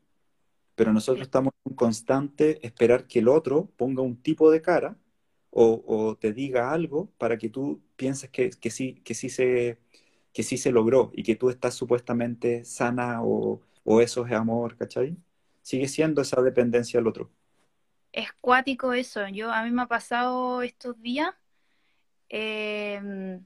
Pero 0.76 0.94
nosotros 0.94 1.24
estamos 1.24 1.54
en 1.66 1.76
constante 1.76 2.66
esperar 2.66 3.08
que 3.08 3.20
el 3.20 3.28
otro 3.30 3.70
ponga 3.78 4.04
un 4.04 4.18
tipo 4.18 4.52
de 4.52 4.62
cara 4.62 4.98
o, 5.60 6.16
te 6.20 6.34
diga 6.34 6.72
algo 6.72 7.10
para 7.18 7.38
que 7.38 7.50
tú 7.50 7.82
pienses 7.96 8.30
que, 8.30 8.52
que 8.52 8.70
sí, 8.70 9.02
que 9.04 9.16
sí 9.16 9.30
se, 9.30 9.80
que 10.34 10.44
sí 10.44 10.58
se 10.58 10.72
logró 10.72 11.12
y 11.14 11.24
que 11.24 11.36
tú 11.36 11.50
estás 11.50 11.74
supuestamente 11.74 12.64
sana 12.64 13.24
o, 13.24 13.62
o 13.84 14.02
eso 14.02 14.26
es 14.26 14.34
amor, 14.34 14.78
¿cachai? 14.78 15.18
Sigue 15.64 15.88
siendo 15.88 16.22
esa 16.22 16.42
dependencia 16.42 17.00
al 17.00 17.08
otro. 17.08 17.32
Es 18.12 18.32
cuático 18.40 18.94
eso. 18.94 19.28
Yo, 19.30 19.52
a 19.52 19.64
mí 19.64 19.72
me 19.72 19.82
ha 19.82 19.88
pasado 19.88 20.62
estos 20.62 21.02
días 21.02 21.34
eh, 22.30 23.40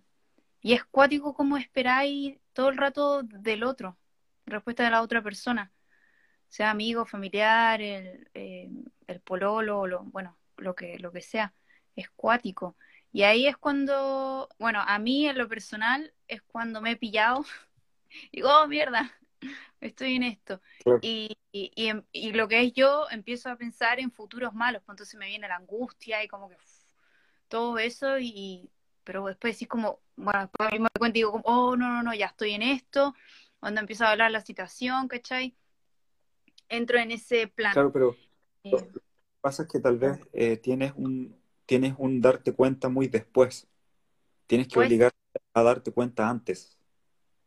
y 0.61 0.73
es 0.73 0.83
cuático 0.85 1.33
como 1.33 1.57
esperáis 1.57 2.37
todo 2.53 2.69
el 2.69 2.77
rato 2.77 3.23
del 3.23 3.63
otro, 3.63 3.97
respuesta 4.45 4.83
de 4.83 4.91
la 4.91 5.01
otra 5.01 5.21
persona, 5.23 5.71
sea 6.49 6.71
amigo, 6.71 7.05
familiar, 7.05 7.81
el, 7.81 8.29
eh, 8.33 8.69
el 9.07 9.21
pololo, 9.21 9.87
lo, 9.87 10.03
bueno, 10.03 10.37
lo 10.57 10.75
que, 10.75 10.99
lo 10.99 11.11
que 11.11 11.21
sea, 11.21 11.53
es 11.95 12.09
cuático. 12.11 12.75
Y 13.11 13.23
ahí 13.23 13.47
es 13.47 13.57
cuando, 13.57 14.49
bueno, 14.59 14.81
a 14.85 14.99
mí 14.99 15.27
en 15.27 15.37
lo 15.37 15.47
personal 15.47 16.13
es 16.27 16.41
cuando 16.43 16.81
me 16.81 16.91
he 16.91 16.95
pillado 16.97 17.45
Digo, 18.31 18.49
oh, 18.49 18.67
mierda, 18.67 19.11
estoy 19.81 20.15
en 20.15 20.23
esto. 20.23 20.61
Claro. 20.83 20.99
Y, 21.01 21.37
y, 21.51 21.71
y 21.75 21.87
em- 21.87 22.03
y 22.11 22.33
lo 22.33 22.47
que 22.47 22.61
es 22.61 22.73
yo, 22.73 23.07
empiezo 23.09 23.49
a 23.49 23.55
pensar 23.57 23.99
en 23.99 24.11
futuros 24.11 24.53
malos, 24.53 24.81
pues 24.85 24.95
entonces 24.95 25.19
me 25.19 25.27
viene 25.27 25.47
la 25.47 25.55
angustia 25.57 26.23
y 26.23 26.27
como 26.27 26.49
que 26.49 26.57
todo 27.47 27.77
eso, 27.79 28.19
y 28.19 28.69
pero 29.03 29.25
después 29.25 29.57
sí 29.57 29.65
como, 29.65 29.99
bueno, 30.15 30.41
después 30.41 30.71
me 30.73 30.79
doy 30.79 30.89
cuenta 30.99 31.17
y 31.17 31.21
digo, 31.21 31.31
como, 31.31 31.43
oh, 31.45 31.75
no, 31.75 31.89
no, 31.89 32.03
no, 32.03 32.13
ya 32.13 32.27
estoy 32.27 32.51
en 32.51 32.61
esto, 32.61 33.15
cuando 33.59 33.81
empiezo 33.81 34.05
a 34.05 34.11
hablar 34.11 34.31
la 34.31 34.41
situación, 34.41 35.07
¿cachai? 35.07 35.55
Entro 36.69 36.99
en 36.99 37.11
ese 37.11 37.47
plan. 37.47 37.73
Claro, 37.73 37.91
pero 37.91 38.15
lo 38.63 38.77
Eh, 38.77 38.89
que 38.93 38.99
pasa 39.41 39.63
es 39.63 39.69
que 39.69 39.79
tal 39.79 39.97
vez 39.97 40.19
eh, 40.33 40.57
tienes 40.57 40.93
un, 40.95 41.35
tienes 41.71 41.95
un 41.99 42.19
darte 42.19 42.51
cuenta 42.51 42.89
muy 42.89 43.07
después. 43.07 43.65
Tienes 44.47 44.67
que 44.67 44.73
pues, 44.73 44.87
obligar 44.87 45.13
a 45.53 45.63
darte 45.63 45.93
cuenta 45.93 46.29
antes. 46.29 46.77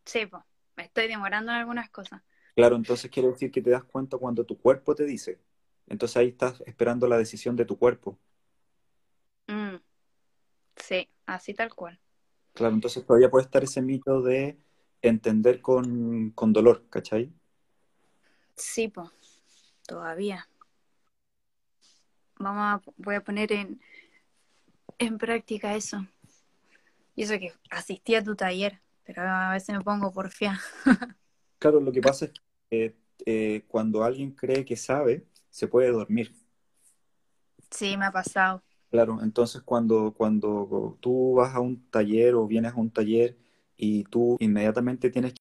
sí, 0.04 0.26
pues, 0.26 0.42
me 0.76 0.84
estoy 0.84 1.08
demorando 1.08 1.52
en 1.52 1.58
algunas 1.58 1.90
cosas. 1.90 2.22
Claro, 2.56 2.76
entonces 2.76 3.10
quiere 3.10 3.28
decir 3.28 3.50
que 3.52 3.60
te 3.62 3.70
das 3.70 3.84
cuenta 3.84 4.16
cuando 4.16 4.44
tu 4.44 4.58
cuerpo 4.58 4.94
te 4.94 5.04
dice. 5.04 5.38
Entonces 5.86 6.16
ahí 6.16 6.28
estás 6.28 6.62
esperando 6.66 7.06
la 7.06 7.18
decisión 7.18 7.54
de 7.54 7.66
tu 7.66 7.78
cuerpo. 7.78 8.18
Mm, 9.48 9.76
sí, 10.76 11.08
así 11.26 11.54
tal 11.54 11.74
cual. 11.74 11.98
Claro, 12.54 12.74
entonces 12.74 13.04
todavía 13.04 13.30
puede 13.30 13.44
estar 13.44 13.62
ese 13.64 13.82
mito 13.82 14.22
de 14.22 14.56
entender 15.02 15.60
con, 15.60 16.30
con 16.30 16.52
dolor, 16.52 16.84
¿cachai? 16.90 17.32
Sí, 18.56 18.88
pues, 18.88 19.10
todavía. 19.86 20.48
Vamos 22.38 22.62
a, 22.62 22.92
voy 22.96 23.14
a 23.16 23.24
poner 23.24 23.52
en, 23.52 23.80
en 24.98 25.18
práctica 25.18 25.74
eso. 25.74 26.06
Y 27.16 27.22
eso 27.22 27.38
que 27.38 27.52
asistí 27.70 28.14
a 28.14 28.24
tu 28.24 28.34
taller, 28.34 28.80
pero 29.04 29.22
a 29.22 29.52
veces 29.52 29.76
me 29.76 29.82
pongo 29.82 30.12
porfía. 30.12 30.60
Claro, 31.58 31.80
lo 31.80 31.92
que 31.92 32.02
pasa 32.02 32.26
es 32.26 32.32
que 32.32 32.40
eh, 32.70 32.96
eh, 33.24 33.64
cuando 33.68 34.04
alguien 34.04 34.32
cree 34.32 34.66
que 34.66 34.76
sabe, 34.76 35.26
se 35.48 35.66
puede 35.66 35.90
dormir. 35.90 36.34
Sí, 37.70 37.96
me 37.96 38.04
ha 38.04 38.12
pasado. 38.12 38.62
Claro, 38.90 39.18
entonces 39.22 39.62
cuando, 39.62 40.12
cuando 40.14 40.98
tú 41.00 41.34
vas 41.34 41.54
a 41.54 41.60
un 41.60 41.88
taller 41.90 42.34
o 42.34 42.46
vienes 42.46 42.74
a 42.74 42.76
un 42.76 42.90
taller 42.90 43.36
y 43.76 44.04
tú 44.04 44.36
inmediatamente 44.40 45.10
tienes 45.10 45.34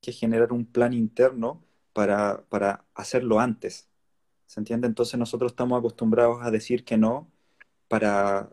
que 0.00 0.12
generar 0.12 0.52
un 0.52 0.64
plan 0.64 0.92
interno 0.92 1.64
para, 1.92 2.44
para 2.48 2.86
hacerlo 2.94 3.40
antes, 3.40 3.88
¿se 4.46 4.60
entiende? 4.60 4.86
Entonces 4.86 5.18
nosotros 5.18 5.52
estamos 5.52 5.78
acostumbrados 5.78 6.38
a 6.42 6.50
decir 6.50 6.84
que 6.84 6.96
no 6.96 7.30
para, 7.88 8.50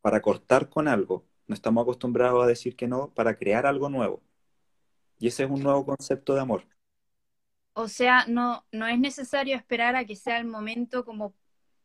para 0.00 0.20
cortar 0.20 0.68
con 0.68 0.88
algo, 0.88 1.24
no 1.46 1.54
estamos 1.54 1.82
acostumbrados 1.82 2.44
a 2.44 2.46
decir 2.46 2.76
que 2.76 2.88
no 2.88 3.10
para 3.14 3.36
crear 3.36 3.66
algo 3.66 3.88
nuevo. 3.88 4.22
Y 5.18 5.28
ese 5.28 5.44
es 5.44 5.50
un 5.50 5.62
nuevo 5.62 5.84
concepto 5.84 6.34
de 6.34 6.40
amor. 6.40 6.64
O 7.72 7.88
sea, 7.88 8.24
no, 8.26 8.64
no 8.72 8.86
es 8.86 8.98
necesario 8.98 9.56
esperar 9.56 9.96
a 9.96 10.04
que 10.04 10.16
sea 10.16 10.38
el 10.38 10.46
momento 10.46 11.04
como 11.04 11.34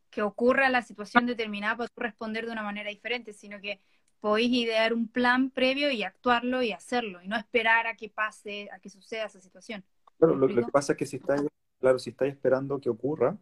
que 0.10 0.22
ocurra 0.22 0.70
la 0.70 0.82
situación 0.82 1.26
determinada 1.26 1.76
para 1.76 1.90
responder 1.96 2.46
de 2.46 2.52
una 2.52 2.64
manera 2.64 2.90
diferente, 2.90 3.34
sino 3.34 3.60
que 3.60 3.82
podéis 4.20 4.52
idear 4.54 4.94
un 4.94 5.08
plan 5.08 5.50
previo 5.50 5.92
y 5.92 6.04
actuarlo 6.04 6.62
y 6.62 6.72
hacerlo, 6.72 7.22
y 7.22 7.28
no 7.28 7.36
esperar 7.36 7.88
a 7.88 7.96
que 7.96 8.10
pase, 8.10 8.70
a 8.72 8.80
que 8.80 8.90
suceda 8.90 9.26
esa 9.26 9.42
situación. 9.42 9.84
Claro, 10.18 10.36
lo, 10.36 10.48
que 10.48 10.62
pasa 10.72 10.94
es 10.94 10.98
que 10.98 11.06
si 11.06 11.18
estáis, 11.18 11.42
claro, 11.80 12.00
si 12.00 12.12
estáis 12.12 12.34
esperando 12.34 12.80
que 12.80 12.90
ocurra, 12.90 13.38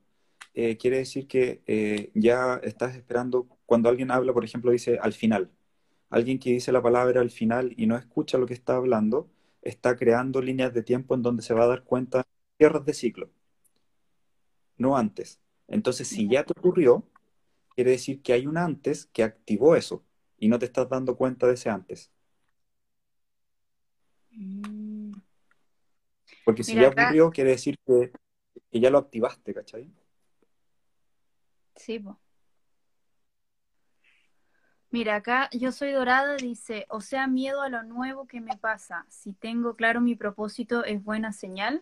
eh, 0.53 0.77
quiere 0.77 0.97
decir 0.97 1.27
que 1.27 1.61
eh, 1.67 2.11
ya 2.13 2.59
estás 2.63 2.95
esperando, 2.95 3.47
cuando 3.65 3.89
alguien 3.89 4.11
habla, 4.11 4.33
por 4.33 4.43
ejemplo, 4.43 4.71
dice 4.71 4.99
al 5.01 5.13
final. 5.13 5.51
Alguien 6.09 6.39
que 6.39 6.51
dice 6.51 6.71
la 6.71 6.81
palabra 6.81 7.21
al 7.21 7.31
final 7.31 7.73
y 7.77 7.87
no 7.87 7.95
escucha 7.97 8.37
lo 8.37 8.45
que 8.45 8.53
está 8.53 8.75
hablando, 8.75 9.29
está 9.61 9.95
creando 9.95 10.41
líneas 10.41 10.73
de 10.73 10.83
tiempo 10.83 11.15
en 11.15 11.21
donde 11.21 11.43
se 11.43 11.53
va 11.53 11.63
a 11.63 11.67
dar 11.67 11.83
cuenta 11.83 12.25
cierres 12.57 12.85
de 12.85 12.93
ciclo, 12.93 13.29
no 14.77 14.97
antes. 14.97 15.39
Entonces, 15.67 16.07
si 16.07 16.27
ya 16.27 16.43
te 16.43 16.53
ocurrió, 16.57 17.07
quiere 17.75 17.91
decir 17.91 18.21
que 18.21 18.33
hay 18.33 18.45
un 18.45 18.57
antes 18.57 19.05
que 19.07 19.23
activó 19.23 19.75
eso 19.75 20.03
y 20.37 20.49
no 20.49 20.59
te 20.59 20.65
estás 20.65 20.89
dando 20.89 21.15
cuenta 21.15 21.47
de 21.47 21.53
ese 21.53 21.69
antes. 21.69 22.11
Mm. 24.31 25.13
Porque 26.43 26.63
si 26.63 26.75
ya 26.75 26.89
ocurrió, 26.89 27.31
quiere 27.31 27.51
decir 27.51 27.77
que, 27.85 28.11
ya 28.71 28.89
lo 28.89 28.97
activaste, 28.97 29.53
¿cachai? 29.53 29.89
Sí, 31.75 31.99
pues. 31.99 32.15
Mira, 34.89 35.15
acá 35.15 35.49
yo 35.53 35.71
soy 35.71 35.91
dorada, 35.91 36.35
dice, 36.35 36.85
o 36.89 36.99
sea, 36.99 37.25
miedo 37.27 37.61
a 37.61 37.69
lo 37.69 37.83
nuevo 37.83 38.27
que 38.27 38.41
me 38.41 38.57
pasa. 38.57 39.05
Si 39.09 39.31
tengo 39.31 39.75
claro 39.75 40.01
mi 40.01 40.15
propósito, 40.15 40.83
¿es 40.83 41.01
buena 41.01 41.31
señal? 41.31 41.81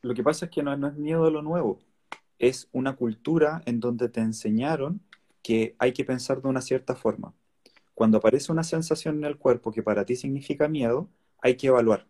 Lo 0.00 0.14
que 0.14 0.22
pasa 0.22 0.46
es 0.46 0.50
que 0.50 0.62
no, 0.62 0.74
no 0.76 0.88
es 0.88 0.94
miedo 0.94 1.26
a 1.26 1.30
lo 1.30 1.42
nuevo 1.42 1.78
es 2.40 2.68
una 2.72 2.96
cultura 2.96 3.62
en 3.66 3.78
donde 3.78 4.08
te 4.08 4.20
enseñaron 4.20 5.00
que 5.42 5.76
hay 5.78 5.92
que 5.92 6.04
pensar 6.04 6.42
de 6.42 6.48
una 6.48 6.62
cierta 6.62 6.96
forma. 6.96 7.34
Cuando 7.94 8.18
aparece 8.18 8.50
una 8.50 8.64
sensación 8.64 9.18
en 9.18 9.24
el 9.24 9.36
cuerpo 9.36 9.70
que 9.70 9.82
para 9.82 10.04
ti 10.04 10.16
significa 10.16 10.66
miedo, 10.66 11.08
hay 11.42 11.56
que 11.56 11.68
evaluar. 11.68 12.06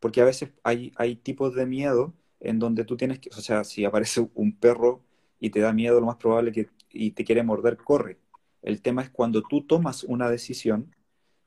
Porque 0.00 0.20
a 0.20 0.24
veces 0.24 0.50
hay, 0.64 0.92
hay 0.96 1.16
tipos 1.16 1.54
de 1.54 1.66
miedo 1.66 2.12
en 2.40 2.58
donde 2.58 2.84
tú 2.84 2.96
tienes 2.96 3.20
que, 3.20 3.30
o 3.30 3.40
sea, 3.40 3.64
si 3.64 3.84
aparece 3.84 4.28
un 4.34 4.56
perro 4.56 5.02
y 5.40 5.50
te 5.50 5.60
da 5.60 5.72
miedo, 5.72 6.00
lo 6.00 6.06
más 6.06 6.16
probable 6.16 6.52
que 6.52 6.68
y 6.92 7.12
te 7.12 7.24
quiere 7.24 7.42
morder, 7.42 7.76
corre. 7.78 8.18
El 8.62 8.82
tema 8.82 9.02
es 9.02 9.10
cuando 9.10 9.42
tú 9.42 9.66
tomas 9.66 10.04
una 10.04 10.30
decisión 10.30 10.94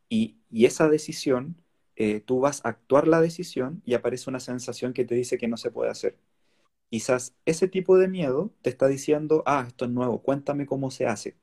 y, 0.09 0.37
esa 0.51 0.89
decisión, 0.89 1.57
eh, 1.95 2.21
tú 2.21 2.39
vas 2.39 2.63
a 2.65 2.69
actuar 2.69 3.07
la 3.07 3.21
decisión 3.21 3.81
y 3.85 3.95
aparece 3.95 4.29
una 4.29 4.39
sensación 4.39 4.93
que 4.93 5.05
te 5.05 5.15
dice 5.15 5.37
que 5.37 5.47
no 5.47 5.57
se 5.57 5.71
puede 5.71 5.91
hacer. 5.91 6.17
Quizás 6.89 7.35
ese 7.45 7.67
tipo 7.67 7.97
de 7.97 8.07
miedo 8.07 8.53
te 8.61 8.69
está 8.69 8.87
diciendo, 8.87 9.43
ah, 9.47 9.65
esto 9.67 9.85
es 9.85 9.91
nuevo, 9.91 10.21
cuéntame 10.23 10.65
cómo 10.67 10.91
se 10.91 11.07
hace. 11.07 11.37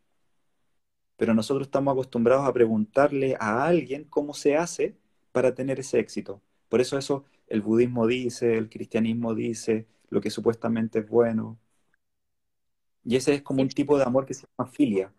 Pero 1.16 1.34
nosotros 1.34 1.66
estamos 1.66 1.92
acostumbrados 1.92 2.46
a 2.48 2.52
preguntarle 2.52 3.36
a 3.38 3.64
alguien 3.66 4.04
cómo 4.04 4.34
se 4.34 4.56
hace 4.56 4.96
para 5.32 5.54
tener 5.54 5.78
ese 5.80 5.98
éxito. 5.98 6.42
Por 6.68 6.80
eso 6.80 6.98
eso 6.98 7.24
el 7.46 7.60
budismo 7.62 8.06
dice, 8.06 8.56
el 8.56 8.70
cristianismo 8.70 9.34
dice, 9.34 9.86
lo 10.08 10.20
que 10.20 10.30
supuestamente 10.30 11.00
es 11.00 11.08
bueno. 11.08 11.58
Y 13.10 13.16
ese 13.16 13.34
es 13.34 13.42
como 13.42 13.62
un 13.62 13.68
tipo 13.68 13.98
de 13.98 14.04
amor 14.04 14.24
que 14.24 14.34
se 14.34 14.46
llama 14.46 14.70
filia, 14.70 15.12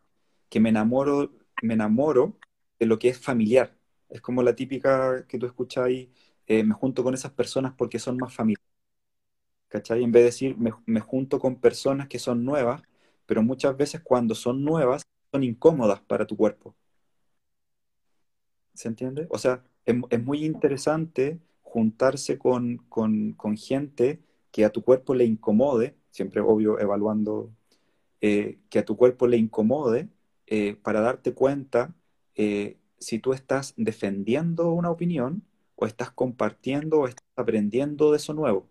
que 0.50 0.62
me 0.62 0.70
enamoro, 0.70 1.30
me 1.62 1.74
enamoro 1.74 2.38
de 2.80 2.86
lo 2.86 2.98
que 2.98 3.10
es 3.10 3.20
familiar. 3.20 3.78
Es 4.10 4.22
como 4.22 4.44
la 4.44 4.56
típica 4.56 5.28
que 5.28 5.38
tú 5.38 5.46
escuchas 5.46 5.86
ahí, 5.86 6.10
eh, 6.48 6.64
me 6.64 6.74
junto 6.74 7.04
con 7.04 7.14
esas 7.14 7.34
personas 7.34 7.74
porque 7.78 8.00
son 8.00 8.16
más 8.18 8.34
familiares. 8.34 8.66
¿cachai? 9.68 10.04
En 10.04 10.12
vez 10.14 10.22
de 10.22 10.26
decir, 10.26 10.58
me, 10.58 11.02
junto 11.02 11.38
con 11.40 11.58
personas 11.60 12.08
que 12.08 12.18
son 12.20 12.46
nuevas, 12.46 12.82
pero 13.26 13.44
muchas 13.44 13.76
veces 13.76 14.00
cuando 14.02 14.36
son 14.36 14.64
nuevas, 14.64 15.04
son 15.34 15.44
incómodas 15.44 16.00
para 16.02 16.26
tu 16.26 16.38
cuerpo. 16.38 16.74
¿Se 18.74 18.88
entiende? 18.88 19.28
O 19.32 19.38
sea, 19.38 19.66
es, 19.86 20.24
muy 20.24 20.46
interesante 20.46 21.42
juntarse 21.62 22.38
con, 22.38 22.80
gente 23.58 24.22
que 24.52 24.64
a 24.64 24.70
tu 24.72 24.82
cuerpo 24.82 25.14
le 25.14 25.26
incomode, 25.26 25.98
siempre 26.10 26.40
obvio 26.40 26.80
evaluando, 26.80 27.52
eh, 28.22 28.60
que 28.70 28.80
a 28.80 28.86
tu 28.86 28.98
cuerpo 28.98 29.28
le 29.28 29.38
incomode 29.38 30.08
eh, 30.48 30.76
para 30.76 31.02
darte 31.02 31.34
cuenta 31.34 31.96
eh, 32.36 32.78
si 33.00 33.20
tú 33.20 33.34
estás 33.34 33.74
defendiendo 33.78 34.72
una 34.72 34.92
opinión 34.92 35.44
o 35.76 35.88
estás 35.88 36.12
compartiendo 36.12 37.00
o 37.00 37.08
estás 37.08 37.26
aprendiendo 37.36 38.12
de 38.12 38.18
eso 38.18 38.34
nuevo. 38.34 38.70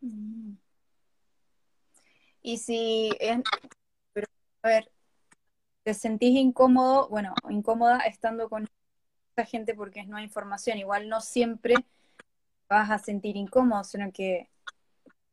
Mm. 0.00 0.54
Y 2.42 2.56
si 2.58 3.10
pero, 4.14 4.26
a 4.62 4.68
ver, 4.68 4.90
te 5.82 5.92
sentís 5.92 6.36
incómodo, 6.36 7.08
bueno, 7.08 7.34
incómoda 7.50 7.98
estando 8.00 8.48
con 8.48 8.66
esta 9.30 9.44
gente 9.44 9.74
porque 9.74 10.06
no 10.06 10.16
hay 10.16 10.24
información, 10.24 10.78
igual 10.78 11.08
no 11.08 11.20
siempre 11.20 11.74
vas 12.68 12.90
a 12.90 12.98
sentir 12.98 13.36
incómodo, 13.36 13.84
sino 13.84 14.10
que 14.12 14.48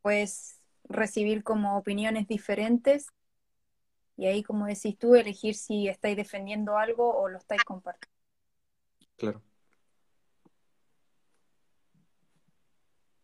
puedes 0.02 0.60
recibir 0.88 1.44
como 1.44 1.78
opiniones 1.78 2.28
diferentes 2.28 3.08
y 4.18 4.28
ahí, 4.28 4.44
como 4.44 4.66
decís 4.66 4.98
tú, 4.98 5.16
elegir 5.16 5.56
si 5.56 5.88
estáis 5.88 6.16
defendiendo 6.16 6.78
algo 6.78 7.14
o 7.18 7.28
lo 7.28 7.38
estáis 7.38 7.64
compartiendo. 7.64 8.16
Claro. 9.18 9.42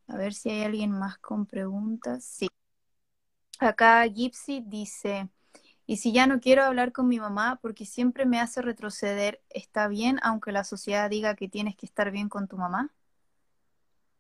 A 0.08 0.18
ver 0.18 0.34
si 0.34 0.50
hay 0.50 0.64
alguien 0.64 0.92
más 0.92 1.18
con 1.20 1.46
preguntas. 1.46 2.26
Sí. 2.26 2.48
Acá 3.60 4.06
Gypsy 4.06 4.62
dice, 4.66 5.30
y 5.86 5.98
si 5.98 6.12
ya 6.12 6.28
no 6.28 6.42
quiero 6.42 6.64
hablar 6.64 6.92
con 6.92 7.08
mi 7.08 7.20
mamá 7.20 7.60
porque 7.62 7.86
siempre 7.86 8.26
me 8.26 8.40
hace 8.40 8.62
retroceder, 8.62 9.42
¿está 9.50 9.88
bien 9.88 10.20
aunque 10.24 10.52
la 10.52 10.66
sociedad 10.66 11.10
diga 11.10 11.36
que 11.36 11.48
tienes 11.48 11.78
que 11.78 11.86
estar 11.86 12.12
bien 12.12 12.28
con 12.28 12.48
tu 12.48 12.58
mamá? 12.58 12.92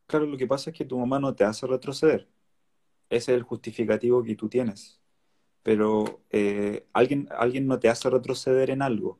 Claro, 0.05 0.25
lo 0.25 0.37
que 0.37 0.47
pasa 0.47 0.69
es 0.69 0.77
que 0.77 0.85
tu 0.85 0.97
mamá 0.97 1.19
no 1.19 1.33
te 1.33 1.43
hace 1.43 1.67
retroceder. 1.67 2.29
Ese 3.11 3.33
es 3.33 3.37
el 3.37 3.43
justificativo 3.43 4.23
que 4.23 4.35
tú 4.35 4.49
tienes. 4.49 5.01
Pero 5.63 6.23
eh, 6.31 6.87
alguien, 6.93 7.29
alguien 7.37 7.67
no 7.67 7.79
te 7.79 7.89
hace 7.89 8.09
retroceder 8.09 8.71
en 8.71 8.81
algo. 8.81 9.19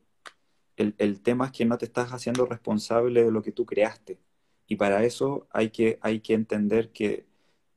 El, 0.77 0.95
el 0.99 1.21
tema 1.21 1.47
es 1.47 1.51
que 1.53 1.65
no 1.65 1.77
te 1.77 1.85
estás 1.85 2.11
haciendo 2.13 2.45
responsable 2.45 3.23
de 3.23 3.31
lo 3.31 3.41
que 3.43 3.51
tú 3.53 3.65
creaste. 3.65 4.19
Y 4.67 4.77
para 4.77 5.03
eso 5.05 5.47
hay 5.51 5.71
que, 5.71 5.99
hay 6.01 6.21
que 6.21 6.33
entender 6.35 6.91
que 6.91 7.27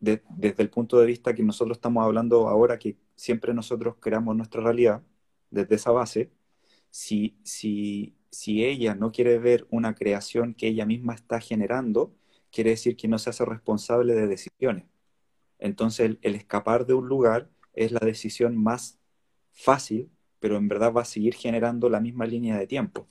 desde 0.00 0.62
el 0.62 0.70
punto 0.70 0.98
de 0.98 1.07
vista 1.07 1.35
que 1.35 1.42
nosotros 1.42 1.79
estamos 1.79 2.05
hablando 2.05 2.48
ahora, 2.48 2.79
que 2.79 2.96
siempre 3.16 3.55
nosotros 3.55 3.96
creamos 4.00 4.37
nuestra 4.37 4.62
realidad, 4.62 5.03
desde 5.50 5.77
esa 5.77 5.92
base, 5.92 6.31
si, 6.90 7.37
si, 7.44 8.16
si 8.31 8.64
ella 8.64 8.94
no 8.94 9.12
quiere 9.12 9.38
ver 9.38 9.66
una 9.70 9.94
creación 9.94 10.55
que 10.55 10.68
ella 10.68 10.87
misma 10.87 11.14
está 11.14 11.40
generando, 11.40 12.14
quiere 12.50 12.70
decir 12.70 12.96
que 12.96 13.09
no 13.09 13.18
se 13.18 13.31
hace 13.31 13.44
responsable 13.44 14.14
de 14.14 14.27
decisiones. 14.29 14.85
Entonces 15.58 16.06
el, 16.06 16.18
el 16.22 16.34
escapar 16.34 16.86
de 16.86 16.94
un 16.94 17.08
lugar 17.08 17.50
es 17.74 17.92
la 17.92 18.00
decisión 18.00 18.56
más 18.56 18.98
fácil, 19.52 20.10
pero 20.40 20.56
en 20.56 20.68
verdad 20.68 20.92
va 20.92 21.02
a 21.02 21.04
seguir 21.06 21.34
generando 21.34 21.88
la 21.88 22.00
misma 22.00 22.26
línea 22.26 22.58
de 22.58 22.66
tiempo. 22.66 23.08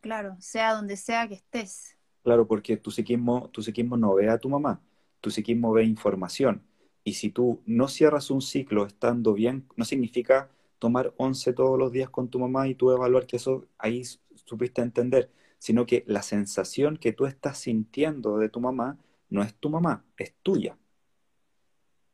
Claro, 0.00 0.36
sea 0.40 0.74
donde 0.74 0.96
sea 0.96 1.28
que 1.28 1.34
estés. 1.34 1.96
Claro, 2.22 2.46
porque 2.46 2.76
tu 2.76 2.90
psiquismo, 2.90 3.50
tu 3.50 3.62
psiquismo 3.62 3.96
no 3.96 4.14
ve 4.14 4.28
a 4.28 4.38
tu 4.38 4.48
mamá, 4.48 4.82
tu 5.20 5.30
psiquismo 5.30 5.72
ve 5.72 5.84
información. 5.84 6.62
Y 7.04 7.14
si 7.14 7.30
tú 7.30 7.62
no 7.66 7.86
cierras 7.88 8.30
un 8.30 8.42
ciclo 8.42 8.84
estando 8.84 9.32
bien, 9.32 9.66
no 9.76 9.84
significa 9.84 10.50
tomar 10.80 11.14
once 11.16 11.52
todos 11.52 11.78
los 11.78 11.92
días 11.92 12.10
con 12.10 12.28
tu 12.28 12.40
mamá 12.40 12.66
y 12.68 12.74
tú 12.74 12.90
evaluar 12.90 13.26
que 13.26 13.36
eso 13.36 13.66
ahí 13.78 14.02
supiste 14.44 14.82
entender, 14.82 15.30
sino 15.58 15.86
que 15.86 16.04
la 16.06 16.22
sensación 16.22 16.96
que 16.96 17.12
tú 17.12 17.26
estás 17.26 17.58
sintiendo 17.58 18.38
de 18.38 18.48
tu 18.48 18.60
mamá 18.60 18.98
no 19.30 19.42
es 19.42 19.54
tu 19.54 19.70
mamá, 19.70 20.04
es 20.16 20.34
tuya. 20.42 20.76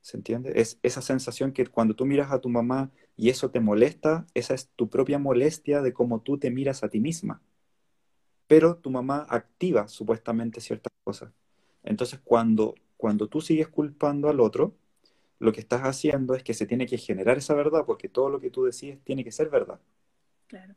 ¿Se 0.02 0.18
entiende? 0.18 0.52
Es 0.56 0.78
esa 0.82 1.00
sensación 1.00 1.52
que 1.52 1.66
cuando 1.66 1.94
tú 1.94 2.04
miras 2.04 2.30
a 2.30 2.40
tu 2.40 2.50
mamá 2.50 2.90
y 3.16 3.30
eso 3.30 3.50
te 3.50 3.60
molesta, 3.60 4.26
esa 4.34 4.52
es 4.52 4.68
tu 4.76 4.90
propia 4.90 5.18
molestia 5.18 5.80
de 5.80 5.94
cómo 5.94 6.20
tú 6.20 6.36
te 6.38 6.50
miras 6.50 6.84
a 6.84 6.90
ti 6.90 7.00
misma 7.00 7.40
pero 8.52 8.76
tu 8.76 8.90
mamá 8.90 9.26
activa 9.30 9.88
supuestamente 9.88 10.60
ciertas 10.60 10.92
cosas. 11.04 11.32
Entonces, 11.84 12.20
cuando, 12.22 12.74
cuando 12.98 13.26
tú 13.26 13.40
sigues 13.40 13.66
culpando 13.68 14.28
al 14.28 14.40
otro, 14.40 14.74
lo 15.38 15.54
que 15.54 15.60
estás 15.60 15.80
haciendo 15.80 16.34
es 16.34 16.42
que 16.42 16.52
se 16.52 16.66
tiene 16.66 16.84
que 16.84 16.98
generar 16.98 17.38
esa 17.38 17.54
verdad, 17.54 17.86
porque 17.86 18.10
todo 18.10 18.28
lo 18.28 18.40
que 18.40 18.50
tú 18.50 18.64
decides 18.64 19.02
tiene 19.04 19.24
que 19.24 19.32
ser 19.32 19.48
verdad. 19.48 19.80
Claro. 20.48 20.74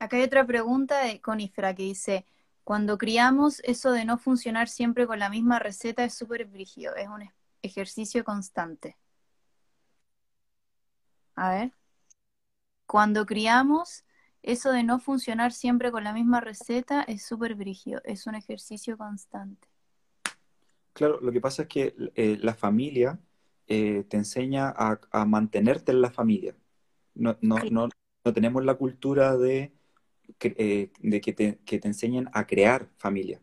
Acá 0.00 0.16
hay 0.16 0.24
otra 0.24 0.44
pregunta 0.44 1.04
de 1.04 1.20
Conifra 1.20 1.72
que 1.72 1.84
dice, 1.84 2.26
cuando 2.70 2.98
criamos, 2.98 3.60
eso 3.64 3.90
de 3.90 4.04
no 4.04 4.16
funcionar 4.16 4.68
siempre 4.68 5.04
con 5.04 5.18
la 5.18 5.28
misma 5.28 5.58
receta 5.58 6.04
es 6.04 6.14
súper 6.14 6.44
brígido, 6.44 6.94
es 6.94 7.08
un 7.08 7.28
ejercicio 7.62 8.22
constante. 8.22 8.96
A 11.34 11.50
ver. 11.50 11.72
Cuando 12.86 13.26
criamos, 13.26 14.04
eso 14.40 14.70
de 14.70 14.84
no 14.84 15.00
funcionar 15.00 15.50
siempre 15.50 15.90
con 15.90 16.04
la 16.04 16.12
misma 16.12 16.38
receta 16.38 17.02
es 17.02 17.26
súper 17.26 17.56
brígido, 17.56 18.02
es 18.04 18.28
un 18.28 18.36
ejercicio 18.36 18.96
constante. 18.96 19.66
claro, 20.92 21.18
lo 21.20 21.32
que 21.32 21.40
pasa 21.40 21.62
es 21.62 21.68
que 21.68 21.96
eh, 22.14 22.38
la 22.40 22.54
familia 22.54 23.18
eh, 23.66 24.04
te 24.08 24.16
enseña 24.16 24.68
a, 24.68 25.00
a 25.10 25.24
mantenerte 25.24 25.90
en 25.90 26.02
la 26.02 26.12
familia. 26.12 26.54
No, 27.16 27.36
no, 27.40 27.56
no, 27.68 27.88
no 28.24 28.32
tenemos 28.32 28.64
la 28.64 28.76
cultura 28.76 29.36
de, 29.36 29.72
eh, 30.40 30.90
de 31.00 31.20
que 31.20 31.32
te, 31.32 31.58
que 31.64 31.78
te 31.78 31.88
enseñen 31.88 32.28
a 32.32 32.46
crear 32.46 32.88
familia. 32.96 33.40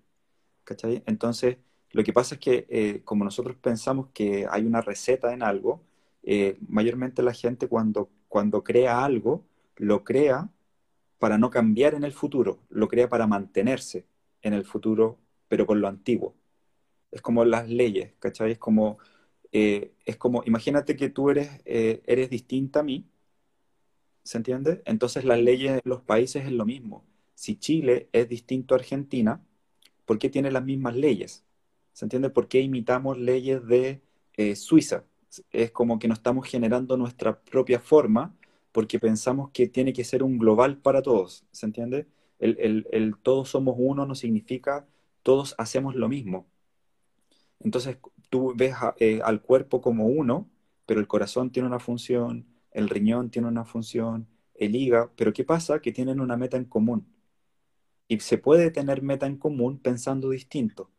Entonces, 1.05 1.57
lo 1.91 2.03
que 2.03 2.13
pasa 2.13 2.35
es 2.35 2.41
que 2.41 2.67
eh, 2.69 3.01
como 3.05 3.23
nosotros 3.23 3.55
pensamos 3.57 4.07
que 4.13 4.45
hay 4.49 4.65
una 4.65 4.81
receta 4.81 5.33
en 5.33 5.43
algo, 5.43 5.81
eh, 6.23 6.57
mayormente 6.67 7.23
la 7.23 7.33
gente 7.33 7.67
cuando, 7.67 8.09
cuando 8.27 8.63
crea 8.63 9.03
algo, 9.05 9.45
lo 9.77 10.03
crea 10.03 10.49
para 11.19 11.37
no 11.37 11.49
cambiar 11.49 11.93
en 11.93 12.03
el 12.03 12.13
futuro, 12.13 12.59
lo 12.69 12.87
crea 12.87 13.09
para 13.09 13.27
mantenerse 13.27 14.05
en 14.41 14.53
el 14.53 14.65
futuro, 14.65 15.17
pero 15.47 15.65
con 15.65 15.81
lo 15.81 15.87
antiguo. 15.87 16.35
Es 17.11 17.21
como 17.21 17.45
las 17.45 17.69
leyes, 17.69 18.13
¿cachai? 18.19 18.51
Es 18.51 18.59
como, 18.59 18.97
es 19.51 20.17
como 20.17 20.43
imagínate 20.45 20.95
que 20.95 21.09
tú 21.09 21.29
eres, 21.29 21.61
eres 21.65 22.29
distinta 22.29 22.81
a 22.81 22.83
mí, 22.83 23.05
¿se 24.27 24.37
entiende? 24.37 24.81
Entonces 24.85 25.25
las 25.25 25.39
leyes 25.39 25.75
de 25.75 25.81
los 25.85 26.01
países 26.01 26.45
es 26.45 26.51
lo 26.51 26.65
mismo. 26.65 27.03
Si 27.35 27.57
Chile 27.57 28.09
es 28.13 28.29
distinto 28.29 28.75
a 28.75 28.77
Argentina, 28.79 29.41
¿por 30.05 30.19
qué 30.19 30.29
tiene 30.29 30.51
las 30.51 30.63
mismas 30.65 30.95
leyes? 30.95 31.45
¿Se 31.93 32.05
entiende? 32.05 32.29
¿Por 32.29 32.47
qué 32.47 32.61
imitamos 32.61 33.17
leyes 33.17 33.65
de 33.67 34.01
eh, 34.37 34.55
Suiza? 34.55 35.03
Es 35.51 35.71
como 35.71 35.99
que 35.99 36.07
no 36.07 36.13
estamos 36.15 36.47
generando 36.47 36.97
nuestra 36.97 37.39
propia 37.41 37.79
forma 37.79 38.35
porque 38.71 38.99
pensamos 38.99 39.51
que 39.51 39.67
tiene 39.67 39.93
que 39.93 40.03
ser 40.03 40.23
un 40.23 40.37
global 40.37 40.77
para 40.77 41.01
todos. 41.01 41.45
¿Se 41.51 41.65
entiende? 41.65 42.07
El, 42.39 42.57
el- 42.59 42.87
el 42.91 43.17
todos 43.17 43.49
somos 43.49 43.75
uno 43.79 44.05
no 44.05 44.15
significa 44.15 44.87
todos 45.23 45.55
hacemos 45.57 45.95
lo 45.95 46.09
mismo. 46.09 46.47
Entonces 47.59 47.97
tú 48.29 48.53
ves 48.55 48.75
eh, 48.99 49.21
al 49.23 49.41
cuerpo 49.41 49.81
como 49.81 50.07
uno, 50.07 50.49
pero 50.85 50.99
el 50.99 51.07
corazón 51.07 51.51
tiene 51.51 51.67
una 51.67 51.79
función, 51.79 52.45
el 52.77 52.89
riñón 52.89 53.31
tiene 53.31 53.47
una 53.47 53.65
función, 53.65 54.27
el 54.53 54.75
hígado, 54.75 55.11
pero 55.15 55.33
¿qué 55.33 55.43
pasa? 55.43 55.81
Que 55.81 55.91
tienen 55.91 56.19
una 56.19 56.37
meta 56.37 56.57
en 56.57 56.65
común. 56.65 57.11
Y 58.07 58.19
se 58.19 58.37
puede 58.37 58.69
tener 58.69 59.01
meta 59.01 59.25
en 59.25 59.37
común 59.37 59.79
pensando 59.79 60.29
distinto. 60.29 60.91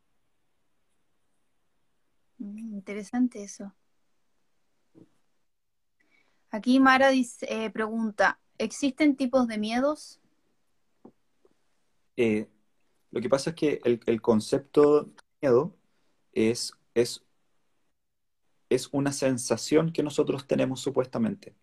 Mm, 2.39 2.75
interesante 2.75 3.45
eso. 3.45 3.73
Aquí 6.51 6.81
Mara 6.81 7.11
dice, 7.11 7.47
eh, 7.49 7.71
pregunta, 7.71 8.41
¿existen 8.59 9.15
tipos 9.15 9.47
de 9.47 9.59
miedos? 9.59 10.21
Eh, 12.17 12.49
lo 13.13 13.21
que 13.21 13.29
pasa 13.29 13.51
es 13.51 13.57
que 13.57 13.81
el, 13.85 14.01
el 14.05 14.21
concepto 14.21 15.05
de 15.05 15.13
miedo 15.41 15.77
es, 16.33 16.73
es, 16.95 17.25
es 18.69 18.89
una 18.91 19.13
sensación 19.13 19.93
que 19.93 20.03
nosotros 20.03 20.45
tenemos 20.49 20.81
supuestamente. 20.81 21.55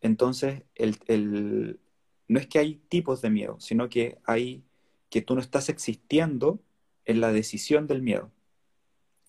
Entonces, 0.00 0.62
el, 0.74 0.96
el- 1.06 1.80
no 2.28 2.38
es 2.40 2.46
que 2.46 2.58
hay 2.58 2.76
tipos 2.88 3.22
de 3.22 3.30
miedo, 3.30 3.58
sino 3.60 3.88
que 3.88 4.18
hay 4.24 4.64
que 5.10 5.22
tú 5.22 5.34
no 5.34 5.40
estás 5.40 5.68
existiendo 5.68 6.60
en 7.04 7.20
la 7.20 7.32
decisión 7.32 7.86
del 7.86 8.02
miedo. 8.02 8.30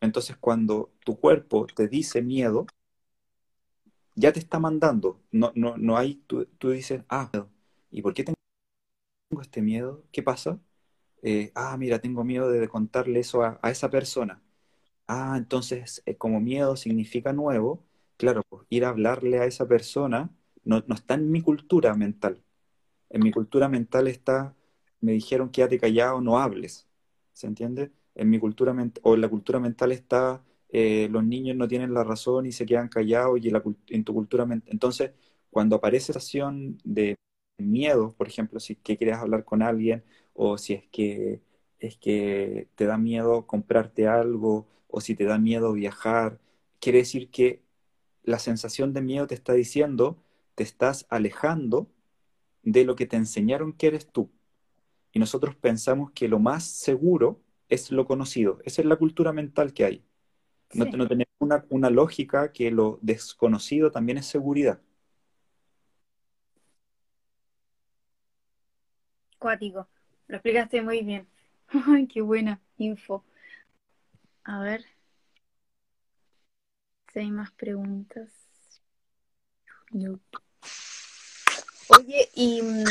Entonces, 0.01 0.35
cuando 0.37 0.91
tu 1.05 1.17
cuerpo 1.19 1.65
te 1.67 1.87
dice 1.87 2.21
miedo, 2.21 2.65
ya 4.15 4.31
te 4.33 4.39
está 4.39 4.59
mandando. 4.59 5.21
No, 5.31 5.51
no, 5.55 5.77
no 5.77 5.97
hay, 5.97 6.15
tú, 6.27 6.45
tú 6.57 6.71
dices, 6.71 7.03
ah. 7.09 7.29
¿y 7.91 8.01
por 8.01 8.13
qué 8.13 8.23
tengo 8.23 8.35
este 9.41 9.61
miedo? 9.61 10.03
¿Qué 10.11 10.23
pasa? 10.23 10.59
Eh, 11.23 11.51
ah, 11.55 11.77
mira, 11.77 11.99
tengo 11.99 12.23
miedo 12.25 12.49
de 12.51 12.69
contarle 12.69 13.19
eso 13.21 13.43
a, 13.43 13.59
a 13.63 13.71
esa 13.71 13.89
persona. 13.89 14.43
Ah, 15.07 15.35
entonces, 15.37 16.03
eh, 16.07 16.17
como 16.17 16.39
miedo 16.41 16.75
significa 16.77 17.33
nuevo, 17.33 17.85
claro, 18.17 18.43
pues, 18.49 18.65
ir 18.69 18.85
a 18.85 18.89
hablarle 18.89 19.39
a 19.39 19.45
esa 19.45 19.67
persona 19.67 20.31
no, 20.63 20.83
no 20.87 20.95
está 20.95 21.15
en 21.15 21.31
mi 21.31 21.41
cultura 21.41 21.95
mental. 21.95 22.41
En 23.09 23.23
mi 23.23 23.31
cultura 23.31 23.69
mental 23.69 24.07
está, 24.07 24.55
me 25.01 25.13
dijeron 25.13 25.49
quédate 25.49 25.79
callado, 25.79 26.21
no 26.21 26.39
hables. 26.39 26.87
¿Se 27.33 27.47
entiende? 27.47 27.91
En 28.15 28.29
mi 28.29 28.39
cultura 28.39 28.73
mental, 28.73 29.01
o 29.05 29.15
en 29.15 29.21
la 29.21 29.29
cultura 29.29 29.59
mental 29.59 29.91
está, 29.91 30.43
eh, 30.69 31.07
los 31.11 31.23
niños 31.23 31.57
no 31.57 31.67
tienen 31.67 31.93
la 31.93 32.03
razón 32.03 32.45
y 32.45 32.51
se 32.51 32.65
quedan 32.65 32.87
callados 32.89 33.39
y 33.43 33.49
la 33.49 33.63
en 33.87 34.03
tu 34.03 34.13
cultura 34.13 34.45
mental. 34.45 34.71
Entonces, 34.73 35.11
cuando 35.49 35.75
aparece 35.77 36.11
esa 36.11 36.19
sensación 36.19 36.77
de 36.83 37.17
miedo, 37.57 38.13
por 38.17 38.27
ejemplo, 38.27 38.59
si 38.59 38.73
es 38.73 38.79
que 38.79 38.97
quieres 38.97 39.17
hablar 39.17 39.43
con 39.45 39.61
alguien 39.61 40.03
o 40.33 40.57
si 40.57 40.73
es 40.73 40.85
que 40.91 41.41
es 41.79 41.97
que 41.97 42.69
te 42.75 42.85
da 42.85 42.97
miedo 42.97 43.47
comprarte 43.47 44.07
algo 44.07 44.67
o 44.87 45.01
si 45.01 45.15
te 45.15 45.25
da 45.25 45.37
miedo 45.39 45.73
viajar, 45.73 46.39
quiere 46.79 46.99
decir 46.99 47.29
que 47.31 47.63
la 48.23 48.39
sensación 48.39 48.93
de 48.93 49.01
miedo 49.01 49.27
te 49.27 49.35
está 49.35 49.53
diciendo, 49.53 50.17
te 50.55 50.63
estás 50.63 51.05
alejando 51.09 51.89
de 52.63 52.85
lo 52.85 52.95
que 52.95 53.07
te 53.07 53.17
enseñaron 53.17 53.73
que 53.73 53.87
eres 53.87 54.07
tú. 54.11 54.31
Y 55.13 55.19
nosotros 55.19 55.55
pensamos 55.55 56.11
que 56.13 56.27
lo 56.27 56.39
más 56.39 56.65
seguro 56.65 57.41
es 57.69 57.91
lo 57.91 58.05
conocido. 58.05 58.59
Esa 58.65 58.81
es 58.81 58.87
la 58.87 58.97
cultura 58.97 59.33
mental 59.33 59.73
que 59.73 59.85
hay. 59.85 60.05
No, 60.73 60.85
Sí, 60.85 60.91
no 60.93 61.07
tenemos 61.07 61.27
una, 61.39 61.65
una 61.69 61.89
lógica 61.89 62.51
que 62.53 62.71
lo 62.71 62.99
desconocido 63.01 63.91
también 63.91 64.19
es 64.19 64.27
seguridad. 64.27 64.81
cuático. 69.39 69.87
Lo 70.27 70.37
explicaste 70.37 70.81
muy 70.81 71.03
bien. 71.03 71.27
Ay, 71.87 72.07
qué 72.07 72.21
buena 72.21 72.61
info. 72.77 73.23
A 74.45 74.59
ver 74.59 74.85
si 77.13 77.19
hay 77.19 77.29
más 77.29 77.51
preguntas. 77.51 78.40
No. 79.91 80.19
Oye, 81.89 82.29
¿y 82.35 82.61
mm, 82.61 82.83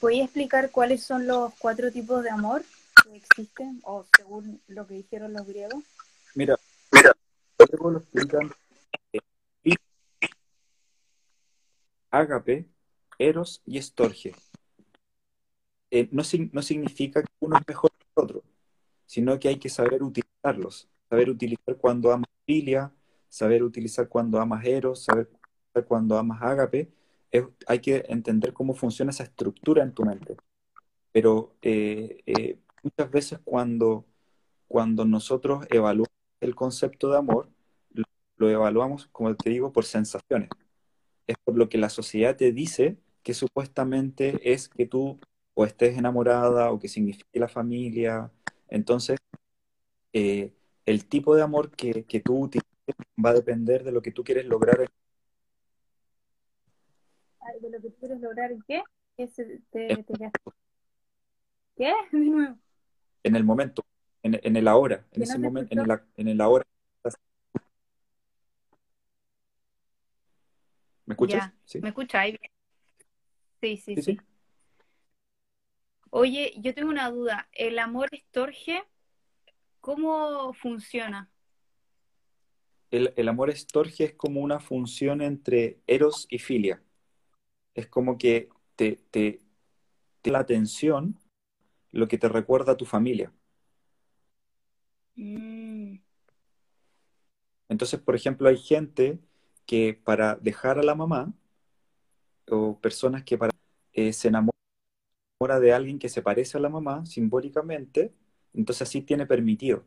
podías 0.00 0.24
explicar 0.24 0.70
cuáles 0.70 1.02
son 1.02 1.26
los 1.26 1.52
cuatro 1.58 1.90
tipos 1.92 2.22
de 2.22 2.30
amor 2.30 2.64
que 3.04 3.16
existen, 3.16 3.80
o 3.84 4.04
según 4.16 4.60
lo 4.68 4.86
que 4.86 4.94
dijeron 4.94 5.32
los 5.32 5.46
griegos? 5.46 5.82
Mira, 6.34 6.56
luego 7.70 7.90
lo 7.90 7.98
explican 7.98 8.50
ágape, 12.14 12.68
eros 13.18 13.60
y 13.66 13.78
estorge. 13.78 14.34
Eh, 15.90 16.08
no, 16.12 16.22
no 16.52 16.62
significa 16.62 17.22
que 17.22 17.28
uno 17.40 17.56
es 17.56 17.62
mejor 17.66 17.90
que 17.90 18.06
el 18.16 18.24
otro, 18.24 18.44
sino 19.04 19.38
que 19.38 19.48
hay 19.48 19.58
que 19.58 19.68
saber 19.68 20.02
utilizarlos, 20.02 20.88
saber 21.08 21.28
utilizar 21.28 21.76
cuando 21.76 22.12
amas 22.12 22.30
filia, 22.46 22.92
saber 23.28 23.64
utilizar 23.64 24.08
cuando 24.08 24.40
amas 24.40 24.64
eros, 24.64 25.04
saber 25.04 25.28
cuando 25.82 26.16
amas. 26.18 26.40
Es- 27.30 27.44
hay 27.66 27.80
que 27.80 28.04
entender 28.08 28.52
cómo 28.52 28.74
funciona 28.74 29.10
esa 29.10 29.24
estructura 29.24 29.82
en 29.82 29.92
tu 29.92 30.04
mente. 30.04 30.36
Pero 31.12 31.56
eh, 31.62 32.22
eh, 32.26 32.58
muchas 32.82 33.10
veces 33.10 33.40
cuando, 33.44 34.06
cuando 34.68 35.04
nosotros 35.04 35.66
evaluamos 35.70 36.10
el 36.40 36.54
concepto 36.54 37.10
de 37.10 37.18
amor, 37.18 37.50
lo, 38.36 38.50
evaluamos, 38.50 39.08
como 39.12 39.34
te 39.36 39.50
digo, 39.50 39.72
por 39.72 39.84
sensaciones. 39.84 40.50
Es 41.26 41.36
por 41.44 41.56
lo 41.56 41.68
que 41.68 41.78
la 41.78 41.88
sociedad 41.90 42.36
te 42.36 42.52
dice 42.52 42.98
que 43.22 43.34
supuestamente 43.34 44.52
es 44.52 44.68
que 44.68 44.86
tú 44.86 45.20
o 45.54 45.64
estés 45.66 45.96
enamorada 45.98 46.70
o 46.72 46.78
que 46.80 46.88
signifique 46.88 47.38
la 47.40 47.48
familia. 47.48 48.32
Entonces, 48.68 49.18
eh, 50.12 50.52
el 50.86 51.06
tipo 51.06 51.34
de 51.36 51.42
amor 51.42 51.70
que, 51.70 52.04
que 52.04 52.20
tú 52.20 52.38
utilices 52.44 52.70
va 53.24 53.30
a 53.30 53.34
depender 53.34 53.84
de 53.84 53.92
lo 53.92 54.02
que 54.02 54.12
tú 54.12 54.24
quieres 54.24 54.46
lograr 54.46 54.80
Ay, 54.80 54.86
¿De 57.60 57.70
lo 57.70 57.80
que 57.80 57.90
tú 57.90 57.96
quieres 58.00 58.20
lograr 58.20 58.50
qué? 58.66 58.82
¿Qué? 59.16 59.28
se- 59.28 59.42
en, 59.42 59.62
te- 59.70 60.02
te 60.04 60.14
quedaste- 60.14 60.40
¿Qué? 61.76 61.92
De 62.12 62.18
nuevo. 62.18 62.58
en 63.22 63.36
el 63.36 63.44
momento, 63.44 63.84
en, 64.22 64.40
en 64.42 64.56
el 64.56 64.68
ahora, 64.68 65.06
en 65.12 65.18
no 65.20 65.24
ese 65.24 65.32
se 65.32 65.38
momento, 65.38 65.72
en 65.72 65.80
el, 65.90 66.00
en 66.16 66.28
el 66.28 66.40
ahora. 66.40 66.64
¿Me 71.06 71.14
escuchas? 71.14 71.46
Ya. 71.46 71.54
Sí, 71.64 71.80
¿Me 71.80 71.88
escucháis? 71.90 72.38
Sí, 73.60 73.76
sí, 73.76 73.96
sí, 73.96 73.96
sí. 73.96 74.02
sí. 74.02 74.20
Oye, 76.10 76.54
yo 76.58 76.74
tengo 76.74 76.90
una 76.90 77.10
duda. 77.10 77.48
¿El 77.52 77.78
amor 77.78 78.08
estorge 78.12 78.84
cómo 79.80 80.52
funciona? 80.54 81.30
El, 82.90 83.12
el 83.16 83.28
amor 83.28 83.50
estorge 83.50 84.04
es 84.04 84.14
como 84.14 84.40
una 84.40 84.60
función 84.60 85.20
entre 85.20 85.80
eros 85.86 86.26
y 86.30 86.38
filia 86.38 86.82
es 87.74 87.86
como 87.86 88.18
que 88.18 88.48
te, 88.76 89.00
te, 89.10 89.40
la 90.24 90.38
atención 90.38 91.18
lo 91.92 92.08
que 92.08 92.18
te 92.18 92.28
recuerda 92.28 92.72
a 92.72 92.76
tu 92.76 92.86
familia. 92.86 93.32
Mm. 95.16 95.96
Entonces, 97.68 98.00
por 98.00 98.14
ejemplo, 98.14 98.48
hay 98.48 98.56
gente 98.58 99.18
que 99.66 99.98
para 100.04 100.36
dejar 100.36 100.78
a 100.78 100.82
la 100.82 100.94
mamá, 100.94 101.32
o 102.50 102.78
personas 102.78 103.24
que 103.24 103.38
para 103.38 103.52
eh, 103.92 104.12
se 104.12 104.28
enamora 104.28 104.52
de 105.60 105.72
alguien 105.72 105.98
que 105.98 106.08
se 106.08 106.22
parece 106.22 106.58
a 106.58 106.60
la 106.60 106.68
mamá 106.68 107.06
simbólicamente, 107.06 108.12
entonces 108.52 108.82
así 108.82 109.02
tiene 109.02 109.26
permitido. 109.26 109.84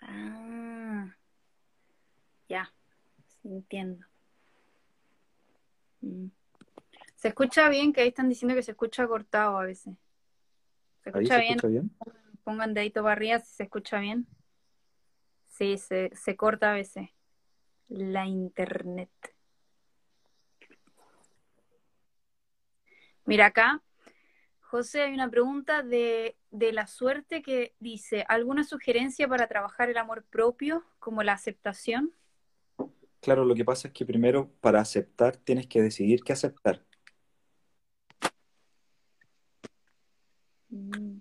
Ah, 0.00 1.16
ya, 2.48 2.72
entiendo. 3.44 4.11
Mm. 6.02 6.26
Se 7.16 7.28
escucha 7.28 7.68
bien, 7.68 7.92
que 7.92 8.00
ahí 8.02 8.08
están 8.08 8.28
diciendo 8.28 8.54
que 8.54 8.62
se 8.62 8.72
escucha 8.72 9.06
cortado 9.06 9.56
a 9.56 9.64
veces. 9.64 9.94
¿Se 11.02 11.10
escucha, 11.10 11.38
bien? 11.38 11.58
bien? 11.62 11.90
Pongan 12.44 12.74
dedito 12.74 13.02
para 13.02 13.12
arriba 13.12 13.38
si 13.38 13.54
se 13.54 13.62
escucha 13.62 14.00
bien. 14.00 14.26
Sí, 15.48 15.78
se, 15.78 16.10
se 16.14 16.36
corta 16.36 16.72
a 16.72 16.74
veces. 16.74 17.10
La 17.88 18.26
internet. 18.26 19.10
Mira 23.24 23.46
acá, 23.46 23.82
José, 24.60 25.02
hay 25.02 25.14
una 25.14 25.30
pregunta 25.30 25.82
de, 25.82 26.36
de, 26.50 26.72
la 26.72 26.86
suerte 26.86 27.42
que 27.42 27.74
dice, 27.78 28.24
¿alguna 28.28 28.64
sugerencia 28.64 29.28
para 29.28 29.46
trabajar 29.46 29.90
el 29.90 29.98
amor 29.98 30.24
propio 30.24 30.84
como 30.98 31.22
la 31.22 31.34
aceptación? 31.34 32.12
Claro, 33.22 33.44
lo 33.44 33.54
que 33.54 33.64
pasa 33.64 33.88
es 33.88 33.94
que 33.94 34.04
primero 34.04 34.50
para 34.60 34.80
aceptar 34.80 35.36
tienes 35.36 35.68
que 35.68 35.80
decidir 35.80 36.24
qué 36.24 36.32
aceptar. 36.32 36.84
Mm. 40.68 41.18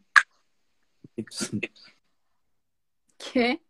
¿Qué? 3.20 3.62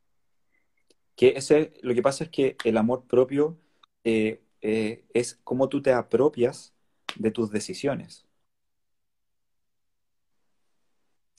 Que 1.17 1.34
ese, 1.36 1.73
lo 1.82 1.93
que 1.93 2.01
pasa 2.01 2.23
es 2.23 2.29
que 2.29 2.55
el 2.63 2.77
amor 2.77 3.05
propio 3.05 3.59
eh, 4.05 4.41
eh, 4.61 5.03
es 5.13 5.38
cómo 5.43 5.67
tú 5.67 5.82
te 5.82 5.91
apropias 5.91 6.73
de 7.17 7.32
tus 7.32 7.51
decisiones. 7.51 8.25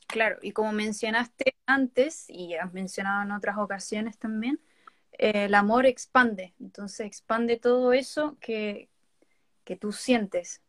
Claro, 0.08 0.36
y 0.42 0.52
como 0.52 0.72
mencionaste 0.72 1.56
antes, 1.64 2.28
y 2.28 2.52
has 2.52 2.70
mencionado 2.74 3.22
en 3.22 3.32
otras 3.32 3.56
ocasiones 3.56 4.18
también, 4.18 4.60
el 5.12 5.54
amor 5.54 5.86
expande. 5.86 6.54
Entonces 6.60 7.06
expande 7.06 7.58
todo 7.58 7.92
eso 7.92 8.36
que, 8.40 8.88
que 9.64 9.76
tú 9.76 9.92
sientes, 9.92 10.62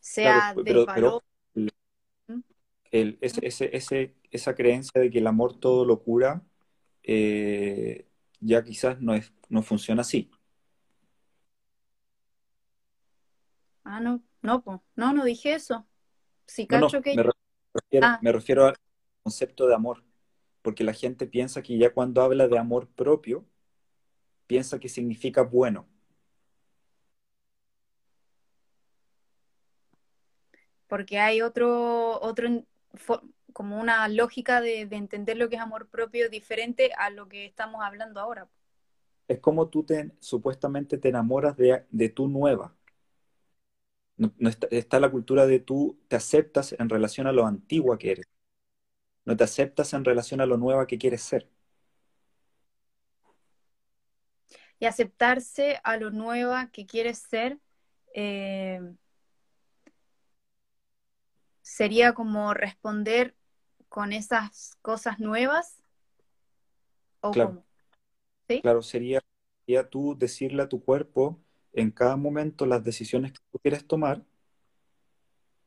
sea 0.00 0.54
de 0.54 0.84
valor. 0.84 1.22
¿Mm? 1.54 2.40
ese, 2.90 4.14
esa 4.30 4.54
creencia 4.54 5.00
de 5.00 5.10
que 5.10 5.18
el 5.18 5.26
amor 5.26 5.58
todo 5.58 5.84
lo 5.84 6.02
cura, 6.02 6.42
eh, 7.02 8.06
ya 8.40 8.62
quizás 8.62 9.00
no, 9.00 9.14
es, 9.14 9.32
no 9.48 9.62
funciona 9.62 10.02
así. 10.02 10.30
Ah, 13.84 14.00
no, 14.00 14.22
no, 14.42 14.62
no, 14.94 15.12
no 15.12 15.24
dije 15.24 15.54
eso. 15.54 15.86
Si 16.46 16.66
cacho 16.66 17.00
que... 17.02 17.16
Me 17.16 17.22
refiero, 17.22 18.06
ah. 18.06 18.18
me 18.22 18.32
refiero 18.32 18.66
al 18.66 18.76
concepto 19.22 19.66
de 19.66 19.74
amor, 19.74 20.04
porque 20.60 20.84
la 20.84 20.92
gente 20.92 21.26
piensa 21.26 21.62
que 21.62 21.78
ya 21.78 21.92
cuando 21.92 22.22
habla 22.22 22.48
de 22.48 22.58
amor 22.58 22.88
propio, 22.88 23.46
piensa 24.52 24.78
que 24.78 24.90
significa 24.90 25.40
bueno. 25.40 25.86
Porque 30.88 31.18
hay 31.18 31.40
otro, 31.40 32.20
otro 32.20 32.66
como 33.54 33.80
una 33.80 34.06
lógica 34.08 34.60
de, 34.60 34.82
entender 34.82 35.38
lo 35.38 35.48
que 35.48 35.56
es 35.56 35.62
amor 35.62 35.88
propio 35.88 36.28
diferente 36.28 36.90
a 36.98 37.08
lo 37.08 37.30
que 37.30 37.46
estamos 37.46 37.80
hablando 37.82 38.20
ahora. 38.20 38.46
Es 39.26 39.38
como 39.40 39.68
tú 39.68 39.84
te, 39.84 40.12
supuestamente 40.20 40.98
te 40.98 41.08
enamoras 41.08 41.56
de, 41.56 41.86
de 41.88 42.08
tu 42.10 42.28
nueva. 42.28 42.74
No, 44.18 44.50
está, 44.50 44.66
está, 44.70 45.00
la 45.00 45.10
cultura 45.10 45.46
de 45.46 45.60
tú 45.60 45.98
te 46.08 46.16
aceptas 46.16 46.74
en 46.78 46.90
relación 46.90 47.26
a 47.26 47.32
lo 47.32 47.46
antigua 47.46 47.96
que 47.96 48.12
eres. 48.12 48.26
No 49.24 49.34
te 49.34 49.44
aceptas 49.44 49.94
en 49.94 50.04
relación 50.04 50.42
a 50.42 50.46
lo 50.46 50.58
nueva 50.58 50.86
que 50.86 50.98
quieres 50.98 51.22
ser. 51.22 51.48
Y 54.82 54.86
aceptarse 54.86 55.78
a 55.84 55.96
lo 55.96 56.10
nueva 56.10 56.72
que 56.72 56.86
quieres 56.86 57.18
ser 57.18 57.60
eh, 58.14 58.80
sería 61.60 62.14
como 62.14 62.52
responder 62.52 63.36
con 63.88 64.12
esas 64.12 64.76
cosas 64.82 65.20
nuevas? 65.20 65.76
¿O 67.20 67.30
claro. 67.30 67.62
Claro, 68.60 68.82
sería, 68.82 69.22
sería 69.64 69.88
tú 69.88 70.18
decirle 70.18 70.64
a 70.64 70.68
tu 70.68 70.82
cuerpo 70.82 71.38
en 71.72 71.92
cada 71.92 72.16
momento 72.16 72.66
las 72.66 72.82
decisiones 72.82 73.34
que 73.34 73.38
tú 73.52 73.60
quieres 73.60 73.86
tomar. 73.86 74.24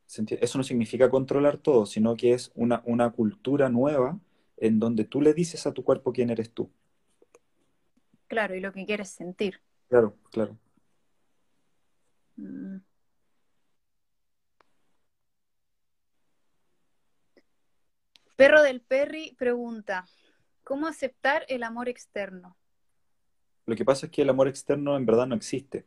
Eso 0.07 0.57
no 0.57 0.63
significa 0.66 1.09
controlar 1.09 1.55
todo, 1.57 1.86
sino 1.86 2.18
que 2.18 2.34
es 2.34 2.51
una, 2.53 2.82
una 2.84 3.11
cultura 3.11 3.70
nueva 3.70 4.20
en 4.57 4.78
donde 4.78 5.05
tú 5.05 5.22
le 5.22 5.34
dices 5.34 5.66
a 5.66 5.74
tu 5.74 5.86
cuerpo 5.86 6.11
quién 6.11 6.32
eres 6.32 6.51
tú. 6.51 6.70
Claro, 8.36 8.53
y 8.53 8.59
lo 8.59 8.73
que 8.73 8.86
quieres 8.86 9.07
sentir. 9.11 9.61
Claro, 9.88 10.17
claro. 10.29 10.57
Mm. 12.36 12.79
Perro 18.36 18.61
del 18.61 18.81
Perry 18.81 19.33
pregunta, 19.39 20.05
¿cómo 20.65 20.86
aceptar 20.86 21.45
el 21.47 21.63
amor 21.63 21.88
externo? 21.88 22.57
Lo 23.67 23.77
que 23.77 23.86
pasa 23.86 24.07
es 24.07 24.11
que 24.11 24.23
el 24.23 24.29
amor 24.29 24.49
externo 24.49 24.97
en 24.97 25.05
verdad 25.05 25.27
no 25.27 25.36
existe. 25.36 25.86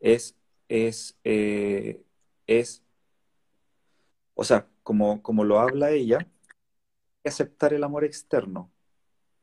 Es, 0.00 0.38
es, 0.70 1.18
eh, 1.22 2.02
es, 2.46 2.82
o 4.32 4.42
sea, 4.42 4.66
como, 4.82 5.22
como 5.22 5.44
lo 5.44 5.60
habla 5.60 5.90
ella, 5.90 6.16
hay 6.20 6.26
que 7.24 7.28
aceptar 7.28 7.74
el 7.74 7.84
amor 7.84 8.04
externo, 8.04 8.72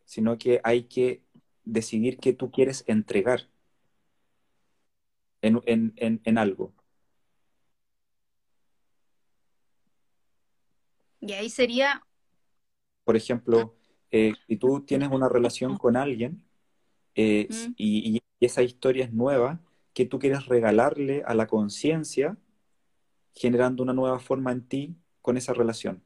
sino 0.06 0.40
que 0.40 0.60
hay 0.64 0.86
que 0.86 1.22
decidir 1.64 2.18
qué 2.18 2.34
tú 2.34 2.52
quieres 2.52 2.84
entregar 2.88 3.48
en, 5.42 5.94
en 5.96 6.38
algo. 6.38 6.74
Y 11.20 11.34
ahí 11.34 11.50
sería 11.50 12.04
por 13.04 13.16
ejemplo, 13.16 13.76
eh, 14.12 14.34
si 14.48 14.58
tú 14.58 14.82
tienes 14.82 15.10
una 15.10 15.30
relación 15.30 15.78
con 15.78 15.98
alguien 15.98 16.44
eh, 17.16 17.48
y, 17.76 18.22
esa 18.40 18.64
historia 18.64 19.06
es 19.06 19.14
nueva, 19.14 19.60
que 19.94 20.06
tú 20.06 20.18
quieres 20.18 20.48
regalarle 20.48 21.22
a 21.28 21.36
la 21.36 21.46
conciencia, 21.46 22.38
generando 23.36 23.84
una 23.84 23.94
nueva 23.94 24.18
forma 24.20 24.52
en 24.52 24.68
ti 24.68 24.96
con 25.22 25.38
esa 25.38 25.54
relación. 25.54 26.02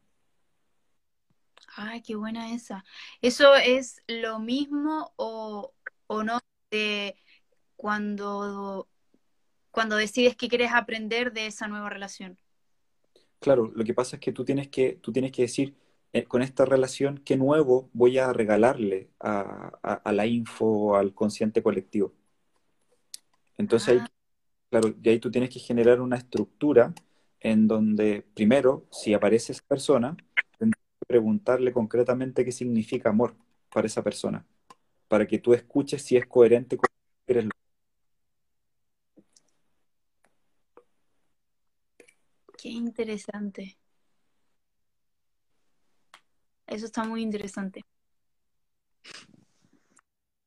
Ay, 1.78 2.01
qué 2.01 2.15
buena 2.15 2.53
esa. 2.53 2.86
¿Eso 3.21 3.53
es 3.55 4.01
lo 4.07 4.39
mismo 4.39 5.13
o, 5.17 5.73
no 6.09 6.39
de 6.71 7.17
cuando, 7.76 8.88
cuando 9.71 9.97
decides 9.97 10.38
que 10.38 10.47
quieres 10.47 10.71
aprender 10.73 11.34
de 11.34 11.47
esa 11.47 11.67
nueva 11.67 11.89
relación? 11.89 12.38
Claro, 13.39 13.71
lo 13.76 13.84
que 13.84 13.93
pasa 13.93 14.15
es 14.15 14.21
que 14.21 14.32
tú 14.32 14.45
tienes 14.45 14.69
que, 14.69 14.93
tú 15.01 15.11
tienes 15.11 15.34
que 15.34 15.43
decir, 15.43 15.76
eh, 16.13 16.23
con 16.23 16.41
esta 16.41 16.63
relación, 16.63 17.17
¿qué 17.26 17.36
nuevo 17.36 17.89
voy 17.91 18.19
a 18.19 18.32
regalarle 18.32 19.09
a, 19.19 20.01
la 20.13 20.26
info, 20.26 20.95
al 20.95 21.13
consciente 21.13 21.61
colectivo? 21.61 22.13
Entonces, 23.57 23.89
ahí, 23.89 23.97
ah. 24.01 24.09
claro, 24.69 24.93
de 24.97 25.09
ahí 25.09 25.19
tú 25.19 25.30
tienes 25.30 25.49
que 25.49 25.59
generar 25.59 25.99
una 25.99 26.15
estructura 26.15 26.93
en 27.41 27.67
donde, 27.67 28.26
primero, 28.34 28.86
si 28.91 29.13
aparece 29.13 29.51
esa 29.51 29.63
persona, 29.67 30.15
preguntarle 31.16 31.72
concretamente 31.72 32.43
qué 32.43 32.51
significa 32.51 33.07
amor 33.07 33.38
para 33.72 33.88
esa 33.88 34.03
persona, 34.03 34.45
para 35.07 35.26
que 35.26 35.39
tú 35.39 35.53
escuches 35.53 36.01
si 36.01 36.18
es 36.18 36.26
coherente 36.26 36.76
con 36.76 36.89
lo 36.91 37.26
que 37.26 37.32
eres. 37.32 37.49
Qué 42.57 42.68
interesante. 42.68 43.78
Eso 46.68 46.86
está 46.86 47.05
muy 47.05 47.22
interesante. 47.22 47.86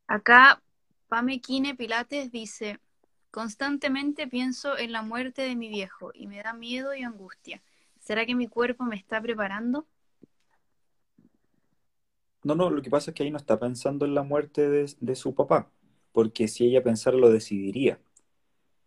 Acá 0.07 0.61
Pame 1.09 1.41
Kine 1.41 1.75
Pilates 1.77 2.31
dice, 2.31 2.79
constantemente 3.31 4.27
pienso 4.27 4.77
en 4.77 4.93
la 4.93 5.01
muerte 5.01 5.41
de 5.41 5.57
mi 5.57 5.71
viejo 5.71 6.11
y 6.13 6.27
me 6.27 6.43
da 6.43 6.53
miedo 6.53 6.95
y 6.95 7.05
angustia. 7.05 7.63
¿Será 8.01 8.27
que 8.27 8.35
mi 8.35 8.49
cuerpo 8.49 8.85
me 8.85 8.97
está 8.97 9.23
preparando? 9.23 9.87
No, 12.45 12.55
no, 12.55 12.71
lo 12.71 12.83
que 12.83 12.91
pasa 12.91 13.11
es 13.11 13.15
que 13.15 13.25
ahí 13.25 13.31
no 13.31 13.37
está 13.37 13.59
pensando 13.59 14.05
en 14.07 14.15
la 14.15 14.23
muerte 14.23 14.69
de, 14.69 15.15
su 15.17 15.35
papá, 15.35 15.71
porque 16.13 16.49
si 16.49 16.67
ella 16.67 16.83
pensara 16.83 17.17
lo 17.17 17.31
decidiría. 17.31 18.01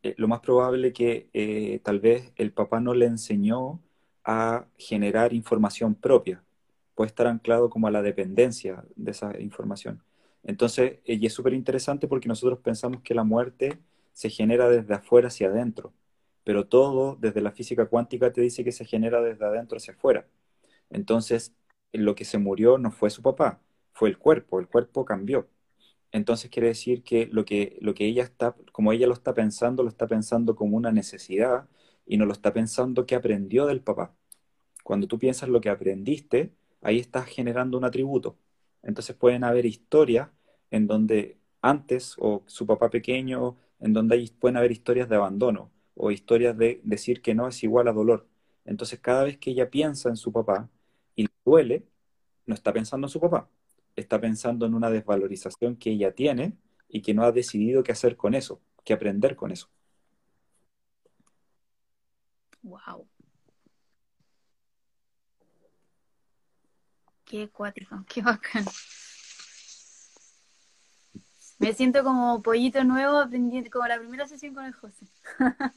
Eh, 0.04 0.16
lo 0.18 0.28
más 0.28 0.41
probable 0.41 0.93
que 0.93 1.30
eh, 1.34 1.80
tal 1.84 1.99
vez 1.99 2.34
el 2.38 2.54
papá 2.54 2.80
no 2.80 2.93
le 2.93 3.06
enseñó 3.08 3.82
a 4.24 4.68
generar 4.78 5.34
información 5.34 5.95
propia, 5.95 6.43
puede 6.95 7.10
estar 7.10 7.28
anclado 7.28 7.70
como 7.70 7.88
a 7.88 7.91
la 7.91 8.02
dependencia 8.02 8.86
de 8.95 9.12
esa 9.12 9.39
información. 9.39 10.04
Entonces, 10.43 10.99
eh, 11.06 11.16
y 11.16 11.26
es 11.26 11.34
súper 11.34 11.54
interesante 11.54 12.08
porque 12.08 12.28
nosotros 12.30 12.60
pensamos 12.60 13.02
que 13.02 13.14
la 13.16 13.24
muerte 13.24 13.80
se 14.14 14.30
genera 14.30 14.70
desde 14.70 14.93
afuera 14.95 15.28
hacia 15.28 15.47
adentro, 15.49 15.93
pero 16.43 16.68
todo 16.68 17.16
desde 17.20 17.41
la 17.41 17.52
física 17.52 17.88
cuántica 17.88 18.34
te 18.34 18.41
dice 18.41 18.64
que 18.64 18.72
se 18.72 18.86
genera 18.86 19.22
desde 19.22 19.45
adentro 19.45 19.78
hacia 19.78 19.93
afuera. 19.93 20.28
Entonces, 20.89 21.54
lo 21.94 22.16
que 22.16 22.26
se 22.26 22.38
murió 22.38 22.78
no 22.78 22.92
fue 22.92 23.10
su 23.10 23.22
papá, 23.22 23.62
fue 23.94 24.10
el 24.10 24.18
cuerpo, 24.18 24.60
el 24.60 24.68
cuerpo 24.68 25.06
cambió. 25.06 25.50
entonces 26.12 26.50
quiere 26.52 26.70
decir 26.70 27.04
que 27.04 27.28
lo 27.32 27.46
que, 27.46 27.78
lo 27.82 27.94
que 27.94 28.06
ella 28.06 28.24
está, 28.24 28.56
como 28.74 28.92
ella 28.94 29.08
lo 29.08 29.14
está 29.14 29.34
pensando, 29.34 29.84
lo 29.84 29.89
está 29.89 30.08
pensando 30.08 30.56
como 30.56 30.78
una 30.78 30.92
necesidad 30.92 31.70
y 32.06 32.18
no 32.18 32.26
lo 32.26 32.34
está 32.34 32.54
pensando 32.54 33.06
que 33.06 33.16
aprendió 33.16 33.66
del 33.68 33.82
papá. 33.82 34.16
Cuando 34.84 35.08
tú 35.08 35.20
piensas 35.20 35.50
lo 35.50 35.62
que 35.62 35.70
aprendiste, 35.70 36.54
ahí 36.82 37.00
estás 37.00 37.26
generando 37.28 37.78
un 37.78 37.86
atributo. 37.86 38.38
Entonces 38.84 39.16
pueden 39.16 39.44
haber 39.44 39.66
historias 39.66 40.30
en 40.72 40.88
donde 40.88 41.39
antes, 41.62 42.16
o 42.20 42.44
su 42.48 42.66
papá 42.68 42.89
pequeño, 42.89 43.58
en 43.80 43.94
donde 43.94 44.16
hay, 44.16 44.28
pueden 44.30 44.58
haber 44.58 44.72
historias 44.72 45.10
de 45.10 45.16
abandono 45.16 45.72
o 45.96 46.12
historias 46.12 46.58
de 46.58 46.82
decir 46.84 47.22
que 47.22 47.36
no 47.36 47.48
es 47.48 47.64
igual 47.64 47.88
a 47.88 47.94
dolor. 47.94 48.28
Entonces 48.66 49.00
cada 49.00 49.24
vez 49.24 49.38
que 49.38 49.52
ella 49.52 49.70
piensa 49.70 50.10
en 50.10 50.16
su 50.18 50.32
papá 50.32 50.70
y 51.16 51.24
le 51.24 51.32
duele, 51.45 51.86
no 52.45 52.55
está 52.55 52.74
pensando 52.74 53.07
en 53.07 53.09
su 53.12 53.20
papá, 53.20 53.49
está 53.95 54.20
pensando 54.20 54.66
en 54.66 54.74
una 54.74 54.89
desvalorización 54.89 55.76
que 55.76 55.91
ella 55.91 56.14
tiene 56.14 56.57
y 56.89 57.01
que 57.01 57.14
no 57.14 57.24
ha 57.24 57.32
decidido 57.32 57.84
qué 57.84 57.91
hacer 57.91 58.18
con 58.18 58.34
eso, 58.34 58.62
qué 58.84 58.93
aprender 58.93 59.36
con 59.36 59.51
eso. 59.51 59.70
Wow. 62.64 63.07
Qué 67.26 67.43
acuático, 67.43 68.03
qué 68.07 68.22
bacán. 68.22 68.66
Me 71.59 71.74
siento 71.74 72.03
como 72.03 72.41
pollito 72.41 72.84
nuevo 72.84 73.20
aprendiendo, 73.20 73.70
como 73.70 73.88
la 73.88 73.99
primera 73.99 74.28
sesión 74.28 74.53
con 74.55 74.66
el 74.66 74.74
José. 74.74 75.05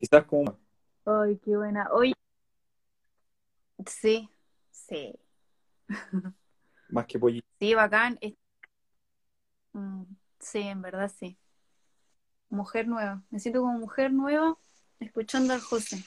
Estás 0.00 0.24
como... 0.24 0.58
Ay, 1.10 1.38
qué 1.38 1.56
buena. 1.56 1.88
Oye, 1.92 2.12
sí, 3.86 4.28
sí. 4.70 5.18
Más 6.90 7.06
que 7.06 7.18
pollito. 7.18 7.46
Sí, 7.58 7.74
bacán. 7.74 8.18
Mm, 9.72 10.02
sí, 10.38 10.58
en 10.58 10.82
verdad 10.82 11.10
sí. 11.18 11.38
Mujer 12.50 12.86
nueva. 12.88 13.22
Me 13.30 13.38
siento 13.38 13.60
como 13.62 13.78
mujer 13.78 14.12
nueva 14.12 14.58
escuchando 15.00 15.54
al 15.54 15.60
José. 15.62 16.04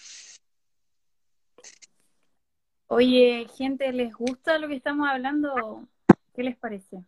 Oye, 2.86 3.48
gente, 3.58 3.92
¿les 3.94 4.14
gusta 4.14 4.60
lo 4.60 4.68
que 4.68 4.76
estamos 4.76 5.10
hablando? 5.10 5.88
¿Qué 6.36 6.44
les 6.44 6.58
parece? 6.58 7.04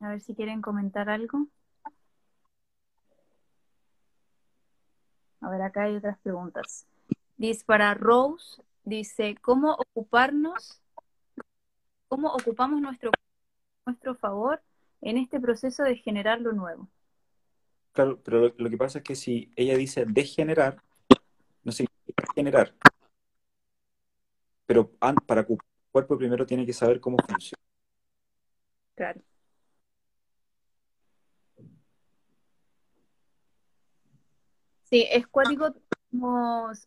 A 0.00 0.08
ver 0.08 0.20
si 0.20 0.34
quieren 0.34 0.60
comentar 0.60 1.08
algo. 1.08 1.46
A 5.42 5.50
ver, 5.50 5.62
acá 5.62 5.82
hay 5.84 5.96
otras 5.96 6.18
preguntas. 6.18 6.86
Dice 7.36 7.64
para 7.64 7.94
Rose, 7.94 8.62
dice, 8.84 9.36
¿cómo 9.42 9.74
ocuparnos, 9.74 10.80
cómo 12.08 12.32
ocupamos 12.32 12.80
nuestro, 12.80 13.10
nuestro 13.84 14.14
favor 14.14 14.62
en 15.00 15.18
este 15.18 15.40
proceso 15.40 15.82
de 15.82 15.96
generar 15.96 16.40
lo 16.40 16.52
nuevo? 16.52 16.88
Claro, 17.92 18.20
pero 18.22 18.38
lo, 18.40 18.54
lo 18.56 18.70
que 18.70 18.76
pasa 18.78 18.98
es 18.98 19.04
que 19.04 19.16
si 19.16 19.50
ella 19.56 19.76
dice 19.76 20.04
degenerar, 20.06 20.80
no 21.64 21.72
significa 21.72 22.24
generar. 22.34 22.74
Pero 24.66 24.90
para 25.26 25.42
ocupar 25.42 25.66
el 25.66 25.90
cuerpo 25.90 26.16
primero 26.16 26.46
tiene 26.46 26.64
que 26.64 26.72
saber 26.72 27.00
cómo 27.00 27.18
funciona. 27.18 27.60
Claro. 28.94 29.20
Sí, 34.92 35.08
es 35.10 35.26
cuático 35.26 35.74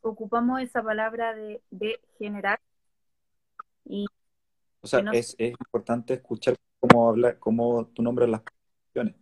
ocupamos 0.04 0.62
esa 0.62 0.84
palabra 0.84 1.34
de, 1.34 1.64
de 1.72 2.00
generar 2.20 2.62
y 3.84 4.06
O 4.82 4.86
sea, 4.86 5.00
es, 5.12 5.36
es 5.40 5.50
importante 5.50 6.14
escuchar 6.14 6.56
cómo 6.80 7.10
habla, 7.10 7.40
cómo 7.40 7.88
tú 7.88 8.04
nombras 8.04 8.30
las 8.30 8.42
acciones, 8.86 9.16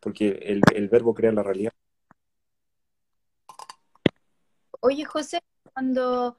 porque 0.00 0.40
el, 0.42 0.62
el 0.74 0.88
verbo 0.88 1.12
crea 1.12 1.32
la 1.32 1.42
realidad. 1.42 1.72
Oye, 4.80 5.04
José, 5.04 5.42
cuando 5.74 6.38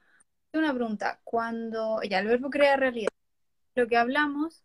una 0.54 0.74
pregunta, 0.74 1.22
cuando 1.24 2.02
ya 2.02 2.18
el 2.18 2.26
verbo 2.26 2.50
crea 2.50 2.78
realidad, 2.78 3.12
lo 3.76 3.88
que 3.88 3.98
hablamos 3.98 4.64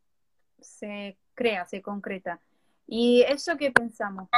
se 0.58 1.18
crea, 1.34 1.66
se 1.66 1.82
concreta. 1.82 2.40
Y 2.86 3.20
eso 3.28 3.58
que 3.58 3.70
pensamos, 3.72 4.30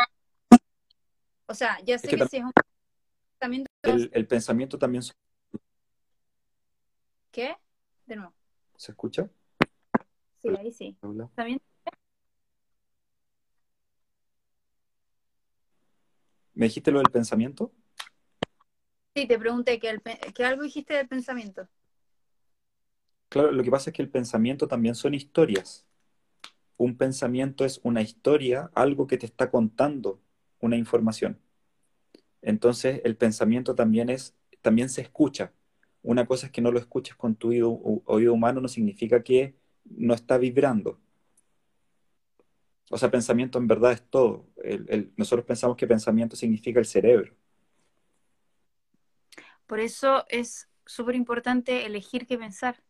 o 1.47 1.55
sea, 1.55 1.79
ya 1.85 1.97
sé 1.97 2.09
que 2.09 2.17
que 2.17 2.27
si 2.27 2.39
es 2.39 2.43
un 2.43 2.53
pensamiento, 3.39 3.69
El, 3.83 4.11
el 4.13 4.27
pensamiento 4.27 4.79
también 4.79 5.03
¿qué? 7.31 7.57
De 8.07 8.17
nuevo, 8.17 8.35
¿se 8.77 8.93
escucha. 8.93 9.29
sí, 10.39 10.49
ahí 10.59 10.73
sí. 10.73 10.97
También, 11.35 11.61
¿Me 16.55 16.67
dijiste 16.67 16.91
lo 16.91 16.99
del 16.99 17.11
pensamiento? 17.11 17.73
sí, 19.15 19.27
te 19.27 19.39
pregunté 19.39 19.79
que, 19.79 19.91
el, 19.91 20.03
que 20.35 20.45
algo 20.45 20.63
dijiste 20.63 20.95
del 20.95 21.09
pensamiento. 21.09 21.69
Claro, 23.29 23.53
lo 23.53 23.63
que 23.63 23.71
pasa 23.71 23.91
es 23.91 23.97
que 23.97 24.03
el 24.03 24.11
pensamiento 24.11 24.69
también 24.69 24.95
son 24.95 25.15
historias. 25.15 25.87
Un 26.79 26.97
pensamiento 26.99 27.65
es 27.65 27.81
una 27.85 28.03
historia, 28.03 28.71
algo 28.75 29.07
que 29.07 29.19
te 29.19 29.27
está 29.27 29.51
contando 29.51 30.21
una 30.61 30.77
información. 30.77 31.41
Entonces, 32.49 33.03
el 33.05 33.15
pensamiento 33.15 33.75
también 33.75 34.09
es, 34.09 34.35
también 34.63 34.89
se 34.89 35.03
escucha. 35.03 35.53
Una 36.03 36.25
cosa 36.25 36.47
es 36.47 36.53
que 36.53 36.63
no 36.63 36.73
lo 36.73 36.79
escuches 36.79 37.15
con 37.15 37.35
tu 37.37 37.49
oído, 37.51 38.33
humano, 38.33 38.63
no 38.63 38.69
significa 38.69 39.23
que 39.23 39.55
no 39.85 40.15
está 40.15 40.39
vibrando. 40.39 40.99
O 42.91 42.97
sea, 42.97 43.11
pensamiento 43.11 43.59
en 43.59 43.67
verdad 43.67 43.93
es 43.93 44.03
todo. 44.09 44.47
El- 44.65 44.87
el- 44.89 45.13
nosotros 45.19 45.45
pensamos 45.45 45.77
que 45.77 45.87
pensamiento 45.87 46.37
significa 46.37 46.79
el 46.81 46.87
cerebro. 46.87 47.35
Por 49.67 49.79
eso 49.79 50.25
es 50.31 50.71
súper 50.87 51.17
importante 51.17 51.85
elegir 51.85 52.27
qué 52.27 52.39
pensar, 52.39 52.83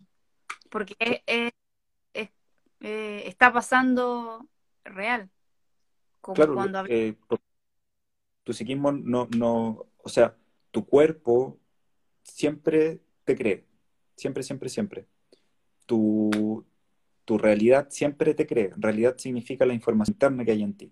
porque 0.71 0.95
es- 1.01 1.21
es- 1.27 1.53
es- 2.15 2.31
eh, 2.79 3.25
está 3.27 3.53
pasando 3.53 4.49
real, 4.85 5.31
como 6.21 6.37
Claro, 6.37 6.55
cuando 6.55 6.85
eh, 6.87 7.17
por- 7.27 7.41
tu 8.49 8.55
psiquismo 8.55 8.93
no, 8.93 9.29
no, 9.37 9.85
o 9.99 10.09
sea, 10.09 10.35
tu 10.71 10.87
cuerpo 10.87 11.59
siempre 12.23 13.03
te 13.25 13.37
cree, 13.37 13.67
siempre, 14.17 14.43
siempre, 14.43 14.71
siempre. 14.71 15.07
Tu, 15.85 16.65
tu 17.27 17.37
realidad 17.37 17.89
siempre 17.91 18.33
te 18.33 18.47
cree. 18.47 18.73
Realidad 18.79 19.17
significa 19.19 19.67
la 19.67 19.75
información 19.75 20.15
interna 20.15 20.47
que 20.47 20.53
hay 20.53 20.63
en 20.63 20.73
ti. 20.73 20.91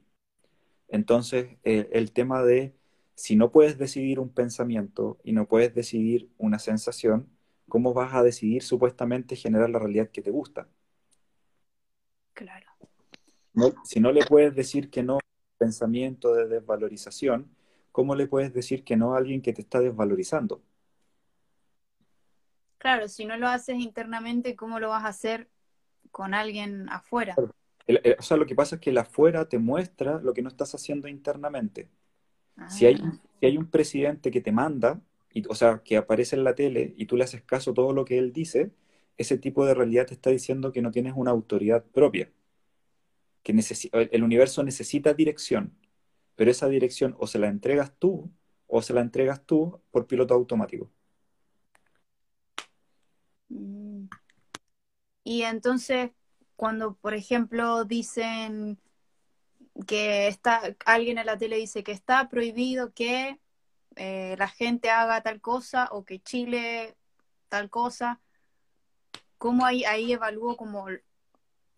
Entonces, 0.88 1.56
eh, 1.64 1.88
el 1.92 2.12
tema 2.12 2.42
de 2.42 2.74
si 3.14 3.36
no 3.36 3.50
puedes 3.50 3.78
decidir 3.78 4.20
un 4.20 4.28
pensamiento 4.28 5.16
y 5.24 5.32
no 5.32 5.48
puedes 5.48 5.74
decidir 5.74 6.28
una 6.36 6.58
sensación, 6.58 7.26
¿cómo 7.70 7.94
vas 7.94 8.12
a 8.12 8.22
decidir 8.22 8.64
supuestamente 8.64 9.34
generar 9.34 9.70
la 9.70 9.78
realidad 9.78 10.10
que 10.10 10.20
te 10.20 10.30
gusta? 10.30 10.68
Claro. 12.34 12.66
Si 13.82 13.98
no 13.98 14.12
le 14.12 14.26
puedes 14.26 14.54
decir 14.54 14.90
que 14.90 15.02
no 15.02 15.20
pensamiento 15.58 16.34
de 16.34 16.48
desvalorización, 16.48 17.50
¿cómo 17.92 18.14
le 18.14 18.26
puedes 18.28 18.52
decir 18.54 18.84
que 18.84 18.96
no 18.96 19.14
a 19.14 19.18
alguien 19.18 19.42
que 19.42 19.52
te 19.52 19.62
está 19.62 19.80
desvalorizando? 19.80 20.62
Claro, 22.78 23.08
si 23.08 23.24
no 23.26 23.36
lo 23.36 23.48
haces 23.48 23.76
internamente, 23.78 24.56
¿cómo 24.56 24.80
lo 24.80 24.88
vas 24.90 25.04
a 25.04 25.08
hacer 25.08 25.50
con 26.12 26.34
alguien 26.34 26.88
afuera? 26.90 27.42
El- 27.86 28.00
el- 28.04 28.16
o 28.18 28.22
sea, 28.22 28.36
lo 28.36 28.46
que 28.46 28.54
pasa 28.54 28.76
es 28.76 28.80
que 28.80 28.90
el 28.90 28.98
afuera 28.98 29.48
te 29.48 29.58
muestra 29.58 30.20
lo 30.20 30.32
que 30.34 30.42
no 30.42 30.48
estás 30.48 30.74
haciendo 30.74 31.08
internamente. 31.08 31.88
Si 32.66 32.86
hay, 32.86 32.96
Ah, 32.98 33.18
si 33.40 33.46
hay 33.46 33.58
un 33.58 33.70
presidente 33.70 34.30
que 34.32 34.40
te 34.42 34.52
manda, 34.52 35.02
y, 35.32 35.46
o 35.48 35.54
sea, 35.54 35.82
que 35.84 35.96
aparece 35.96 36.36
en 36.36 36.44
la 36.44 36.54
tele 36.54 36.94
y 36.96 37.06
tú 37.06 37.16
le 37.16 37.24
haces 37.24 37.42
caso 37.44 37.72
a 37.72 37.74
todo 37.74 37.92
lo 37.94 38.04
que 38.04 38.18
él 38.18 38.32
dice, 38.32 38.72
ese 39.18 39.38
tipo 39.38 39.66
de 39.66 39.74
realidad 39.74 40.06
te 40.06 40.14
está 40.14 40.30
diciendo 40.30 40.72
que 40.72 40.82
no 40.82 40.90
tienes 40.92 41.14
una 41.16 41.30
autoridad 41.32 41.84
propia, 41.86 42.32
que 43.46 44.08
el 44.10 44.24
universo 44.24 44.64
necesita 44.64 45.14
dirección, 45.14 45.78
pero 46.34 46.50
esa 46.50 46.66
dirección 46.66 47.14
o 47.16 47.28
se 47.28 47.38
la 47.38 47.46
entregas 47.46 47.96
tú 47.96 48.28
o 48.66 48.82
se 48.82 48.92
la 48.92 49.02
entregas 49.02 49.46
tú 49.46 49.80
por 49.92 50.08
piloto 50.08 50.34
automático. 50.34 50.90
mm. 53.48 54.08
Y 55.22 55.42
entonces, 55.42 56.10
cuando, 56.56 56.96
por 56.96 57.14
ejemplo, 57.14 57.84
dicen 57.84 58.80
que 59.86 60.26
está, 60.26 60.62
alguien 60.84 61.18
en 61.18 61.26
la 61.26 61.38
tele 61.38 61.56
dice 61.56 61.84
que 61.84 61.92
está 61.92 62.28
prohibido 62.28 62.92
que 62.94 63.38
eh, 63.94 64.34
la 64.38 64.48
gente 64.48 64.90
haga 64.90 65.22
tal 65.22 65.40
cosa 65.40 65.88
o 65.92 66.04
que 66.04 66.18
Chile 66.20 66.96
tal 67.48 67.70
cosa, 67.70 68.20
¿cómo 69.38 69.64
ahí, 69.64 69.84
ahí 69.84 70.12
evalúo 70.12 70.56
como 70.56 70.86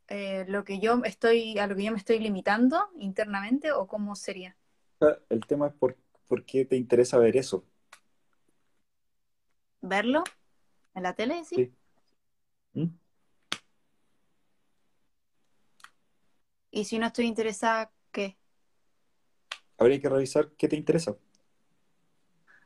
eh, 0.08 0.44
lo 0.48 0.64
que 0.64 0.80
yo 0.80 1.02
estoy, 1.04 1.58
a 1.58 1.66
lo 1.66 1.76
que 1.76 1.84
yo 1.84 1.92
me 1.92 1.98
estoy 1.98 2.18
limitando 2.18 2.88
internamente 2.98 3.72
o 3.72 3.86
cómo 3.86 4.16
sería? 4.16 4.56
Sea, 4.98 5.18
El 5.28 5.46
tema 5.46 5.68
es 5.68 5.74
por, 5.74 5.96
por 6.26 6.44
qué 6.44 6.64
te 6.64 6.76
interesa 6.76 7.18
ver 7.18 7.36
eso. 7.36 7.64
¿Verlo 9.80 10.24
en 10.94 11.02
la 11.02 11.14
tele? 11.14 11.44
Sí. 11.44 11.54
Sí. 11.54 11.74
¿Mm? 12.74 12.86
Y 16.70 16.84
si 16.84 16.98
no 16.98 17.06
estoy 17.06 17.26
interesada, 17.26 17.90
¿qué? 18.12 18.36
Habría 19.78 20.00
que 20.00 20.08
revisar 20.08 20.50
qué 20.52 20.68
te 20.68 20.76
interesa. 20.76 21.16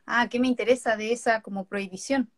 Ah, 0.05 0.27
¿qué 0.29 0.39
me 0.39 0.47
interesa 0.47 0.97
de 0.97 1.13
esa 1.13 1.41
como 1.41 1.65
prohibición? 1.65 2.31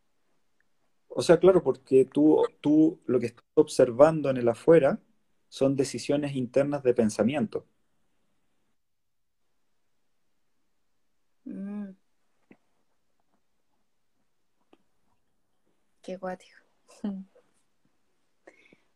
O 1.17 1.21
sea, 1.21 1.39
claro, 1.39 1.63
porque 1.63 2.03
tú, 2.05 2.43
tú 2.59 2.99
lo 3.05 3.19
que 3.21 3.27
estás 3.27 3.45
observando 3.53 4.29
en 4.29 4.35
el 4.37 4.49
afuera 4.49 4.99
son 5.47 5.77
decisiones 5.77 6.35
internas 6.35 6.83
de 6.83 6.93
pensamiento. 6.93 7.65
Mm. 11.45 11.91
Qué 16.01 16.17
guático. 16.17 16.57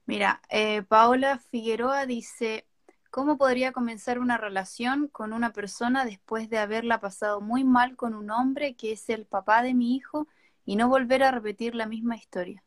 Mira, 0.05 0.41
eh, 0.49 0.81
Paola 0.83 1.39
Figueroa 1.39 2.05
dice, 2.05 2.67
¿cómo 3.11 3.37
podría 3.37 3.71
comenzar 3.71 4.19
una 4.19 4.37
relación 4.37 5.07
con 5.07 5.31
una 5.31 5.53
persona 5.53 6.03
después 6.03 6.49
de 6.49 6.57
haberla 6.57 6.99
pasado 6.99 7.39
muy 7.39 7.63
mal 7.63 7.95
con 7.95 8.13
un 8.13 8.29
hombre 8.29 8.75
que 8.75 8.91
es 8.91 9.09
el 9.09 9.25
papá 9.25 9.63
de 9.63 9.73
mi 9.73 9.95
hijo 9.95 10.27
y 10.69 10.75
no 10.75 10.87
volver 10.87 11.23
a 11.23 11.31
repetir 11.31 11.73
la 11.73 11.87
misma 11.87 12.15
historia? 12.15 12.63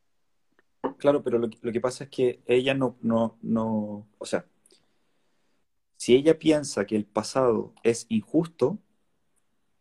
Claro, 0.99 1.23
pero 1.23 1.39
lo, 1.39 1.49
que- 1.51 1.81
pasa 1.81 2.05
es 2.05 2.11
que 2.11 2.41
ella 2.47 2.75
no, 2.75 2.97
no, 3.03 3.39
no, 3.43 4.09
o 4.19 4.27
sea, 4.27 4.45
si 5.97 6.15
ella 6.15 6.39
piensa 6.39 6.85
que 6.87 6.97
el 6.97 7.07
pasado 7.07 7.73
es 7.83 8.05
injusto, 8.11 8.79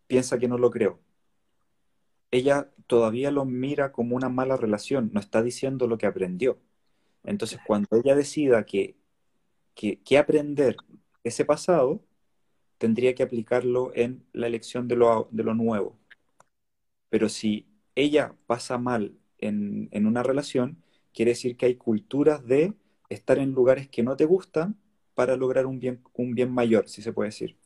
piensa 0.07 0.37
que 0.37 0.47
no 0.47 0.57
lo 0.59 0.69
creo. 0.69 0.99
Ella 2.31 2.71
todavía 2.87 3.31
lo 3.31 3.45
mira 3.45 3.91
como 3.91 4.15
una 4.15 4.29
mala 4.29 4.57
relación, 4.57 5.11
no 5.13 5.19
está 5.19 5.41
diciendo 5.43 5.87
lo 5.87 5.97
que 5.97 6.05
aprendió. 6.07 6.59
Entonces, 7.23 7.59
cuando 7.67 7.89
ella 7.97 8.15
decida 8.15 8.65
que, 8.65 8.97
que, 9.75 10.01
que 10.03 10.17
aprender 10.19 10.77
ese 11.23 11.45
pasado, 11.45 12.03
tendría 12.79 13.15
que 13.15 13.23
aplicarlo 13.23 13.91
en 13.95 14.25
la 14.33 14.47
elección 14.47 14.87
de 14.87 14.97
lo, 14.97 15.29
de 15.31 15.43
lo 15.43 15.53
nuevo. 15.55 15.97
Pero 17.09 17.29
si 17.29 17.67
ella 18.01 18.35
pasa 18.47 18.77
mal 18.77 19.17
en, 19.37 19.89
en 19.91 20.05
una 20.05 20.23
relación, 20.23 20.83
quiere 21.13 21.31
decir 21.31 21.57
que 21.57 21.65
hay 21.67 21.75
culturas 21.75 22.45
de 22.45 22.73
estar 23.09 23.37
en 23.39 23.51
lugares 23.51 23.89
que 23.89 24.03
no 24.03 24.15
te 24.15 24.25
gustan 24.25 24.77
para 25.13 25.35
lograr 25.35 25.65
un 25.65 25.79
bien, 25.79 26.03
un 26.13 26.33
bien 26.33 26.51
mayor, 26.51 26.87
si 26.87 27.01
se 27.01 27.13
puede 27.13 27.29
decir. 27.29 27.57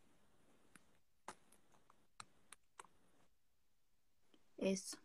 Eso, 4.58 4.98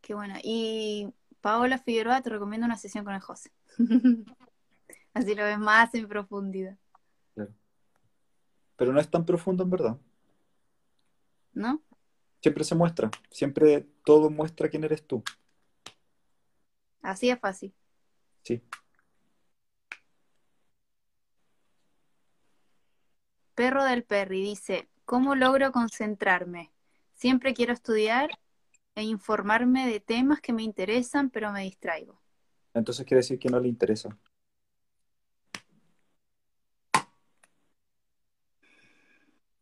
qué 0.00 0.14
buena. 0.14 0.38
Y 0.42 1.12
Paola 1.40 1.78
Figueroa 1.78 2.22
te 2.22 2.30
recomiendo 2.30 2.66
una 2.66 2.76
sesión 2.76 3.04
con 3.04 3.14
el 3.14 3.20
José. 3.20 3.50
Así 5.14 5.34
lo 5.34 5.42
ves 5.44 5.58
más 5.58 5.94
en 5.94 6.06
profundidad, 6.06 6.76
Claro. 7.34 7.52
Pero 8.76 8.92
no 8.92 9.00
es 9.00 9.10
tan 9.10 9.24
profundo 9.24 9.64
en 9.64 9.70
verdad. 9.70 9.98
¿no? 11.58 11.82
Siempre 12.40 12.62
se 12.62 12.74
muestra, 12.76 13.10
siempre 13.30 13.86
todo 14.08 14.30
muestra 14.30 14.70
quién 14.70 14.84
eres 14.84 15.06
tú. 15.06 15.22
Así 17.02 17.28
es 17.28 17.38
fácil. 17.38 17.74
Sí. 18.42 18.62
Perro 23.54 23.84
del 23.84 24.04
Perry 24.04 24.40
dice, 24.40 24.88
¿cómo 25.04 25.34
logro 25.34 25.72
concentrarme? 25.72 26.72
Siempre 27.12 27.52
quiero 27.52 27.74
estudiar 27.74 28.30
e 28.94 29.02
informarme 29.02 29.86
de 29.86 30.00
temas 30.00 30.40
que 30.40 30.54
me 30.54 30.62
interesan, 30.62 31.28
pero 31.28 31.52
me 31.52 31.64
distraigo. 31.64 32.18
Entonces 32.72 33.04
quiere 33.04 33.18
decir 33.18 33.38
que 33.38 33.50
no 33.50 33.60
le 33.60 33.68
interesa. 33.68 34.08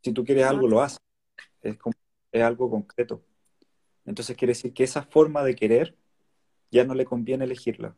Si 0.05 0.13
tú 0.13 0.25
quieres 0.25 0.47
algo, 0.47 0.69
lo 0.69 0.83
haces. 0.83 1.01
Es 1.63 1.77
como, 1.79 1.97
es 2.31 2.43
algo 2.45 2.71
concreto. 2.71 3.25
Entonces 4.07 4.37
quiere 4.37 4.53
decir 4.53 4.73
que 4.73 4.85
esa 4.85 5.03
forma 5.03 5.43
de 5.43 5.55
querer 5.55 5.97
ya 6.71 6.85
no 6.85 6.95
le 6.95 7.05
conviene 7.05 7.45
elegirla. 7.45 7.97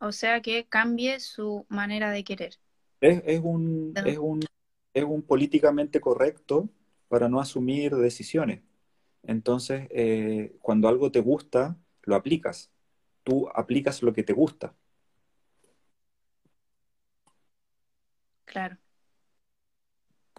O 0.00 0.12
sea 0.12 0.40
que 0.40 0.66
cambie 0.66 1.20
su 1.20 1.66
manera 1.68 2.10
de 2.10 2.24
querer. 2.24 2.58
Es, 3.00 3.22
es 3.26 3.40
un, 3.42 3.94
es 4.04 4.18
un, 4.18 4.40
es 4.94 5.04
un 5.04 5.22
políticamente 5.22 6.00
correcto 6.00 6.68
para 7.08 7.28
no 7.28 7.40
asumir 7.40 7.94
decisiones. 7.96 8.62
Entonces, 9.24 9.88
eh, 9.90 10.56
cuando 10.62 10.88
algo 10.88 11.10
te 11.10 11.20
gusta, 11.20 11.76
lo 12.02 12.14
aplicas. 12.14 12.70
Tú 13.24 13.48
aplicas 13.54 14.02
lo 14.02 14.12
que 14.12 14.22
te 14.22 14.32
gusta. 14.32 14.74
Claro, 18.46 18.78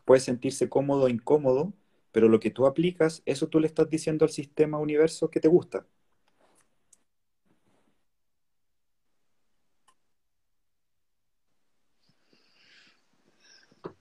Puedes 0.06 0.24
sentirse 0.24 0.70
cómodo 0.70 1.04
o 1.04 1.10
incómodo, 1.10 1.72
pero 2.12 2.28
lo 2.30 2.40
que 2.40 2.52
tú 2.52 2.66
aplicas, 2.66 3.22
eso 3.26 3.48
tú 3.48 3.60
le 3.60 3.68
estás 3.68 3.90
diciendo 3.90 4.26
al 4.26 4.32
sistema 4.32 4.78
universo 4.78 5.30
que 5.30 5.40
te 5.40 5.48
gusta. 5.48 5.86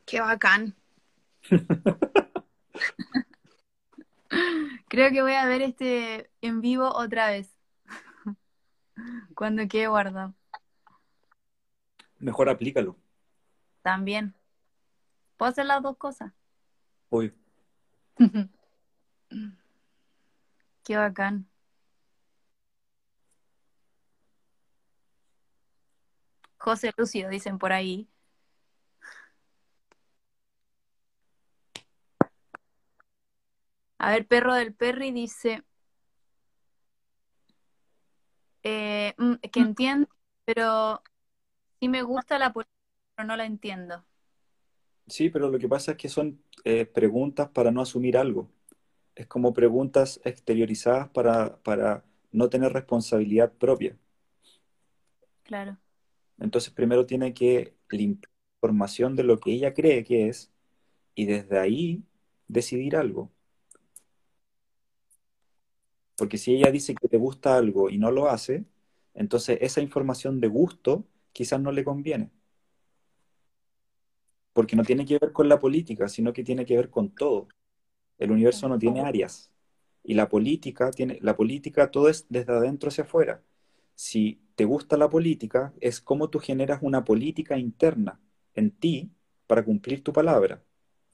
qué 0.06 0.20
bacán. 0.20 0.74
Creo 4.88 5.10
que 5.10 5.22
voy 5.22 5.32
a 5.32 5.46
ver 5.46 5.62
este 5.62 6.30
en 6.40 6.60
vivo 6.60 6.88
otra 6.88 7.30
vez, 7.30 7.56
cuando 9.34 9.66
quede 9.68 9.88
guardado. 9.88 10.34
Mejor 12.18 12.48
aplícalo. 12.48 12.96
También. 13.82 14.34
¿Puedo 15.36 15.50
hacer 15.50 15.66
las 15.66 15.82
dos 15.82 15.96
cosas? 15.96 16.32
Obvio. 17.10 17.32
Qué 20.84 20.96
bacán. 20.96 21.46
José 26.56 26.92
Lucio, 26.96 27.28
dicen 27.28 27.58
por 27.58 27.72
ahí. 27.72 28.08
A 33.98 34.10
ver, 34.12 34.26
Perro 34.26 34.54
del 34.54 34.74
Perry 34.74 35.10
dice 35.12 35.62
eh, 38.62 39.14
mm, 39.18 39.34
que 39.52 39.60
entiendo, 39.60 40.08
pero 40.44 41.02
sí 41.80 41.88
me 41.88 42.02
gusta 42.02 42.38
la 42.38 42.52
política, 42.52 42.74
pero 43.14 43.26
no 43.26 43.36
la 43.36 43.44
entiendo. 43.44 44.04
Sí, 45.08 45.30
pero 45.30 45.48
lo 45.48 45.58
que 45.58 45.68
pasa 45.68 45.92
es 45.92 45.96
que 45.96 46.08
son 46.08 46.42
eh, 46.64 46.86
preguntas 46.86 47.48
para 47.50 47.70
no 47.70 47.80
asumir 47.82 48.16
algo. 48.16 48.50
Es 49.14 49.26
como 49.26 49.54
preguntas 49.54 50.20
exteriorizadas 50.24 51.08
para, 51.10 51.58
para 51.62 52.04
no 52.32 52.50
tener 52.50 52.72
responsabilidad 52.72 53.52
propia. 53.54 53.96
Claro, 55.42 55.78
Entonces 56.38 56.72
primero 56.72 57.06
tiene 57.06 57.34
que 57.34 57.74
limpiar 57.90 58.32
información 58.58 59.14
de 59.16 59.24
lo 59.24 59.38
que 59.40 59.52
ella 59.52 59.74
cree 59.74 60.04
que 60.04 60.28
es 60.28 60.52
y 61.14 61.26
desde 61.26 61.58
ahí 61.58 62.04
decidir 62.48 62.96
algo. 62.96 63.30
Porque 66.16 66.38
si 66.38 66.54
ella 66.54 66.70
dice 66.70 66.94
que 66.94 67.08
le 67.10 67.18
gusta 67.18 67.56
algo 67.56 67.88
y 67.90 67.98
no 67.98 68.10
lo 68.10 68.28
hace, 68.28 68.64
entonces 69.14 69.58
esa 69.62 69.80
información 69.80 70.40
de 70.40 70.48
gusto 70.48 71.06
quizás 71.32 71.60
no 71.60 71.72
le 71.72 71.84
conviene. 71.84 72.30
Porque 74.52 74.76
no 74.76 74.82
tiene 74.82 75.04
que 75.04 75.18
ver 75.18 75.32
con 75.32 75.48
la 75.48 75.58
política, 75.58 76.08
sino 76.08 76.32
que 76.32 76.44
tiene 76.44 76.64
que 76.64 76.76
ver 76.76 76.90
con 76.90 77.10
todo. 77.10 77.48
El 78.18 78.32
universo 78.32 78.68
no 78.68 78.78
tiene 78.78 79.00
áreas. 79.00 79.52
Y 80.02 80.14
la 80.14 80.28
política 80.28 80.90
tiene, 80.90 81.18
la 81.20 81.36
política 81.36 81.90
todo 81.90 82.08
es 82.08 82.26
desde 82.28 82.52
adentro 82.52 82.88
hacia 82.88 83.04
afuera. 83.04 83.42
Si 83.94 84.40
te 84.54 84.64
gusta 84.64 84.96
la 84.96 85.08
política, 85.08 85.72
es 85.80 86.00
como 86.00 86.30
tú 86.30 86.38
generas 86.38 86.80
una 86.82 87.04
política 87.04 87.58
interna 87.58 88.20
en 88.54 88.70
ti 88.70 89.10
para 89.46 89.64
cumplir 89.64 90.02
tu 90.02 90.12
palabra. 90.12 90.62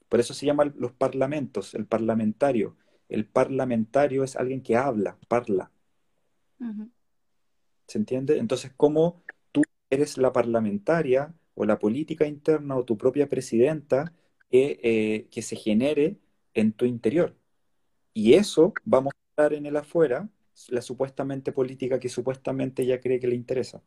Por 0.09 0.19
eso 0.19 0.33
se 0.33 0.45
llaman 0.45 0.73
los 0.77 0.93
parlamentos, 0.93 1.73
el 1.73 1.85
parlamentario. 1.85 2.77
El 3.09 3.25
parlamentario 3.25 4.23
es 4.23 4.35
alguien 4.35 4.61
que 4.61 4.75
habla, 4.75 5.17
parla. 5.27 5.71
¿Se 7.87 7.97
entiende? 7.97 8.37
Entonces, 8.39 8.71
¿cómo 8.75 9.23
tú 9.51 9.61
eres 9.89 10.17
la 10.17 10.31
parlamentaria 10.33 11.33
o 11.55 11.65
la 11.65 11.79
política 11.79 12.27
interna 12.27 12.77
o 12.77 12.85
tu 12.85 12.97
propia 12.97 13.29
presidenta 13.29 14.13
que, 14.51 14.79
eh, 14.83 15.27
que 15.31 15.41
se 15.41 15.55
genere 15.55 16.19
en 16.53 16.73
tu 16.73 16.85
interior? 16.85 17.37
Y 18.13 18.33
eso 18.33 18.73
va 18.91 18.99
a 18.99 19.01
mostrar 19.01 19.53
en 19.53 19.65
el 19.65 19.77
afuera 19.77 20.29
la 20.69 20.81
supuestamente 20.81 21.51
política 21.51 21.99
que 21.99 22.09
supuestamente 22.09 22.83
ella 22.83 22.99
cree 23.01 23.19
que 23.19 23.27
le 23.27 23.35
interesa. 23.35 23.83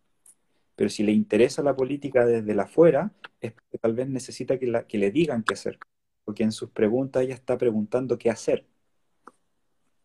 Pero 0.76 0.90
si 0.90 1.02
le 1.02 1.12
interesa 1.12 1.62
la 1.62 1.76
política 1.76 2.24
desde 2.26 2.52
el 2.52 2.60
afuera, 2.60 3.12
es 3.40 3.52
porque 3.52 3.78
tal 3.78 3.94
vez 3.94 4.08
necesita 4.08 4.58
que, 4.58 4.66
la- 4.66 4.86
que 4.86 4.98
le 4.98 5.10
digan 5.10 5.42
qué 5.44 5.54
hacer. 5.54 5.78
Porque 6.24 6.44
en 6.44 6.52
sus 6.52 6.70
preguntas 6.70 7.22
ella 7.22 7.34
está 7.34 7.58
preguntando 7.58 8.18
qué 8.18 8.30
hacer. 8.30 8.66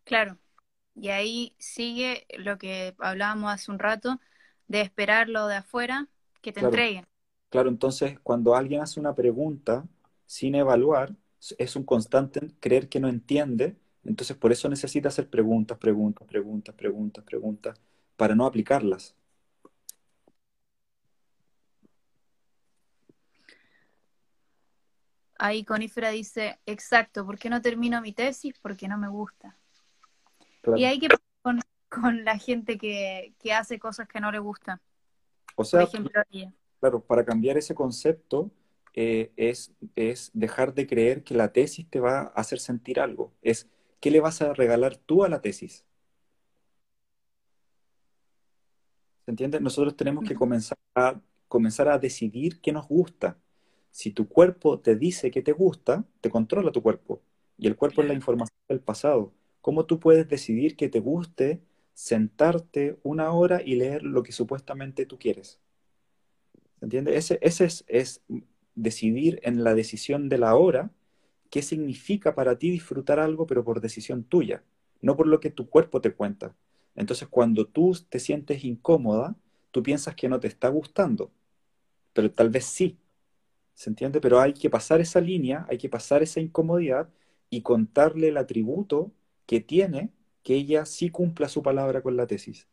Claro. 0.03 0.37
Y 0.95 1.09
ahí 1.09 1.55
sigue 1.59 2.25
lo 2.37 2.57
que 2.57 2.95
hablábamos 2.99 3.53
hace 3.53 3.71
un 3.71 3.79
rato, 3.79 4.19
de 4.67 4.81
esperar 4.81 5.29
lo 5.29 5.47
de 5.47 5.57
afuera, 5.57 6.09
que 6.41 6.51
te 6.53 6.59
Claro. 6.59 6.75
entreguen. 6.75 7.05
Claro, 7.53 7.69
entonces 7.69 8.19
cuando 8.23 8.55
alguien 8.55 8.81
hace 8.81 8.99
una 8.99 9.13
pregunta 9.13 9.85
sin 10.25 10.55
evaluar, 10.55 11.13
es 11.59 11.75
un 11.75 11.83
constante 11.83 12.47
creer 12.59 12.89
que 12.89 12.99
no 12.99 13.07
entiende, 13.07 13.77
entonces 14.03 14.35
por 14.35 14.51
eso 14.51 14.67
necesita 14.69 15.09
hacer 15.09 15.29
preguntas, 15.29 15.77
preguntas, 15.77 16.27
preguntas, 16.27 16.73
preguntas, 16.73 17.23
preguntas, 17.23 17.79
para 18.17 18.33
no 18.33 18.47
aplicarlas. 18.47 19.15
Ahí 25.37 25.63
Conífera 25.63 26.09
dice, 26.09 26.57
exacto, 26.65 27.23
¿por 27.23 27.37
qué 27.37 27.51
no 27.51 27.61
termino 27.61 28.01
mi 28.01 28.13
tesis? 28.13 28.55
Porque 28.63 28.87
no 28.87 28.97
me 28.97 29.09
gusta. 29.09 29.55
Y 30.75 30.85
hay 30.85 30.99
que 30.99 31.09
con, 31.43 31.59
con 31.87 32.25
la 32.25 32.39
gente 32.39 32.79
que, 32.79 33.35
que, 33.37 33.53
hace 33.53 33.77
cosas 33.77 34.07
que 34.07 34.19
no 34.19 34.31
le 34.31 34.39
gustan. 34.39 34.81
O 35.55 35.63
sea, 35.63 35.81
Por 35.81 35.89
ejemplo, 35.89 36.23
claro, 36.83 37.01
para 37.01 37.23
cambiar 37.23 37.57
ese 37.57 37.75
concepto 37.75 38.51
eh, 38.93 39.31
es, 39.37 39.73
es 39.95 40.31
dejar 40.33 40.73
de 40.73 40.85
creer 40.85 41.23
que 41.23 41.33
la 41.33 41.53
tesis 41.53 41.89
te 41.89 42.01
va 42.01 42.19
a 42.19 42.23
hacer 42.35 42.59
sentir 42.59 42.99
algo. 42.99 43.31
Es, 43.41 43.69
¿qué 44.01 44.11
le 44.11 44.19
vas 44.19 44.41
a 44.41 44.53
regalar 44.53 44.97
tú 44.97 45.23
a 45.23 45.29
la 45.29 45.41
tesis? 45.41 45.85
¿Se 49.25 49.31
entiende? 49.31 49.61
Nosotros 49.61 49.95
tenemos 49.95 50.25
que 50.25 50.35
comenzar 50.35 50.77
a, 50.95 51.21
comenzar 51.47 51.87
a 51.87 51.99
decidir 51.99 52.59
qué 52.59 52.73
nos 52.73 52.87
gusta. 52.89 53.37
Si 53.91 54.11
tu 54.11 54.27
cuerpo 54.27 54.79
te 54.81 54.97
dice 54.97 55.31
que 55.31 55.41
te 55.41 55.53
gusta, 55.53 56.03
te 56.19 56.29
controla 56.29 56.73
tu 56.73 56.81
cuerpo. 56.81 57.21
Y 57.57 57.67
el 57.67 57.77
cuerpo 57.77 58.01
es 58.01 58.09
la 58.09 58.13
información 58.13 58.57
del 58.67 58.81
pasado. 58.81 59.33
¿Cómo 59.61 59.85
tú 59.85 59.99
puedes 60.01 60.27
decidir 60.27 60.75
que 60.75 60.89
te 60.89 60.99
guste 60.99 61.61
sentarte 61.93 62.99
una 63.03 63.31
hora 63.31 63.61
y 63.63 63.75
leer 63.75 64.03
lo 64.03 64.21
que 64.23 64.33
supuestamente 64.33 65.05
tú 65.05 65.17
quieres? 65.17 65.62
¿Se 66.83 66.85
entiende? 66.87 67.15
Ese, 67.15 67.39
ese 67.41 67.63
es, 67.63 67.85
es 67.87 68.21
decidir 68.75 69.39
en 69.43 69.63
la 69.63 69.73
decisión 69.73 70.27
de 70.27 70.37
la 70.37 70.53
hora 70.57 70.91
qué 71.49 71.61
significa 71.61 72.35
para 72.35 72.59
ti 72.59 72.71
disfrutar 72.71 73.21
algo, 73.21 73.47
pero 73.47 73.63
por 73.63 73.79
decisión 73.79 74.25
tuya, 74.25 74.65
no 75.01 75.15
por 75.15 75.27
lo 75.27 75.39
que 75.39 75.49
tu 75.49 75.69
cuerpo 75.69 76.01
te 76.01 76.11
cuenta. 76.11 76.57
Entonces, 76.97 77.29
cuando 77.29 77.67
tú 77.67 77.97
te 78.09 78.19
sientes 78.19 78.65
incómoda, 78.65 79.37
tú 79.71 79.81
piensas 79.81 80.13
que 80.15 80.27
no 80.27 80.41
te 80.41 80.49
está 80.49 80.67
gustando, 80.67 81.31
pero 82.11 82.29
tal 82.29 82.49
vez 82.49 82.65
sí. 82.65 82.97
¿Se 83.75 83.89
entiende? 83.89 84.19
Pero 84.19 84.41
hay 84.41 84.51
que 84.51 84.69
pasar 84.69 84.99
esa 84.99 85.21
línea, 85.21 85.65
hay 85.69 85.77
que 85.77 85.87
pasar 85.87 86.21
esa 86.21 86.41
incomodidad 86.41 87.07
y 87.49 87.61
contarle 87.61 88.27
el 88.27 88.35
atributo 88.35 89.13
que 89.45 89.61
tiene 89.61 90.09
que 90.43 90.55
ella 90.55 90.85
sí 90.85 91.09
cumpla 91.09 91.47
su 91.47 91.63
palabra 91.63 92.01
con 92.01 92.17
la 92.17 92.27
tesis. 92.27 92.67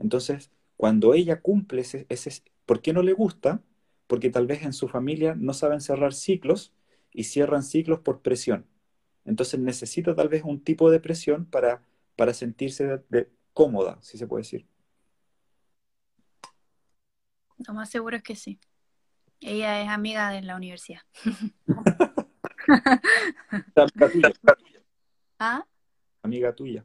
Entonces, 0.00 0.50
cuando 0.76 1.14
ella 1.14 1.40
cumple 1.42 1.82
ese, 1.82 2.06
ese 2.08 2.42
¿por 2.66 2.82
qué 2.82 2.92
no 2.92 3.02
le 3.02 3.12
gusta? 3.12 3.62
Porque 4.06 4.30
tal 4.30 4.46
vez 4.46 4.62
en 4.62 4.72
su 4.72 4.88
familia 4.88 5.34
no 5.36 5.54
saben 5.54 5.80
cerrar 5.80 6.12
ciclos 6.12 6.74
y 7.12 7.24
cierran 7.24 7.62
ciclos 7.62 8.00
por 8.00 8.20
presión. 8.20 8.66
Entonces 9.24 9.58
necesita 9.58 10.14
tal 10.14 10.28
vez 10.28 10.42
un 10.44 10.62
tipo 10.62 10.90
de 10.90 11.00
presión 11.00 11.46
para, 11.46 11.82
para 12.14 12.34
sentirse 12.34 13.02
cómoda, 13.52 13.98
si 14.02 14.18
se 14.18 14.26
puede 14.26 14.42
decir. 14.42 14.66
Lo 17.66 17.72
más 17.72 17.88
seguro 17.90 18.16
es 18.16 18.22
que 18.22 18.36
sí. 18.36 18.60
Ella 19.40 19.82
es 19.82 19.88
amiga 19.88 20.30
de 20.30 20.42
la 20.42 20.56
universidad. 20.56 21.00
amiga 23.74 24.10
tuya. 24.10 24.32
¿Ah? 25.38 25.66
Amiga 26.22 26.54
tuya. 26.54 26.84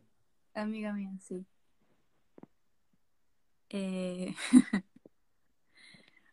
Amiga 0.54 0.94
mía, 0.94 1.12
sí. 1.20 1.46
Eh... 3.70 4.34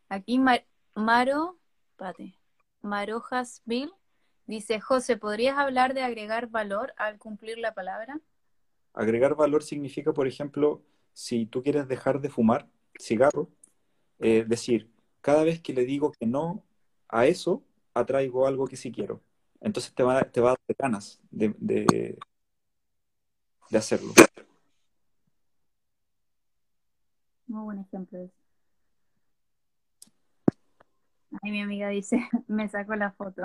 Aquí 0.08 0.40
Maro, 0.94 1.58
espérate, 1.90 2.34
Marojas 2.80 3.62
Bill 3.66 3.92
dice, 4.46 4.80
José, 4.80 5.16
¿podrías 5.16 5.58
hablar 5.58 5.92
de 5.92 6.02
agregar 6.02 6.48
valor 6.48 6.94
al 6.96 7.18
cumplir 7.18 7.58
la 7.58 7.74
palabra? 7.74 8.20
Agregar 8.94 9.34
valor 9.34 9.62
significa, 9.62 10.12
por 10.12 10.26
ejemplo, 10.26 10.82
si 11.12 11.46
tú 11.46 11.62
quieres 11.62 11.86
dejar 11.88 12.20
de 12.20 12.30
fumar 12.30 12.68
cigarro, 12.98 13.50
eh, 14.18 14.44
decir, 14.46 14.90
cada 15.20 15.44
vez 15.44 15.60
que 15.60 15.74
le 15.74 15.84
digo 15.84 16.12
que 16.12 16.26
no 16.26 16.64
a 17.08 17.26
eso, 17.26 17.62
atraigo 17.94 18.46
algo 18.46 18.66
que 18.66 18.76
sí 18.76 18.90
quiero. 18.90 19.20
Entonces 19.60 19.92
te 19.94 20.02
va, 20.02 20.22
te 20.22 20.40
va 20.40 20.52
a 20.52 20.56
dar 20.66 20.76
ganas 20.78 21.20
de, 21.30 21.54
de, 21.58 22.18
hacerlo. 23.76 24.12
Muy 27.46 27.62
buen 27.62 27.78
ejemplo. 27.80 28.30
Ahí 31.42 31.50
mi 31.50 31.60
amiga 31.60 31.88
dice, 31.88 32.20
me 32.46 32.68
sacó 32.68 32.94
la 32.94 33.12
foto. 33.12 33.42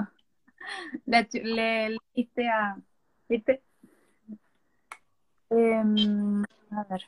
Le, 1.06 1.28
le, 1.44 1.90
le 1.90 2.48
a, 2.48 2.78
¿viste? 3.28 3.62
Em, 5.50 6.44
a 6.72 6.84
ver. 6.90 7.04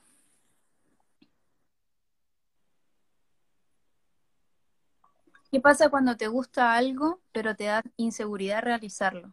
¿Qué 5.51 5.61
pasa 5.61 5.89
cuando 5.89 6.17
te 6.17 6.27
gusta 6.27 6.75
algo, 6.75 7.21
pero 7.31 7.55
te 7.55 7.65
da 7.65 7.81
inseguridad 7.95 8.61
realizarlo? 8.61 9.31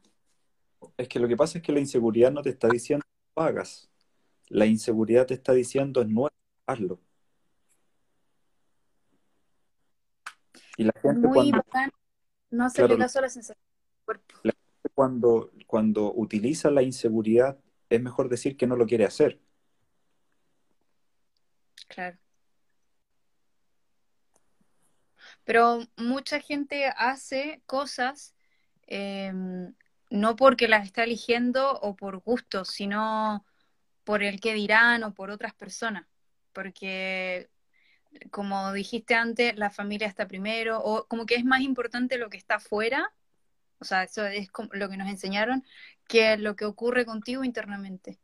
Es 0.97 1.09
que 1.09 1.19
lo 1.19 1.27
que 1.27 1.37
pasa 1.37 1.59
es 1.59 1.65
que 1.65 1.73
la 1.73 1.81
inseguridad 1.81 2.31
no 2.31 2.43
te 2.43 2.51
está 2.51 2.69
diciendo 2.69 3.05
que. 3.35 3.91
La 4.49 4.67
inseguridad 4.67 5.27
te 5.27 5.35
está 5.35 5.53
diciendo 5.53 6.05
no 6.05 6.29
hazlo. 6.67 7.01
Y 10.77 10.85
la 10.85 10.93
gente 11.01 11.27
Muy 11.27 11.51
cuando, 11.51 11.65
no 12.51 12.71
se 12.71 12.89
le 12.89 12.99
caso 12.99 13.19
a 13.19 13.23
la 13.23 13.29
sensación 13.29 13.59
La 14.43 14.53
gente 14.53 14.89
cuando, 14.95 15.51
cuando 15.67 16.13
utiliza 16.15 16.71
la 16.71 16.83
inseguridad 16.83 17.59
es 17.89 18.01
mejor 18.01 18.29
decir 18.29 18.57
que 18.57 18.67
no 18.67 18.77
lo 18.77 18.87
quiere 18.87 19.05
hacer. 19.05 19.41
Claro. 21.89 22.17
Pero 25.45 25.81
mucha 25.97 26.41
gente 26.41 26.87
hace 26.97 27.63
cosas 27.67 28.35
em, 28.87 29.75
no 30.11 30.37
porque 30.37 30.69
las 30.69 30.87
está 30.87 31.05
eligiendo 31.05 31.73
o 31.81 31.97
por 31.97 32.19
gusto, 32.19 32.65
sino 32.65 33.45
por 34.05 34.23
el 34.23 34.41
que 34.41 34.55
dirán 34.55 35.03
o 35.05 35.15
por 35.15 35.31
otras 35.31 35.55
personas. 35.55 36.07
Porque, 36.53 37.49
como 38.31 38.73
dijiste 38.73 39.15
antes, 39.15 39.57
la 39.57 39.71
familia 39.71 40.07
está 40.07 40.27
primero, 40.27 40.81
o 40.83 41.07
como 41.07 41.27
que 41.27 41.37
es 41.37 41.45
más 41.45 41.61
importante 41.61 42.19
lo 42.19 42.31
que 42.31 42.37
está 42.37 42.57
afuera, 42.57 43.13
o 43.79 43.85
sea, 43.85 44.05
eso 44.05 44.25
es 44.27 44.49
lo 44.73 44.89
que 44.89 44.97
nos 44.97 45.09
enseñaron, 45.09 45.65
que 46.07 46.37
lo 46.37 46.57
que 46.57 46.65
ocurre 46.65 47.05
contigo 47.05 47.45
internamente. 47.45 48.19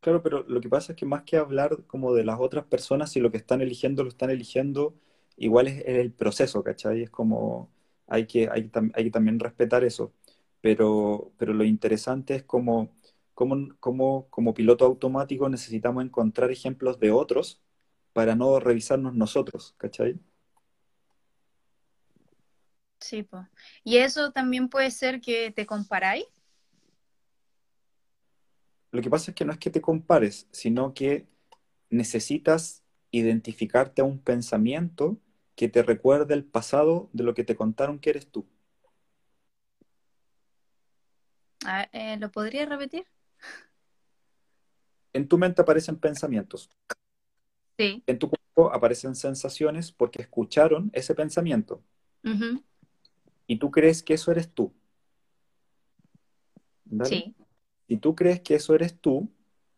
Claro, 0.00 0.22
pero 0.22 0.44
lo 0.46 0.60
que 0.60 0.68
pasa 0.68 0.92
es 0.92 0.98
que 0.98 1.06
más 1.06 1.22
que 1.22 1.38
hablar 1.38 1.84
como 1.86 2.14
de 2.14 2.24
las 2.24 2.38
otras 2.38 2.66
personas, 2.66 3.10
si 3.10 3.20
lo 3.20 3.30
que 3.30 3.38
están 3.38 3.62
eligiendo 3.62 4.02
lo 4.02 4.10
están 4.10 4.30
eligiendo 4.30 4.94
igual 5.36 5.68
es, 5.68 5.82
el 5.86 6.12
proceso, 6.12 6.62
¿cachai? 6.62 7.02
Es 7.02 7.10
como, 7.10 7.70
hay 8.06 8.26
que, 8.26 8.48
hay, 8.50 8.70
hay 8.94 9.04
que 9.04 9.10
también 9.10 9.40
respetar 9.40 9.84
eso. 9.84 10.12
Pero, 10.60 11.32
pero 11.38 11.54
lo 11.54 11.64
interesante 11.64 12.34
es 12.36 12.42
como, 12.44 12.94
como, 13.34 13.68
como, 13.80 14.28
como 14.30 14.54
piloto 14.54 14.84
automático 14.84 15.48
necesitamos 15.48 16.04
encontrar 16.04 16.50
ejemplos 16.50 16.98
de 17.00 17.10
otros 17.10 17.63
para 18.14 18.34
no 18.34 18.58
revisarnos 18.60 19.14
nosotros, 19.14 19.74
¿cachai? 19.76 20.18
Sí, 23.00 23.22
pues. 23.22 23.46
¿Y 23.82 23.98
eso 23.98 24.32
también 24.32 24.70
puede 24.70 24.90
ser 24.90 25.20
que 25.20 25.50
te 25.50 25.66
comparáis? 25.66 26.24
Lo 28.92 29.02
que 29.02 29.10
pasa 29.10 29.32
es 29.32 29.34
que 29.34 29.44
no 29.44 29.52
es 29.52 29.58
que 29.58 29.70
te 29.70 29.82
compares, 29.82 30.46
sino 30.52 30.94
que 30.94 31.26
necesitas 31.90 32.82
identificarte 33.10 34.00
a 34.00 34.04
un 34.04 34.20
pensamiento 34.20 35.18
que 35.56 35.68
te 35.68 35.82
recuerde 35.82 36.34
el 36.34 36.44
pasado 36.44 37.10
de 37.12 37.24
lo 37.24 37.34
que 37.34 37.44
te 37.44 37.56
contaron 37.56 37.98
que 37.98 38.10
eres 38.10 38.28
tú. 38.28 38.46
Eh, 41.92 42.16
¿Lo 42.18 42.30
podría 42.30 42.66
repetir? 42.66 43.04
En 45.12 45.26
tu 45.28 45.38
mente 45.38 45.62
aparecen 45.62 45.96
pensamientos. 45.96 46.70
Sí. 47.78 48.02
En 48.06 48.18
tu 48.18 48.30
cuerpo 48.30 48.72
aparecen 48.72 49.14
sensaciones 49.14 49.92
porque 49.92 50.22
escucharon 50.22 50.90
ese 50.92 51.14
pensamiento. 51.14 51.82
Y 53.46 53.56
tú 53.56 53.70
crees 53.70 54.02
que 54.02 54.14
eso 54.14 54.30
eres 54.30 54.50
tú. 54.50 54.72
Sí. 57.04 57.34
Si 57.88 57.96
tú 57.98 58.14
crees 58.14 58.40
que 58.40 58.54
eso 58.54 58.74
eres 58.74 58.98
tú, 58.98 59.30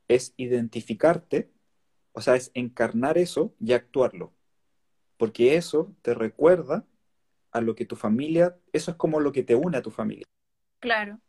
es 0.09 0.33
identificarte, 0.37 1.51
o 2.13 2.21
sea, 2.21 2.37
es 2.37 2.51
encarnar 2.55 3.19
eso 3.19 3.55
y 3.59 3.73
actuarlo 3.73 4.33
porque 5.17 5.57
eso 5.57 5.95
te 6.03 6.15
recuerda 6.15 6.85
a 7.51 7.61
lo 7.61 7.75
que 7.75 7.87
tu 7.87 7.97
familia, 7.97 8.57
eso 8.73 8.91
es 8.91 8.97
como 8.97 9.21
lo 9.21 9.33
que 9.33 9.43
te 9.43 9.55
une 9.55 9.79
a 9.79 9.83
tu 9.83 9.91
familia. 9.91 10.27
Claro. 10.81 11.21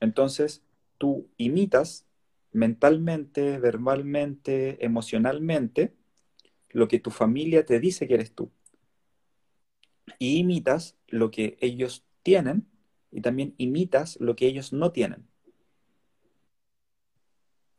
Entonces, 0.00 0.62
tú 0.96 1.28
imitas 1.36 2.06
mentalmente, 2.52 3.58
verbalmente, 3.58 4.84
emocionalmente, 4.84 5.94
lo 6.70 6.88
que 6.88 6.98
tu 7.00 7.10
familia 7.10 7.64
te 7.66 7.80
dice 7.80 8.08
que 8.08 8.14
eres 8.14 8.34
tú. 8.34 8.50
y 10.18 10.38
imitas 10.38 10.96
lo 11.08 11.30
que 11.30 11.56
ellos 11.60 12.04
tienen 12.22 12.66
y 13.10 13.20
también 13.20 13.54
imitas 13.58 14.18
lo 14.20 14.36
que 14.36 14.46
ellos 14.46 14.72
no 14.72 14.92
tienen. 14.92 15.26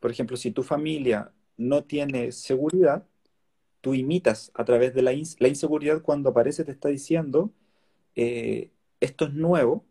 Por 0.00 0.10
ejemplo, 0.10 0.36
si 0.36 0.50
tu 0.50 0.62
familia 0.62 1.32
no 1.56 1.84
tiene 1.84 2.32
seguridad, 2.32 3.06
tú 3.80 3.94
imitas 3.94 4.50
a 4.54 4.64
través 4.64 4.94
de 4.94 5.02
la, 5.02 5.12
inseguridad 5.12 6.02
cuando 6.02 6.30
aparece, 6.30 6.64
te 6.64 6.72
está 6.72 6.88
diciendo, 6.88 7.52
eh, 8.14 8.70
esto 9.00 9.26
es 9.26 9.34
nuevo, 9.34 9.84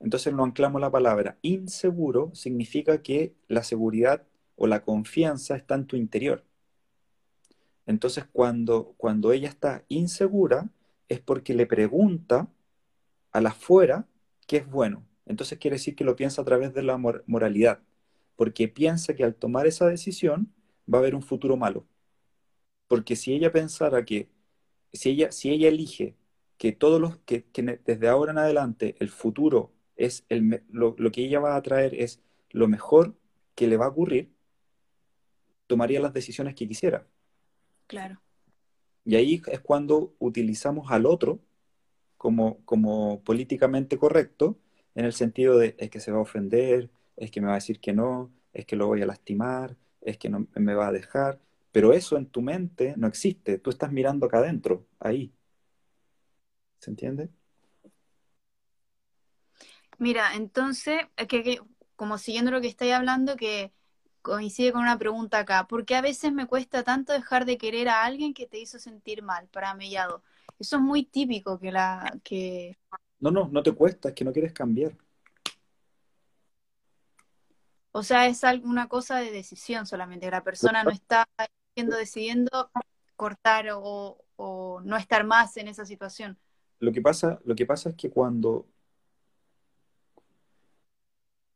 entonces 0.00 0.32
lo 0.32 0.44
anclamos 0.44 0.80
la 0.80 0.90
palabra. 0.90 1.38
Inseguro 1.42 2.30
significa 2.34 3.02
que 3.02 3.34
la 3.48 3.62
seguridad 3.62 4.26
o 4.56 4.66
la 4.66 4.84
confianza 4.84 5.56
está 5.56 5.74
en 5.74 5.86
tu 5.86 5.96
interior. 5.96 6.44
Entonces 7.86 8.26
cuando, 8.30 8.94
cuando 8.96 9.32
ella 9.32 9.48
está 9.48 9.84
insegura 9.88 10.68
es 11.08 11.20
porque 11.20 11.54
le 11.54 11.66
pregunta 11.66 12.48
a 13.32 13.40
la 13.40 13.50
afuera 13.50 14.06
qué 14.46 14.58
es 14.58 14.70
bueno. 14.70 15.06
Entonces 15.26 15.58
quiere 15.58 15.76
decir 15.76 15.94
que 15.94 16.04
lo 16.04 16.16
piensa 16.16 16.42
a 16.42 16.44
través 16.44 16.74
de 16.74 16.82
la 16.82 16.96
moralidad, 16.98 17.80
porque 18.36 18.68
piensa 18.68 19.14
que 19.14 19.24
al 19.24 19.34
tomar 19.34 19.66
esa 19.66 19.86
decisión 19.86 20.52
va 20.92 20.98
a 20.98 21.00
haber 21.00 21.14
un 21.14 21.22
futuro 21.22 21.56
malo. 21.56 21.86
Porque 22.88 23.16
si 23.16 23.34
ella 23.34 23.52
pensara 23.52 24.04
que, 24.04 24.28
si 24.92 25.10
ella, 25.10 25.32
si 25.32 25.50
ella 25.50 25.68
elige 25.68 26.16
que 26.56 26.72
todos 26.72 27.00
los, 27.00 27.18
que, 27.18 27.44
desde 27.84 28.08
ahora 28.08 28.32
en 28.32 28.38
adelante 28.38 28.96
el 29.00 29.10
futuro 29.10 29.72
es 29.98 30.24
el, 30.30 30.62
lo, 30.70 30.94
lo 30.96 31.10
que 31.10 31.24
ella 31.24 31.40
va 31.40 31.56
a 31.56 31.62
traer 31.62 31.94
es 31.94 32.22
lo 32.50 32.68
mejor 32.68 33.14
que 33.54 33.66
le 33.66 33.76
va 33.76 33.86
a 33.86 33.90
ocurrir, 33.90 34.30
tomaría 35.66 36.00
las 36.00 36.14
decisiones 36.14 36.54
que 36.54 36.66
quisiera. 36.66 37.06
Claro. 37.86 38.22
Y 39.04 39.16
ahí 39.16 39.42
es 39.46 39.60
cuando 39.60 40.14
utilizamos 40.18 40.90
al 40.90 41.06
otro 41.06 41.40
como, 42.16 42.64
como 42.64 43.22
políticamente 43.22 43.98
correcto, 43.98 44.58
en 44.94 45.04
el 45.04 45.12
sentido 45.12 45.56
de 45.58 45.74
es 45.78 45.90
que 45.90 46.00
se 46.00 46.10
va 46.10 46.18
a 46.18 46.22
ofender, 46.22 46.90
es 47.16 47.30
que 47.30 47.40
me 47.40 47.46
va 47.46 47.54
a 47.54 47.56
decir 47.56 47.80
que 47.80 47.92
no, 47.92 48.32
es 48.52 48.66
que 48.66 48.76
lo 48.76 48.86
voy 48.86 49.02
a 49.02 49.06
lastimar, 49.06 49.76
es 50.00 50.18
que 50.18 50.28
no 50.28 50.46
me 50.54 50.74
va 50.74 50.88
a 50.88 50.92
dejar. 50.92 51.40
Pero 51.72 51.92
eso 51.92 52.16
en 52.16 52.26
tu 52.26 52.42
mente 52.42 52.94
no 52.96 53.06
existe. 53.06 53.58
Tú 53.58 53.70
estás 53.70 53.92
mirando 53.92 54.26
acá 54.26 54.38
adentro, 54.38 54.86
ahí. 54.98 55.32
¿Se 56.78 56.90
entiende? 56.90 57.28
Mira, 59.98 60.34
entonces, 60.34 61.00
que, 61.28 61.60
como 61.96 62.18
siguiendo 62.18 62.50
lo 62.52 62.60
que 62.60 62.68
estáis 62.68 62.94
hablando, 62.94 63.36
que 63.36 63.72
coincide 64.22 64.72
con 64.72 64.82
una 64.82 64.98
pregunta 64.98 65.40
acá. 65.40 65.66
¿Por 65.66 65.84
qué 65.84 65.96
a 65.96 66.00
veces 66.00 66.32
me 66.32 66.46
cuesta 66.46 66.84
tanto 66.84 67.12
dejar 67.12 67.44
de 67.44 67.58
querer 67.58 67.88
a 67.88 68.04
alguien 68.04 68.34
que 68.34 68.46
te 68.46 68.58
hizo 68.58 68.78
sentir 68.78 69.22
mal, 69.22 69.48
para 69.48 69.74
mellado? 69.74 70.22
Eso 70.58 70.76
es 70.76 70.82
muy 70.82 71.04
típico 71.04 71.58
que 71.58 71.72
la 71.72 72.18
que 72.22 72.78
No, 73.20 73.30
no, 73.30 73.48
no 73.48 73.62
te 73.62 73.72
cuesta, 73.72 74.10
es 74.10 74.14
que 74.14 74.24
no 74.24 74.32
quieres 74.32 74.52
cambiar. 74.52 74.92
O 77.90 78.02
sea, 78.02 78.26
es 78.26 78.44
alguna 78.44 78.86
cosa 78.86 79.18
de 79.18 79.32
decisión 79.32 79.86
solamente. 79.86 80.30
La 80.30 80.44
persona 80.44 80.84
no 80.84 80.90
está 80.90 81.26
decidiendo 81.74 82.70
cortar 83.16 83.70
o, 83.72 84.24
o 84.36 84.80
no 84.84 84.96
estar 84.96 85.24
más 85.24 85.56
en 85.56 85.68
esa 85.68 85.84
situación. 85.84 86.38
Lo 86.80 86.92
que 86.92 87.00
pasa, 87.00 87.40
lo 87.44 87.56
que 87.56 87.66
pasa 87.66 87.88
es 87.88 87.96
que 87.96 88.10
cuando 88.10 88.66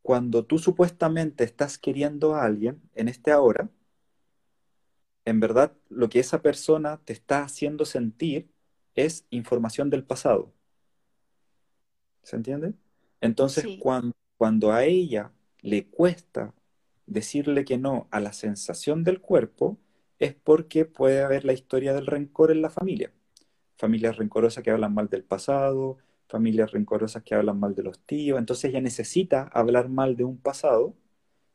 cuando 0.03 0.45
tú 0.45 0.59
supuestamente 0.59 1.45
estás 1.45 1.79
queriendo 1.79 2.35
a 2.35 2.45
alguien 2.45 2.83
en 2.95 3.09
este 3.09 3.31
ahora, 3.31 3.71
en 5.25 5.41
verdad 5.41 5.73
lo 5.89 6.09
que 6.09 6.19
esa 6.19 6.43
persona 6.43 7.01
te 7.05 7.13
está 7.13 7.45
haciendo 7.45 7.85
sentir 7.85 8.51
es 8.95 9.25
información 9.31 9.91
del 9.91 10.05
pasado. 10.05 10.53
¿Se 12.23 12.37
entiende? 12.37 12.75
Entonces, 13.21 13.65
cuando, 13.79 14.13
cuando 14.37 14.73
a 14.73 14.85
ella 14.85 15.33
le 15.61 15.87
cuesta 15.87 16.53
decirle 17.07 17.65
que 17.65 17.79
no 17.79 18.09
a 18.11 18.21
la 18.21 18.33
sensación 18.33 19.05
del 19.05 19.21
cuerpo, 19.21 19.79
es 20.19 20.35
porque 20.35 20.85
puede 20.85 21.23
haber 21.23 21.45
la 21.45 21.53
historia 21.53 21.95
del 21.95 22.07
rencor 22.07 22.51
en 22.51 22.63
la 22.63 22.71
familia. 22.71 23.13
Familias 23.77 24.17
rencorosas 24.17 24.63
que 24.63 24.71
hablan 24.71 24.95
mal 24.95 25.09
del 25.09 25.25
pasado, 25.25 25.99
familias 26.33 26.73
rencorosas 26.73 27.23
que 27.23 27.35
hablan 27.35 27.61
mal 27.61 27.75
de 27.75 27.83
los 27.83 28.01
tíos, 28.01 28.39
entonces 28.39 28.71
ella 28.71 28.81
necesita 28.81 29.51
hablar 29.53 29.91
mal 29.91 30.17
de 30.17 30.25
un 30.25 30.39
pasado 30.39 30.97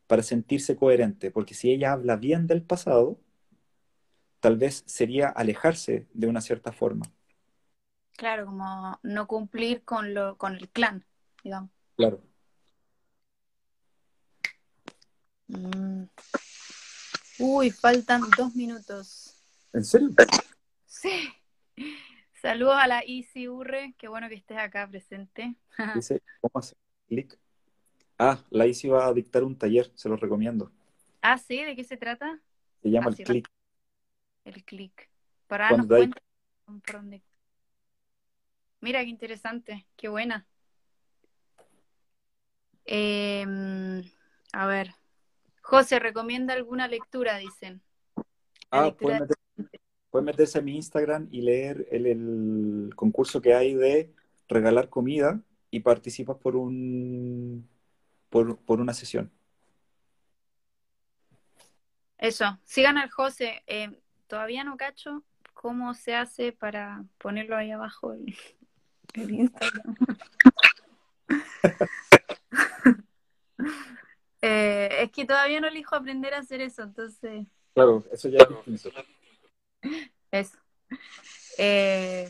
para 0.05 0.21
sentirse 0.21 0.75
coherente, 0.75 1.31
porque 1.31 1.55
si 1.55 1.71
ella 1.71 1.93
habla 1.93 2.15
bien 2.15 2.45
del 2.45 2.61
pasado, 2.61 3.19
tal 4.39 4.57
vez 4.57 4.83
sería 4.85 5.29
alejarse 5.29 6.07
de 6.13 6.27
una 6.27 6.41
cierta 6.41 6.71
forma. 6.71 7.05
Claro, 8.15 8.45
como 8.45 8.99
no 9.03 9.27
cumplir 9.27 9.83
con, 9.83 10.13
lo, 10.13 10.37
con 10.37 10.55
el 10.55 10.69
clan, 10.69 11.03
digamos. 11.43 11.71
Claro. 11.95 12.21
Mm. 15.47 16.03
Uy, 17.39 17.71
faltan 17.71 18.21
dos 18.37 18.55
minutos. 18.55 19.35
¿En 19.73 19.83
serio? 19.83 20.09
Sí. 20.85 21.29
Saludos 22.47 22.75
a 22.77 22.87
la 22.87 23.03
Isi 23.03 23.49
Urre, 23.49 23.93
qué 23.97 24.07
bueno 24.07 24.29
que 24.29 24.35
estés 24.35 24.57
acá 24.57 24.87
presente. 24.87 25.53
Dice, 25.95 26.21
¿cómo 26.39 26.59
hacer 26.59 26.77
clic? 27.09 27.37
Ah, 28.17 28.39
la 28.51 28.65
Isi 28.65 28.87
va 28.87 29.05
a 29.05 29.13
dictar 29.13 29.43
un 29.43 29.57
taller, 29.57 29.91
se 29.95 30.07
lo 30.07 30.15
recomiendo. 30.15 30.71
Ah, 31.21 31.37
sí, 31.37 31.61
¿de 31.61 31.75
qué 31.75 31.83
se 31.83 31.97
trata? 31.97 32.39
Se 32.81 32.89
llama 32.89 33.07
ah, 33.11 33.15
el 33.17 33.25
clic. 33.25 33.49
El 34.45 34.63
clic. 34.63 35.09
Para 35.47 35.71
darnos 35.71 35.87
cuenta. 35.87 36.21
Mira, 38.79 39.03
qué 39.03 39.09
interesante, 39.09 39.85
qué 39.97 40.07
buena. 40.07 40.47
Em, 42.85 44.09
a 44.53 44.67
ver, 44.67 44.95
José, 45.63 45.99
¿recomienda 45.99 46.53
alguna 46.53 46.87
lectura? 46.87 47.39
Dicen. 47.39 47.81
ah, 48.71 48.95
Puedes 50.09 50.25
meterse 50.25 50.59
a 50.59 50.61
mi 50.61 50.75
Instagram 50.75 51.27
y 51.31 51.41
leer 51.41 51.87
el, 51.91 52.91
concurso 52.95 53.41
que 53.41 53.53
hay 53.53 53.73
de 53.73 54.13
regalar 54.47 54.89
comida 54.89 55.41
y 55.69 55.81
participas 55.81 56.37
por 56.37 56.55
un 56.55 57.67
por, 58.29 58.57
una 58.67 58.93
sesión. 58.93 59.31
Eso, 62.17 62.45
sigan 62.63 62.97
al 62.97 63.09
José. 63.09 63.63
Eh, 63.67 63.99
todavía 64.27 64.63
no 64.63 64.77
cacho 64.77 65.23
cómo 65.53 65.93
se 65.93 66.15
hace 66.15 66.51
para 66.51 67.03
ponerlo 67.17 67.55
ahí 67.55 67.71
abajo 67.71 68.13
el, 68.13 69.31
Instagram. 69.31 69.95
Eh, 74.39 75.01
es 75.01 75.11
que 75.11 75.25
todavía 75.25 75.59
no 75.59 75.67
elijo 75.67 75.95
aprender 75.95 76.35
a 76.35 76.39
hacer 76.39 76.61
eso, 76.61 76.83
entonces. 76.83 77.47
Claro, 77.73 78.05
eso 78.11 78.29
ya 78.29 78.37
es 78.37 78.49
distinto. 78.49 79.16
Eso. 80.31 80.57
Eh, 81.57 82.29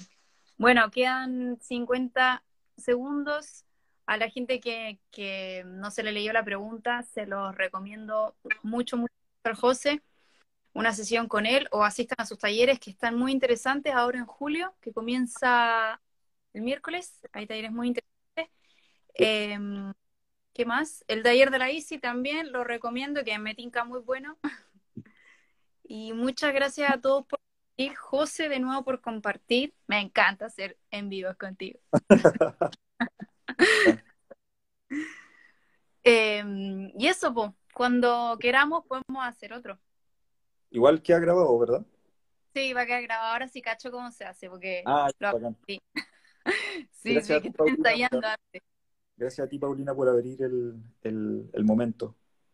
bueno, 0.57 0.89
quedan 0.91 1.59
50 1.61 2.43
segundos. 2.77 3.63
A 4.05 4.15
la 4.15 4.29
gente 4.29 4.61
que, 4.61 4.99
que, 5.11 5.63
no 5.65 5.91
se 5.91 6.01
le 6.01 6.13
leyó 6.13 6.31
la 6.31 6.45
pregunta, 6.45 7.03
se 7.03 7.25
los 7.25 7.53
recomiendo 7.55 8.37
mucho, 8.63 8.95
mucho 8.95 9.13
al 9.43 9.55
José. 9.55 10.01
Una 10.73 10.93
sesión 10.93 11.27
con 11.27 11.45
él 11.45 11.67
o 11.71 11.83
asistan 11.83 12.17
a 12.19 12.25
sus 12.25 12.37
talleres 12.39 12.79
que 12.79 12.91
están 12.91 13.15
muy 13.17 13.33
interesantes 13.33 13.93
ahora 13.93 14.19
en 14.19 14.25
julio, 14.25 14.73
que 14.81 14.93
comienza 14.93 16.01
el 16.53 16.61
miércoles. 16.61 17.19
Hay 17.33 17.47
talleres 17.47 17.71
muy 17.71 17.87
interesantes. 17.89 18.07
Em, 19.15 19.93
¿Qué 20.53 20.65
más? 20.65 21.03
El 21.07 21.23
taller 21.23 21.51
de 21.51 21.59
la 21.59 21.71
ICI 21.71 21.99
también 21.99 22.51
lo 22.51 22.63
recomiendo, 22.63 23.23
que 23.23 23.37
me 23.39 23.55
tinca 23.55 23.83
muy 23.83 23.99
bueno. 23.99 24.37
Y 25.89 26.11
muchas 26.13 26.53
gracias 26.53 26.91
a 26.91 26.99
todos 26.99 27.25
por 27.25 27.36
venir. 27.77 27.95
José, 27.95 28.49
de 28.49 28.59
nuevo 28.59 28.83
por 28.83 29.01
compartir. 29.01 29.73
Me 29.87 29.99
encanta 29.99 30.45
hacer 30.45 30.77
en 30.91 31.09
vivo 31.09 31.29
contigo. 31.37 31.79
Em, 36.03 36.89
y 36.97 37.07
eso, 37.07 37.33
pues, 37.33 37.51
cuando 37.73 38.37
queramos 38.39 38.85
podemos 38.85 39.25
hacer 39.25 39.51
otro. 39.51 39.77
Igual 40.71 41.01
que 41.01 41.13
ha 41.13 41.19
grabado, 41.19 41.59
¿verdad? 41.59 41.85
Sí, 42.53 42.71
va 42.71 42.81
a 42.81 42.85
quedar 42.85 43.01
grabado. 43.03 43.33
Ahora 43.33 43.49
sí 43.49 43.61
cacho 43.61 43.91
cómo 43.91 44.09
se 44.11 44.23
hace, 44.23 44.49
porque 44.49 44.83
ah, 44.85 45.09
lo 45.19 45.29
sí. 45.67 45.81
sí, 46.91 47.21
sí, 47.21 47.41
que 47.41 47.49
estoy 47.49 47.71
ensayando 47.71 48.25
antes. 48.25 48.61
Gracias 49.17 49.45
a 49.45 49.49
ti, 49.49 49.59
Paulina, 49.59 49.93
por 49.93 50.07
abrir 50.07 50.41
el, 50.43 50.81
el 51.01 51.63
momento. 51.65 52.15